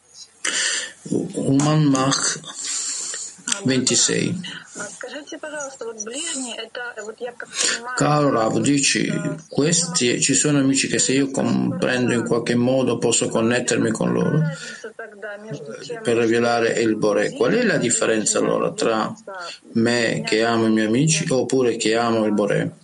Woman 1.09 1.83
Mach 1.83 2.39
26. 3.65 4.35
Caro 7.95 8.31
Rav, 8.31 8.59
dici, 8.59 9.11
questi, 9.47 10.21
ci 10.21 10.33
sono 10.33 10.59
amici 10.59 10.87
che 10.87 10.99
se 10.99 11.13
io 11.13 11.29
comprendo 11.31 12.13
in 12.13 12.25
qualche 12.25 12.55
modo 12.55 12.97
posso 12.97 13.27
connettermi 13.27 13.91
con 13.91 14.13
loro 14.13 14.41
per 16.01 16.17
rivelare 16.17 16.79
il 16.81 16.95
Bore. 16.95 17.31
Qual 17.31 17.53
è 17.53 17.63
la 17.63 17.77
differenza 17.77 18.39
allora 18.39 18.71
tra 18.71 19.13
me 19.73 20.23
che 20.25 20.43
amo 20.43 20.67
i 20.67 20.71
miei 20.71 20.87
amici 20.87 21.25
oppure 21.29 21.75
che 21.75 21.95
amo 21.95 22.25
il 22.25 22.33
Bore? 22.33 22.77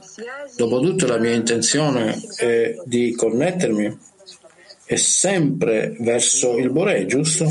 Dopotutto 0.55 1.07
la 1.07 1.17
mia 1.17 1.33
intenzione 1.33 2.19
è 2.35 2.75
di 2.85 3.13
connettermi 3.15 3.97
è 4.89 4.95
sempre 4.95 5.95
verso 5.99 6.57
il 6.57 6.71
Bore, 6.71 7.05
giusto? 7.05 7.43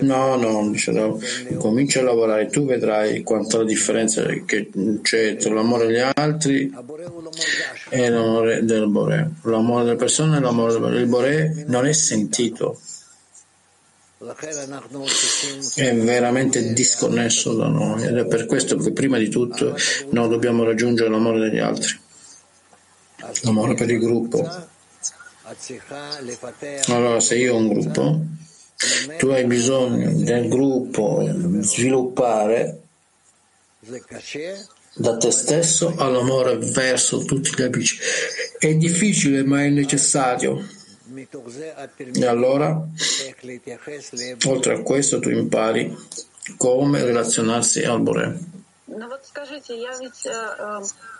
No, 0.00 0.34
no, 0.34 0.70
dice 0.70 0.92
comincia 1.56 2.00
a 2.00 2.02
lavorare, 2.02 2.48
tu 2.48 2.64
vedrai 2.64 3.22
quanta 3.22 3.58
la 3.58 3.64
differenza 3.64 4.24
che 4.44 4.70
c'è 5.02 5.36
tra 5.36 5.54
l'amore 5.54 5.86
degli 5.86 6.02
altri 6.12 6.68
e 7.90 8.10
l'amore 8.10 8.64
del 8.64 8.88
Bore. 8.88 9.34
L'amore 9.42 9.84
delle 9.84 9.94
persone 9.94 10.38
e 10.38 10.40
l'amore 10.40 10.72
del 10.72 10.80
Bore. 10.80 10.98
Il 10.98 11.06
Bore 11.06 11.64
non 11.68 11.86
è 11.86 11.92
sentito, 11.92 12.80
è 15.76 15.94
veramente 15.94 16.72
disconnesso 16.72 17.54
da 17.54 17.68
noi 17.68 18.02
ed 18.04 18.16
è 18.16 18.26
per 18.26 18.46
questo 18.46 18.76
che 18.78 18.90
prima 18.90 19.16
di 19.16 19.28
tutto 19.28 19.76
noi 20.10 20.28
dobbiamo 20.28 20.64
raggiungere 20.64 21.08
l'amore 21.08 21.38
degli 21.38 21.60
altri, 21.60 21.96
l'amore 23.42 23.74
per 23.74 23.88
il 23.88 24.00
gruppo. 24.00 24.74
Allora, 26.87 27.19
se 27.19 27.35
io 27.35 27.53
ho 27.53 27.57
un 27.57 27.67
gruppo, 27.67 28.21
tu 29.17 29.27
hai 29.27 29.45
bisogno 29.45 30.11
del 30.13 30.47
gruppo 30.47 31.27
sviluppare 31.59 32.81
da 34.93 35.17
te 35.17 35.31
stesso 35.31 35.93
all'amore 35.97 36.57
verso 36.57 37.23
tutti 37.25 37.51
gli 37.55 37.61
amici. 37.61 37.97
È 38.57 38.73
difficile, 38.75 39.43
ma 39.43 39.63
è 39.63 39.69
necessario. 39.69 40.65
E 42.13 42.25
allora, 42.25 42.87
oltre 44.45 44.73
a 44.73 44.81
questo, 44.81 45.19
tu 45.19 45.29
impari 45.29 45.95
come 46.57 47.03
relazionarsi 47.03 47.83
al 47.83 48.01
Bore. 48.01 48.39
Ну 48.93 49.07
вот 49.07 49.25
скажите, 49.25 49.79
я 49.79 49.97
ведь 49.97 50.25
э, 50.25 50.31
э, 50.31 50.81
развиваю 50.81 50.81
эту 50.81 51.14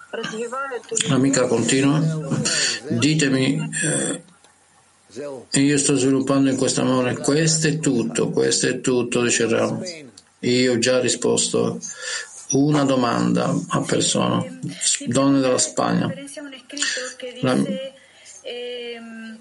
L'amica 1.08 1.46
continua, 1.46 2.00
ditemi, 2.88 3.70
eh, 3.84 4.22
io 5.60 5.78
sto 5.78 5.96
sviluppando 5.96 6.50
in 6.50 6.56
questo 6.56 6.82
amore, 6.82 7.16
questo 7.16 7.68
è 7.68 7.78
tutto, 7.78 8.30
questo 8.30 8.68
è 8.68 8.80
tutto, 8.80 9.22
dice 9.22 9.48
Ram. 9.48 9.82
Io 10.40 10.72
ho 10.72 10.78
già 10.78 11.00
risposto, 11.00 11.80
Una 12.50 12.84
domanda 12.84 13.52
a 13.70 13.80
persona, 13.80 14.44
donne 15.06 15.40
della 15.40 15.58
Spagna. 15.58 16.12
La, 17.40 17.52
ehm, 18.42 19.38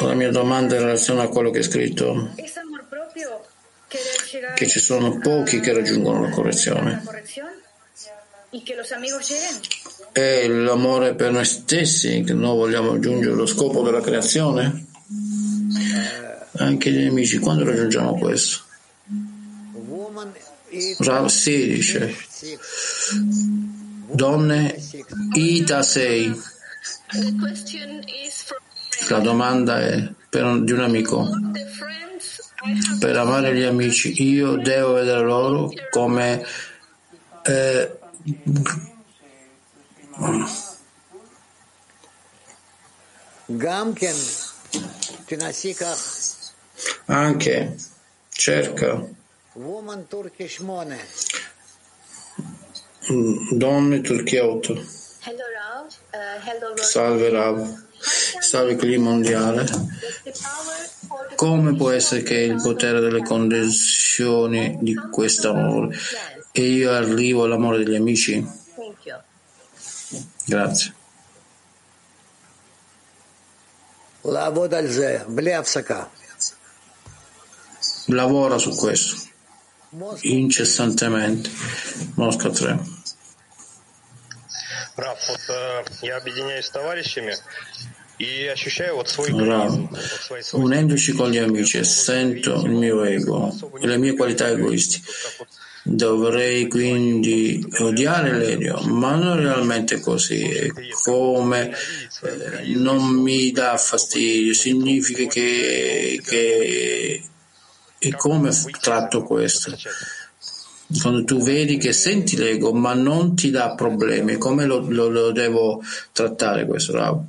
la 0.00 0.14
mia 0.14 0.30
domanda 0.30 0.76
in 0.76 0.82
relazione 0.82 1.22
a 1.22 1.28
quello 1.28 1.50
che 1.50 1.58
è 1.58 1.62
scritto, 1.62 2.30
Che 3.88 4.68
ci 4.68 4.80
sono 4.80 5.18
pochi 5.18 5.60
che 5.60 5.72
raggiungono 5.72 6.22
la 6.22 6.30
correzione. 6.30 7.02
È 10.12 10.46
l'amore 10.46 11.14
per 11.14 11.32
noi 11.32 11.44
stessi 11.44 12.22
che 12.22 12.34
noi 12.34 12.56
vogliamo 12.56 12.92
raggiungere 12.92 13.34
lo 13.34 13.46
scopo 13.46 13.82
della 13.82 14.00
creazione? 14.00 14.86
Anche 16.58 16.90
gli 16.90 17.06
amici, 17.06 17.38
quando 17.38 17.64
raggiungiamo 17.64 18.18
questo? 18.18 18.62
Rav 20.98 21.26
sì, 21.26 21.68
dice. 21.68 22.14
Donne, 24.10 24.76
Ita 25.34 25.82
6. 25.82 26.40
The 27.10 27.34
question 27.40 28.02
is 28.06 28.42
from 28.42 28.58
La 29.08 29.20
domanda 29.20 29.80
è 29.80 30.06
per, 30.28 30.60
di 30.62 30.72
un 30.72 30.80
amico 30.80 31.26
per 32.98 33.16
amare 33.16 33.54
gli 33.54 33.62
amici. 33.62 34.22
Io 34.22 34.56
devo 34.56 34.94
vedere 34.94 35.22
loro 35.22 35.72
come 35.90 36.44
eh, 37.44 37.98
anche 47.06 47.76
cerca. 48.28 49.16
Mm, 53.10 53.52
donne 53.52 54.00
Turchia 54.02 54.44
8 54.44 54.96
salve 56.76 57.30
Rav 57.30 57.87
Salvo 58.00 58.70
il 58.70 58.76
clima 58.76 59.10
mondiale, 59.10 59.66
come 61.34 61.74
può 61.74 61.90
essere 61.90 62.22
che 62.22 62.34
il 62.34 62.60
potere 62.62 63.00
delle 63.00 63.22
condizioni 63.22 64.78
di 64.80 64.94
questo 65.10 65.50
amore 65.50 65.96
e 66.52 66.62
io 66.62 66.92
arrivo 66.92 67.44
all'amore 67.44 67.78
degli 67.78 67.96
amici? 67.96 68.46
Grazie. 70.44 70.94
Lavora 78.06 78.58
su 78.58 78.74
questo 78.74 79.28
incessantemente. 80.22 81.50
Mosca 82.14 82.50
3 82.50 82.97
Раф, 84.97 85.27
вот 85.27 85.39
э, 85.49 85.83
я 86.01 86.17
объединяюсь 86.17 86.65
с 86.65 86.69
товарищами 86.69 87.35
и 88.19 88.47
ощущаю 88.47 88.95
вот 88.95 89.09
свой 89.09 89.29
Rav, 89.29 89.67
эгоизм, 89.67 89.87
вот 89.89 90.01
свои 90.01 90.41
свойства. 90.41 90.57
unendoci 90.57 91.13
con 91.13 91.31
gli 91.31 91.37
amici 91.37 91.83
sento 91.83 92.61
il 92.65 92.71
mio 92.71 93.03
ego 93.03 93.53
e 93.81 93.87
le 93.87 93.97
mie 93.97 94.13
qualità 94.15 94.49
egoistiche. 94.49 95.09
Dovrei 95.85 96.69
quindi 96.69 97.65
odiare 97.79 98.31
l'Elio, 98.37 98.79
ma 98.83 99.15
non 99.15 99.39
è 99.39 99.41
realmente 99.41 99.99
così. 99.99 100.41
È 100.41 100.67
come 101.03 101.75
eh, 102.21 102.67
non 102.75 103.03
mi 103.03 103.51
dà 103.51 103.75
fastidio, 103.77 104.53
significa 104.53 105.25
che, 105.25 106.21
che 106.23 107.23
e 107.99 108.15
come 108.15 108.51
tratto 108.79 109.23
questo? 109.23 109.75
quando 111.00 111.24
tu 111.24 111.42
vedi 111.42 111.76
che 111.76 111.92
senti 111.92 112.36
l'ego, 112.36 112.72
ma 112.72 112.94
non 112.94 113.36
ti 113.36 113.50
dà 113.50 113.74
problemi, 113.74 114.38
come 114.38 114.64
lo, 114.64 114.80
lo, 114.88 115.08
lo 115.08 115.32
devo 115.32 115.82
trattare 116.12 116.64
questo 116.64 116.92
Rab? 116.92 117.24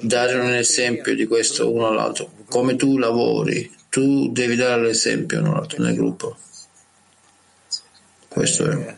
Dare 0.00 0.34
un 0.38 0.52
esempio 0.52 1.14
di 1.14 1.26
questo 1.26 1.70
uno 1.70 1.88
all'altro, 1.88 2.30
come 2.48 2.76
tu 2.76 2.96
lavori, 2.96 3.70
tu 3.90 4.30
devi 4.32 4.56
dare 4.56 4.80
l'esempio 4.82 5.40
uno 5.40 5.52
all'altro 5.52 5.82
nel 5.82 5.94
gruppo. 5.94 6.36
Questo 8.28 8.70
è. 8.70 8.96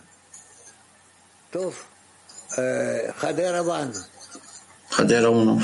Eh, 2.56 3.12
Hadera 4.90 5.28
1. 5.28 5.58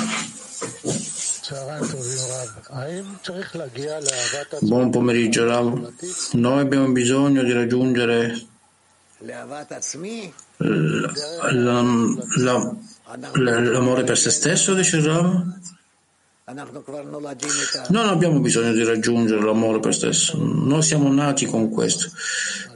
Buon 4.61 4.91
pomeriggio, 4.91 5.45
Rav. 5.47 5.93
Noi 6.33 6.61
abbiamo 6.61 6.93
bisogno 6.93 7.43
di 7.43 7.53
raggiungere 7.53 8.47
la, 10.59 11.83
la, 12.37 12.75
la, 13.35 13.61
l'amore 13.61 14.05
per 14.05 14.17
se 14.17 14.31
stesso, 14.31 14.75
dice 14.75 15.03
Rav? 15.03 15.59
Non 17.89 18.09
abbiamo 18.09 18.41
bisogno 18.41 18.73
di 18.73 18.83
raggiungere 18.85 19.41
l'amore 19.43 19.79
per 19.79 19.95
stesso, 19.95 20.37
noi 20.37 20.83
siamo 20.83 21.13
nati 21.13 21.47
con 21.47 21.71
questo. 21.71 22.11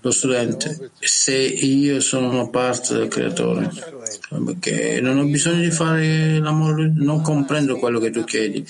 Lo 0.00 0.10
studente, 0.10 0.90
se 1.00 1.34
io 1.36 2.00
sono 2.00 2.30
una 2.30 2.48
parte 2.48 2.94
del 2.94 3.08
creatore, 3.08 3.70
perché 4.42 5.00
non 5.00 5.18
ho 5.18 5.24
bisogno 5.24 5.60
di 5.60 5.70
fare 5.70 6.38
l'amore, 6.38 6.92
non 6.94 7.20
comprendo 7.20 7.76
quello 7.76 7.98
che 7.98 8.10
tu 8.10 8.24
chiedi, 8.24 8.66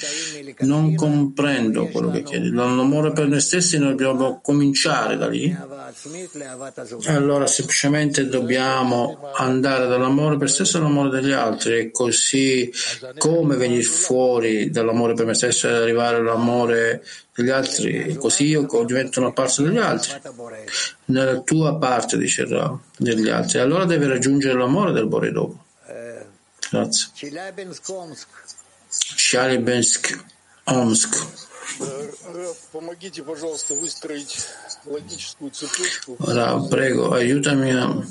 non 0.60 0.94
comprendo 0.94 1.86
quello 1.88 2.10
che 2.10 2.22
chiedi. 2.22 2.50
L'amore 2.50 3.12
per 3.12 3.28
noi 3.28 3.40
stessi 3.40 3.78
noi 3.78 3.90
dobbiamo 3.90 4.40
cominciare 4.42 5.16
da 5.16 5.28
lì. 5.28 5.56
Allora 7.06 7.46
semplicemente 7.46 8.28
dobbiamo 8.28 9.30
andare 9.36 9.86
dall'amore 9.86 10.36
per 10.36 10.50
stesso 10.50 10.78
all'amore 10.78 11.10
degli 11.10 11.32
altri 11.32 11.78
e 11.78 11.90
così 11.90 12.70
come 13.18 13.56
venire 13.56 13.82
fuori 13.82 14.70
dall'amore 14.70 15.14
per 15.14 15.26
me 15.26 15.34
stesso 15.34 15.68
e 15.68 15.72
arrivare 15.72 16.16
all'amore 16.16 17.02
gli 17.36 17.50
altri, 17.50 18.14
così 18.16 18.44
io 18.46 18.66
divento 18.84 19.20
una 19.20 19.32
parte 19.32 19.62
degli 19.62 19.78
altri, 19.78 20.12
nella 21.06 21.40
tua 21.40 21.76
parte, 21.76 22.16
dice 22.16 22.42
il 22.42 22.48
Rav, 22.48 22.78
degli 22.96 23.28
altri. 23.28 23.58
Allora 23.58 23.84
devi 23.84 24.06
raggiungere 24.06 24.56
l'amore 24.56 24.92
del 24.92 25.06
Bore 25.06 25.32
dopo. 25.32 25.64
Grazie. 26.70 27.08
Chelyabinsk 27.14 27.90
Omsk. 30.64 31.26
Ora 36.18 36.60
prego, 36.68 37.10
aiutami 37.12 37.70
a, 37.72 38.06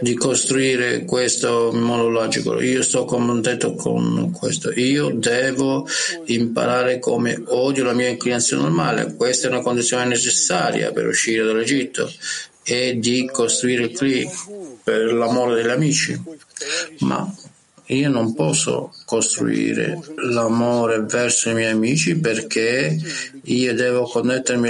di 0.00 0.14
costruire 0.14 1.04
questo 1.04 1.72
modo 1.72 2.08
logico. 2.08 2.60
Io 2.60 2.82
sto 2.82 3.04
contento 3.04 3.74
con 3.74 4.32
questo. 4.32 4.70
Io 4.72 5.10
devo 5.10 5.86
imparare 6.26 6.98
come 6.98 7.42
odio 7.46 7.84
la 7.84 7.92
mia 7.92 8.08
inclinazione 8.08 8.62
normale. 8.62 9.14
Questa 9.14 9.48
è 9.48 9.50
una 9.50 9.60
condizione 9.60 10.04
necessaria 10.04 10.92
per 10.92 11.06
uscire 11.06 11.44
dall'Egitto 11.44 12.10
e 12.62 12.98
di 12.98 13.28
costruire 13.30 13.84
il 13.84 13.96
click 13.96 14.80
per 14.82 15.12
l'amore 15.12 15.56
degli 15.56 15.70
amici. 15.70 16.20
Ma 17.00 17.34
io 17.92 18.08
non 18.08 18.34
posso 18.34 18.92
costruire 19.04 19.98
l'amore 20.16 21.00
verso 21.00 21.50
i 21.50 21.54
miei 21.54 21.70
amici 21.70 22.18
perché 22.18 22.98
io 23.44 23.74
devo 23.74 24.04
connettermi 24.04 24.68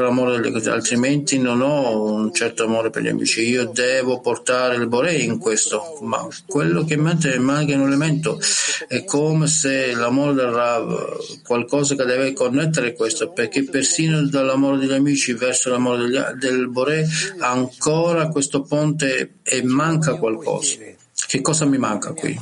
all'amore 0.00 0.52
altrimenti 0.70 1.38
non 1.38 1.60
ho 1.60 2.12
un 2.12 2.32
certo 2.32 2.64
amore 2.64 2.90
per 2.90 3.02
gli 3.02 3.08
amici. 3.08 3.46
Io 3.48 3.66
devo 3.66 4.20
portare 4.20 4.76
il 4.76 4.86
Borei 4.86 5.24
in 5.24 5.38
questo, 5.38 5.98
ma 6.02 6.26
quello 6.46 6.84
che 6.84 6.96
manca 6.96 7.38
manca 7.38 7.74
un 7.80 7.88
elemento 7.88 8.38
è 8.88 9.04
come 9.04 9.46
se 9.46 9.94
l'amore 9.94 10.34
del 10.34 10.46
Rav, 10.46 11.42
qualcosa 11.44 11.94
che 11.94 12.04
deve 12.04 12.32
connettere 12.32 12.94
questo, 12.94 13.30
perché 13.30 13.64
persino 13.64 14.22
dall'amore 14.26 14.78
degli 14.78 14.92
amici 14.92 15.32
verso 15.34 15.70
l'amore 15.70 16.34
del 16.38 16.68
Borei 16.68 17.04
ancora 17.40 18.28
questo 18.28 18.62
ponte 18.62 19.34
e 19.42 19.62
manca 19.62 20.14
qualcosa. 20.14 20.95
Che 21.26 21.40
cosa 21.40 21.64
mi 21.64 21.76
manca 21.76 22.12
qui? 22.12 22.40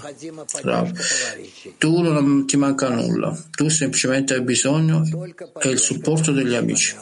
Rav, 0.63 0.93
tu 1.79 2.03
non 2.03 2.47
ti 2.47 2.57
manca 2.57 2.91
nulla, 2.91 3.35
tu 3.51 3.69
semplicemente 3.69 4.35
hai 4.35 4.43
bisogno 4.43 5.03
e 5.61 5.69
il 5.69 5.79
supporto 5.79 6.33
degli 6.33 6.55
amici. 6.55 6.95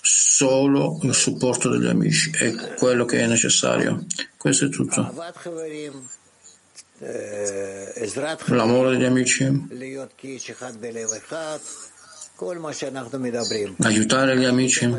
Solo 0.00 0.98
il 1.02 1.14
supporto 1.14 1.68
degli 1.68 1.88
amici 1.88 2.30
è 2.30 2.54
quello 2.76 3.04
che 3.04 3.20
è 3.20 3.26
necessario. 3.26 4.06
Questo 4.36 4.66
è 4.66 4.68
tutto. 4.68 5.12
L'amore 8.46 8.96
degli 8.96 9.04
amici 9.04 9.44
aiutare 13.78 14.36
gli 14.36 14.44
amici, 14.44 14.90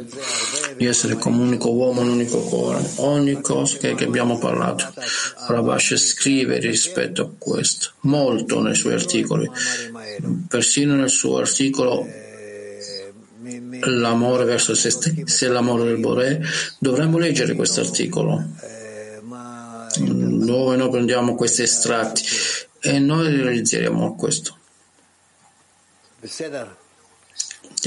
di 0.78 0.86
essere 0.86 1.16
come 1.16 1.38
un 1.38 1.48
unico 1.48 1.72
uomo, 1.72 2.02
un 2.02 2.10
unico 2.10 2.40
cuore, 2.40 2.84
ogni 2.98 3.42
cosa 3.42 3.78
che, 3.78 3.96
che 3.96 4.06
abbiamo 4.06 4.38
parlato. 4.38 4.94
Rabash 5.48 5.96
scrive 5.96 6.60
rispetto 6.60 7.22
a 7.22 7.30
questo, 7.38 7.92
molto 8.02 8.62
nei 8.62 8.76
suoi 8.76 8.94
articoli, 8.94 9.50
persino 10.48 10.96
nel 10.96 11.10
suo 11.10 11.38
articolo 11.38 12.08
l'amore 13.86 14.46
verso 14.46 14.74
se 14.74 14.90
stessi 14.90 15.46
e 15.46 15.48
l'amore 15.50 15.84
del 15.84 16.00
Bore, 16.00 16.42
dovremmo 16.80 17.18
leggere 17.18 17.56
questo 17.56 17.82
articolo. 17.82 18.42
Dove 20.00 20.76
noi 20.76 20.90
prendiamo 20.90 21.36
questi 21.36 21.64
estratti. 21.64 22.24
E 22.80 23.00
noi 23.00 23.34
realizzeremo 23.34 24.16
questo 24.16 24.58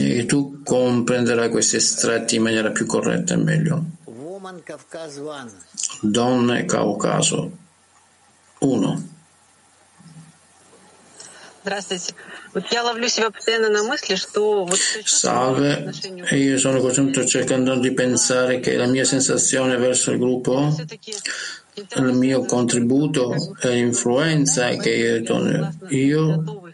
e 0.02 0.26
tu 0.26 0.62
comprenderai 0.62 1.48
questi 1.48 1.76
estratti 1.76 2.36
in 2.36 2.42
maniera 2.42 2.70
più 2.70 2.86
corretta 2.86 3.34
e 3.34 3.36
meglio. 3.36 3.84
Donne 6.00 6.64
Caucaso 6.64 7.50
1. 8.58 9.08
Salve, 15.02 15.92
io 16.30 16.58
sono 16.58 16.80
costretto 16.80 17.24
cercando 17.26 17.74
di 17.76 17.92
pensare 17.92 18.60
che 18.60 18.76
la 18.76 18.86
mia 18.86 19.04
sensazione 19.04 19.76
verso 19.76 20.12
il 20.12 20.18
gruppo, 20.18 20.72
il 21.96 22.12
mio 22.12 22.44
contributo 22.44 23.34
e 23.60 23.70
l'influenza 23.70 24.68
che 24.76 24.90
io, 24.90 25.74
io 25.88 26.65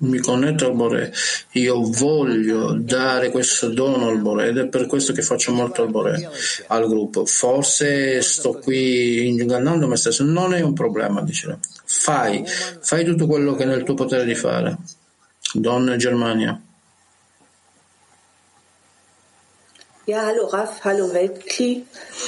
mi 0.00 0.18
connetto 0.18 0.66
al 0.66 0.74
Bore, 0.74 1.12
io 1.52 1.80
voglio 1.90 2.72
dare 2.74 3.30
questo 3.30 3.68
dono 3.68 4.08
al 4.08 4.18
Bore 4.18 4.48
ed 4.48 4.58
è 4.58 4.66
per 4.66 4.86
questo 4.86 5.12
che 5.12 5.22
faccio 5.22 5.52
molto 5.52 5.82
al 5.82 5.90
Bore, 5.90 6.30
al 6.66 6.86
gruppo. 6.86 7.24
Forse 7.24 8.20
sto 8.22 8.58
qui 8.58 9.28
ingannando 9.28 9.86
me 9.86 9.96
stesso, 9.96 10.24
non 10.24 10.54
è 10.54 10.60
un 10.60 10.74
problema, 10.74 11.22
dice. 11.22 11.58
Fai, 11.84 12.44
fai 12.46 13.04
tutto 13.04 13.26
quello 13.26 13.54
che 13.54 13.62
è 13.64 13.66
nel 13.66 13.82
tuo 13.82 13.94
potere 13.94 14.24
di 14.24 14.34
fare. 14.34 14.76
Donna 15.52 15.96
Germania. 15.96 16.60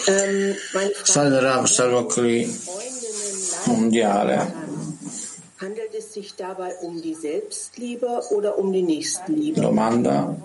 Ähm, 0.06 0.54
Salve 1.04 1.40
Rav, 1.40 1.66
salve 1.66 2.06
Kli 2.06 2.46
mondiale. 3.66 4.71
Handelt 5.62 5.94
es 5.94 6.12
sich 6.12 6.34
dabei 6.34 6.74
um 6.82 7.00
die 7.00 7.14
Selbstliebe 7.14 8.20
oder 8.30 8.58
um 8.58 8.72
die 8.72 8.82
Nächstenliebe? 8.82 9.60
Domanda. 9.60 10.36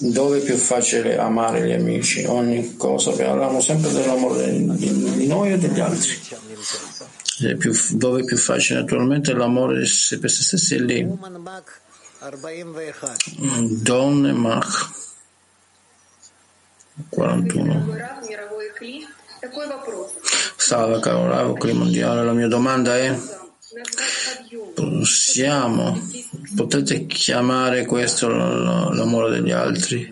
Dove 0.00 0.38
è 0.38 0.42
più 0.42 0.56
facile 0.56 1.16
amare 1.18 1.66
gli 1.66 1.72
amici? 1.72 2.24
Ogni 2.24 2.76
cosa, 2.76 3.12
parliamo 3.12 3.60
sempre 3.60 3.90
dell'amore 3.90 4.52
di, 4.52 5.26
noi 5.26 5.52
e 5.52 5.58
degli 5.58 5.80
altri. 5.80 6.20
È 7.40 7.56
più- 7.56 7.74
dove 7.92 8.20
è 8.20 8.24
più 8.24 8.36
facile? 8.36 8.80
Naturalmente 8.80 9.32
l'amore 9.32 9.80
di 9.80 9.86
se 9.86 10.18
per 10.18 10.30
se 10.30 10.42
stessi 10.42 10.74
è 10.74 10.78
lì. 10.78 11.08
Donne 13.82 14.32
Mach 14.32 15.02
41. 17.08 17.86
Salve 20.66 20.98
caro 20.98 21.28
Ravo 21.28 21.52
qui 21.56 21.74
Mondiale, 21.74 22.24
la 22.24 22.32
mia 22.32 22.46
domanda 22.48 22.96
è 22.96 23.14
possiamo, 24.74 26.00
potete 26.56 27.04
chiamare 27.04 27.84
questo 27.84 28.28
l'amore 28.28 29.28
degli 29.28 29.50
altri? 29.50 30.10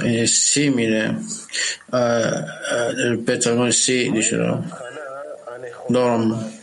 È 0.00 0.24
simile, 0.24 1.18
eh, 1.92 1.98
eh, 1.98 3.08
ripeto 3.10 3.52
noi 3.52 3.72
sì, 3.72 4.10
dice 4.10 4.38
Dorm, 5.88 6.58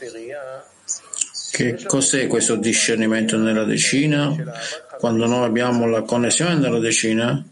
Che 1.51 1.83
cos'è 1.85 2.25
questo 2.25 2.55
discernimento 2.55 3.37
nella 3.37 3.65
decina? 3.65 4.35
Quando 4.97 5.27
noi 5.27 5.45
abbiamo 5.45 5.85
la 5.85 6.01
connessione 6.01 6.55
nella 6.55 6.79
decina? 6.79 7.45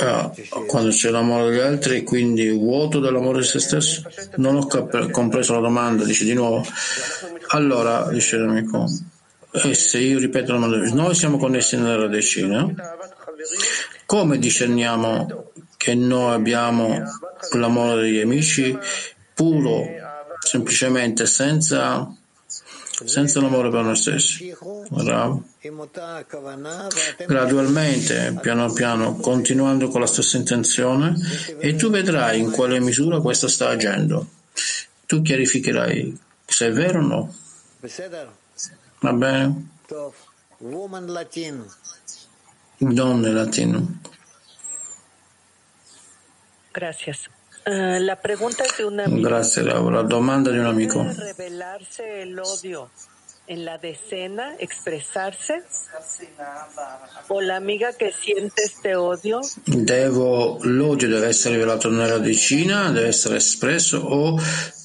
Ah, 0.00 0.32
quando 0.66 0.90
c'è 0.90 1.10
l'amore 1.10 1.50
degli 1.50 1.60
altri, 1.60 2.02
quindi 2.02 2.48
vuoto 2.50 3.00
dell'amore 3.00 3.40
di 3.40 3.46
se 3.46 3.58
stesso? 3.58 4.02
Non 4.36 4.56
ho 4.56 4.66
cap- 4.66 5.10
compreso 5.10 5.54
la 5.54 5.60
domanda, 5.60 6.04
dice 6.04 6.24
di 6.24 6.34
nuovo. 6.34 6.64
Allora, 7.48 8.08
dice 8.10 8.36
l'amico, 8.36 8.86
e 9.52 9.74
se 9.74 9.98
io 9.98 10.18
ripeto 10.18 10.52
la 10.52 10.58
domanda, 10.58 10.94
noi 10.94 11.14
siamo 11.14 11.38
connessi 11.38 11.76
nella 11.76 12.06
decina, 12.06 12.66
come 14.06 14.38
discerniamo 14.38 15.50
che 15.76 15.94
noi 15.94 16.34
abbiamo 16.34 17.02
l'amore 17.52 18.02
degli 18.02 18.20
amici 18.20 18.76
puro, 19.34 19.84
semplicemente 20.40 21.24
senza, 21.26 22.12
senza 23.04 23.40
l'amore 23.40 23.70
per 23.70 23.82
noi 23.82 23.96
stessi? 23.96 24.54
Bravo. 24.88 25.44
Gradualmente, 27.26 28.38
piano 28.40 28.72
piano, 28.72 29.16
continuando 29.16 29.88
con 29.88 30.00
la 30.00 30.06
stessa 30.06 30.36
intenzione 30.36 31.14
e 31.58 31.76
tu 31.76 31.90
vedrai 31.90 32.40
in 32.40 32.50
quale 32.50 32.80
misura 32.80 33.20
questo 33.20 33.48
sta 33.48 33.68
agendo. 33.68 34.26
Tu 35.06 35.22
chiarificherai 35.22 36.18
se 36.44 36.66
è 36.66 36.72
vero 36.72 37.00
o 37.00 37.06
no. 37.06 37.34
Va 39.00 39.12
bene? 39.12 39.68
Donne 42.78 43.30
latino. 43.30 44.00
Gracias. 46.72 47.28
Eh. 47.70 49.20
Grazie 49.20 49.62
Laura. 49.62 50.02
Domanda 50.02 50.50
di 50.50 50.58
un 50.58 50.66
amico. 50.66 51.02
¿Puede 51.02 51.34
revelarse 51.34 52.22
el 52.22 52.38
odio 52.38 52.88
en 53.46 53.64
la 53.64 53.76
decena, 53.76 54.54
expresarse? 54.58 55.62
¿O 57.28 57.40
la 57.42 57.56
amiga 57.56 57.92
que 57.92 58.10
siente 58.12 58.62
este 58.64 58.94
odio 58.94 59.40
Devo, 59.64 60.58
l'odio 60.62 61.08
deve 61.08 61.28
essere 61.28 61.56
rivelato 61.56 61.90
nella 61.90 62.18
decina, 62.18 62.90
deve 62.90 63.08
essere 63.08 63.36
espresso 63.36 63.98
o 63.98 64.40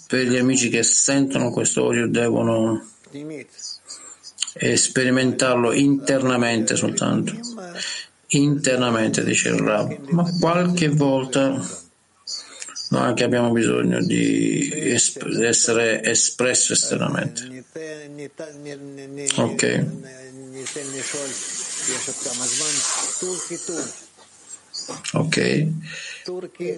per 0.08 0.28
gli 0.28 0.38
amici 0.38 0.70
che 0.70 0.84
sentono 0.84 1.52
questo 1.52 1.86
odio 1.86 2.08
devono 2.08 2.86
sperimentarlo 4.76 5.72
internamente 5.72 6.76
soltanto. 6.76 7.34
Internamente, 8.28 9.24
dice 9.24 9.50
il 9.50 9.60
Rav. 9.60 9.98
Ma 10.10 10.30
qualche 10.40 10.90
volta 10.90 11.62
non 12.94 13.10
è 13.10 13.14
che 13.14 13.24
abbiamo 13.24 13.52
bisogno 13.52 14.00
di 14.02 14.70
esp- 14.72 15.26
essere 15.42 16.04
espresso 16.04 16.74
esternamente. 16.74 17.42
Ok. 19.36 19.86
Ok. 25.14 25.68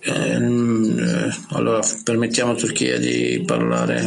Ehm, 0.03 0.97
eh, 0.99 1.35
allora 1.49 1.79
permettiamo 2.03 2.51
a 2.51 2.55
Turchia 2.55 2.97
di 2.97 3.43
parlare. 3.45 4.01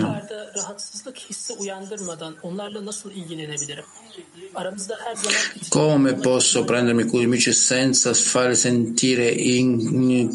Come 5.68 6.14
posso 6.14 6.64
prendermi 6.64 7.04
cura 7.04 7.18
degli 7.18 7.26
amici 7.26 7.52
senza 7.52 8.12
fare 8.14 8.54
sentire 8.54 9.28
in- 9.28 9.80
in-? 10.10 10.32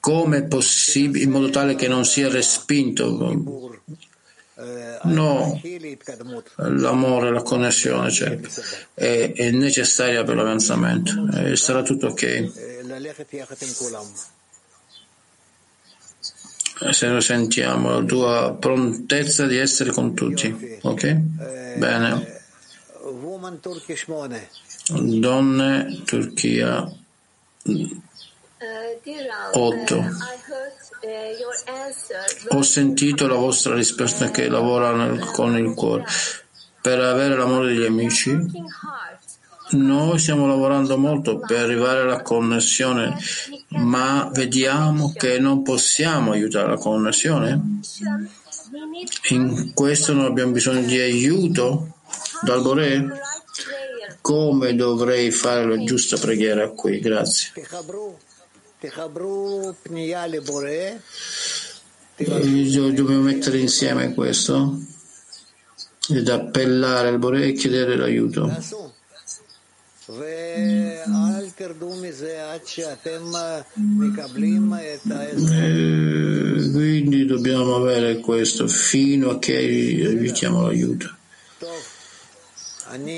Come 0.00 0.38
è 0.38 0.44
possibile 0.44 1.24
in 1.24 1.30
modo 1.30 1.50
tale 1.50 1.74
che 1.74 1.88
non 1.88 2.04
sia 2.04 2.28
respinto? 2.28 3.77
No, 5.04 5.60
l'amore, 6.56 7.30
la 7.30 7.42
connessione 7.42 8.10
certo, 8.10 8.48
è, 8.92 9.32
è 9.32 9.50
necessaria 9.50 10.24
per 10.24 10.34
l'avanzamento 10.34 11.28
e 11.32 11.54
sarà 11.54 11.82
tutto 11.82 12.08
ok. 12.08 12.22
Eh, 16.80 16.92
se 16.92 17.06
noi 17.06 17.20
sentiamo 17.20 18.00
la 18.00 18.04
tua 18.04 18.56
prontezza 18.58 19.46
di 19.46 19.56
essere 19.58 19.90
con 19.90 20.14
tutti, 20.14 20.78
ok? 20.82 21.12
Bene. 21.76 22.42
Donne 24.88 26.02
Turchia 26.04 26.90
8. 29.52 30.04
Ho 32.48 32.62
sentito 32.62 33.26
la 33.26 33.36
vostra 33.36 33.74
risposta 33.74 34.30
che 34.30 34.48
lavora 34.48 34.92
con 35.32 35.56
il 35.56 35.74
cuore. 35.74 36.04
Per 36.80 37.00
avere 37.00 37.36
l'amore 37.36 37.68
degli 37.68 37.84
amici, 37.84 38.36
noi 39.70 40.18
stiamo 40.18 40.46
lavorando 40.46 40.96
molto 40.96 41.38
per 41.38 41.64
arrivare 41.64 42.00
alla 42.00 42.22
connessione, 42.22 43.16
ma 43.68 44.30
vediamo 44.32 45.12
che 45.12 45.38
non 45.38 45.62
possiamo 45.62 46.32
aiutare 46.32 46.68
la 46.68 46.78
connessione. 46.78 47.80
In 49.28 49.72
questo 49.74 50.12
noi 50.14 50.26
abbiamo 50.26 50.52
bisogno 50.52 50.82
di 50.82 50.98
aiuto 50.98 51.94
dal 52.42 52.62
Bore. 52.62 53.20
Come 54.20 54.74
dovrei 54.74 55.30
fare 55.30 55.66
la 55.66 55.82
giusta 55.84 56.16
preghiera 56.16 56.68
qui? 56.70 56.98
Grazie. 56.98 57.52
Dobbiamo 62.16 63.20
mettere 63.20 63.58
insieme 63.58 64.14
questo 64.14 64.78
ed 66.10 66.28
appellare 66.28 67.08
al 67.08 67.18
Bore 67.18 67.46
e 67.46 67.52
chiedere 67.52 67.96
l'aiuto. 67.96 68.46
E 75.50 76.62
eh, 76.64 76.70
quindi 76.70 77.26
dobbiamo 77.26 77.76
avere 77.76 78.18
questo 78.20 78.68
fino 78.68 79.30
a 79.30 79.38
che 79.38 79.54
aiutiamo 79.56 80.62
l'aiuto. 80.62 81.14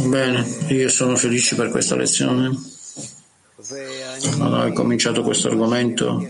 Bene, 0.07 0.45
io 0.69 0.89
sono 0.89 1.15
felice 1.15 1.55
per 1.55 1.69
questa 1.69 1.95
lezione. 1.95 2.51
Quando 4.37 4.57
ho 4.57 4.71
cominciato 4.73 5.21
questo 5.21 5.49
argomento 5.49 6.25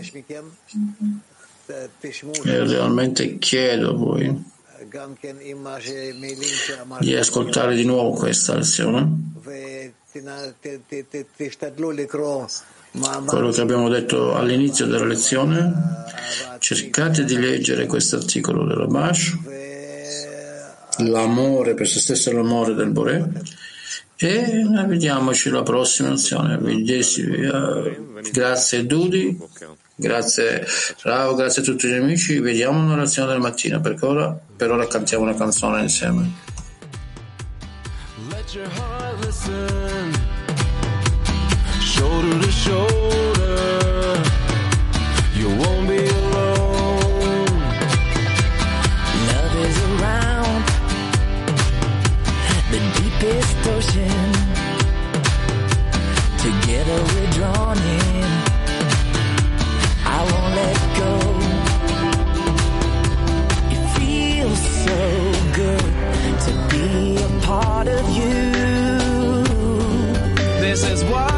e 1.66 2.64
realmente 2.64 3.38
chiedo 3.38 3.90
a 3.90 3.94
voi 3.94 4.54
di 7.00 7.14
ascoltare 7.14 7.74
di 7.74 7.84
nuovo 7.84 8.10
questa 8.12 8.54
lezione. 8.54 9.34
Quello 13.26 13.50
che 13.50 13.60
abbiamo 13.60 13.88
detto 13.88 14.34
all'inizio 14.34 14.86
della 14.86 15.04
lezione, 15.04 15.72
cercate 16.58 17.24
di 17.24 17.36
leggere 17.38 17.86
questo 17.86 18.16
articolo 18.16 18.64
della 18.64 18.86
Bash 18.86 19.36
l'amore 20.98 21.74
per 21.74 21.86
se 21.88 22.00
stesso 22.00 22.30
e 22.30 22.32
l'amore 22.32 22.74
del 22.74 22.90
Bore, 22.90 23.30
e 24.16 24.64
vediamoci 24.86 25.50
la 25.50 25.62
prossima 25.62 26.10
lezione. 26.10 26.58
Grazie 28.32 28.86
Dudi, 28.86 29.38
grazie 29.94 30.66
Rao, 31.02 31.34
grazie 31.34 31.62
a 31.62 31.64
tutti 31.64 31.86
gli 31.88 31.92
amici. 31.92 32.38
Vediamo 32.38 32.82
una 32.82 32.96
lezione 32.96 33.32
del 33.32 33.40
mattino. 33.40 33.80
Per 33.80 33.96
ora, 34.00 34.38
per 34.56 34.70
ora 34.70 34.86
cantiamo 34.86 35.24
una 35.24 35.34
canzone 35.34 35.82
insieme. 35.82 36.32
Let 38.30 38.54
your 38.54 38.66
heart 38.68 39.24
listen, 39.24 40.12
shoulder 41.80 42.38
to 42.40 42.50
shoulder. 42.50 43.95
Ocean. 53.86 54.32
Together 56.38 56.98
we're 57.14 57.30
drawn 57.32 57.78
in. 57.78 58.24
I 60.04 60.20
won't 60.30 60.54
let 60.60 60.78
go. 61.02 61.12
It 63.74 63.82
feels 63.98 64.60
so 64.86 65.00
good 65.54 65.94
to 66.46 66.52
be 66.70 67.16
a 67.16 67.40
part 67.46 67.88
of 67.88 68.04
you. 68.16 68.36
This 70.60 70.84
is 70.84 71.04
what 71.04 71.35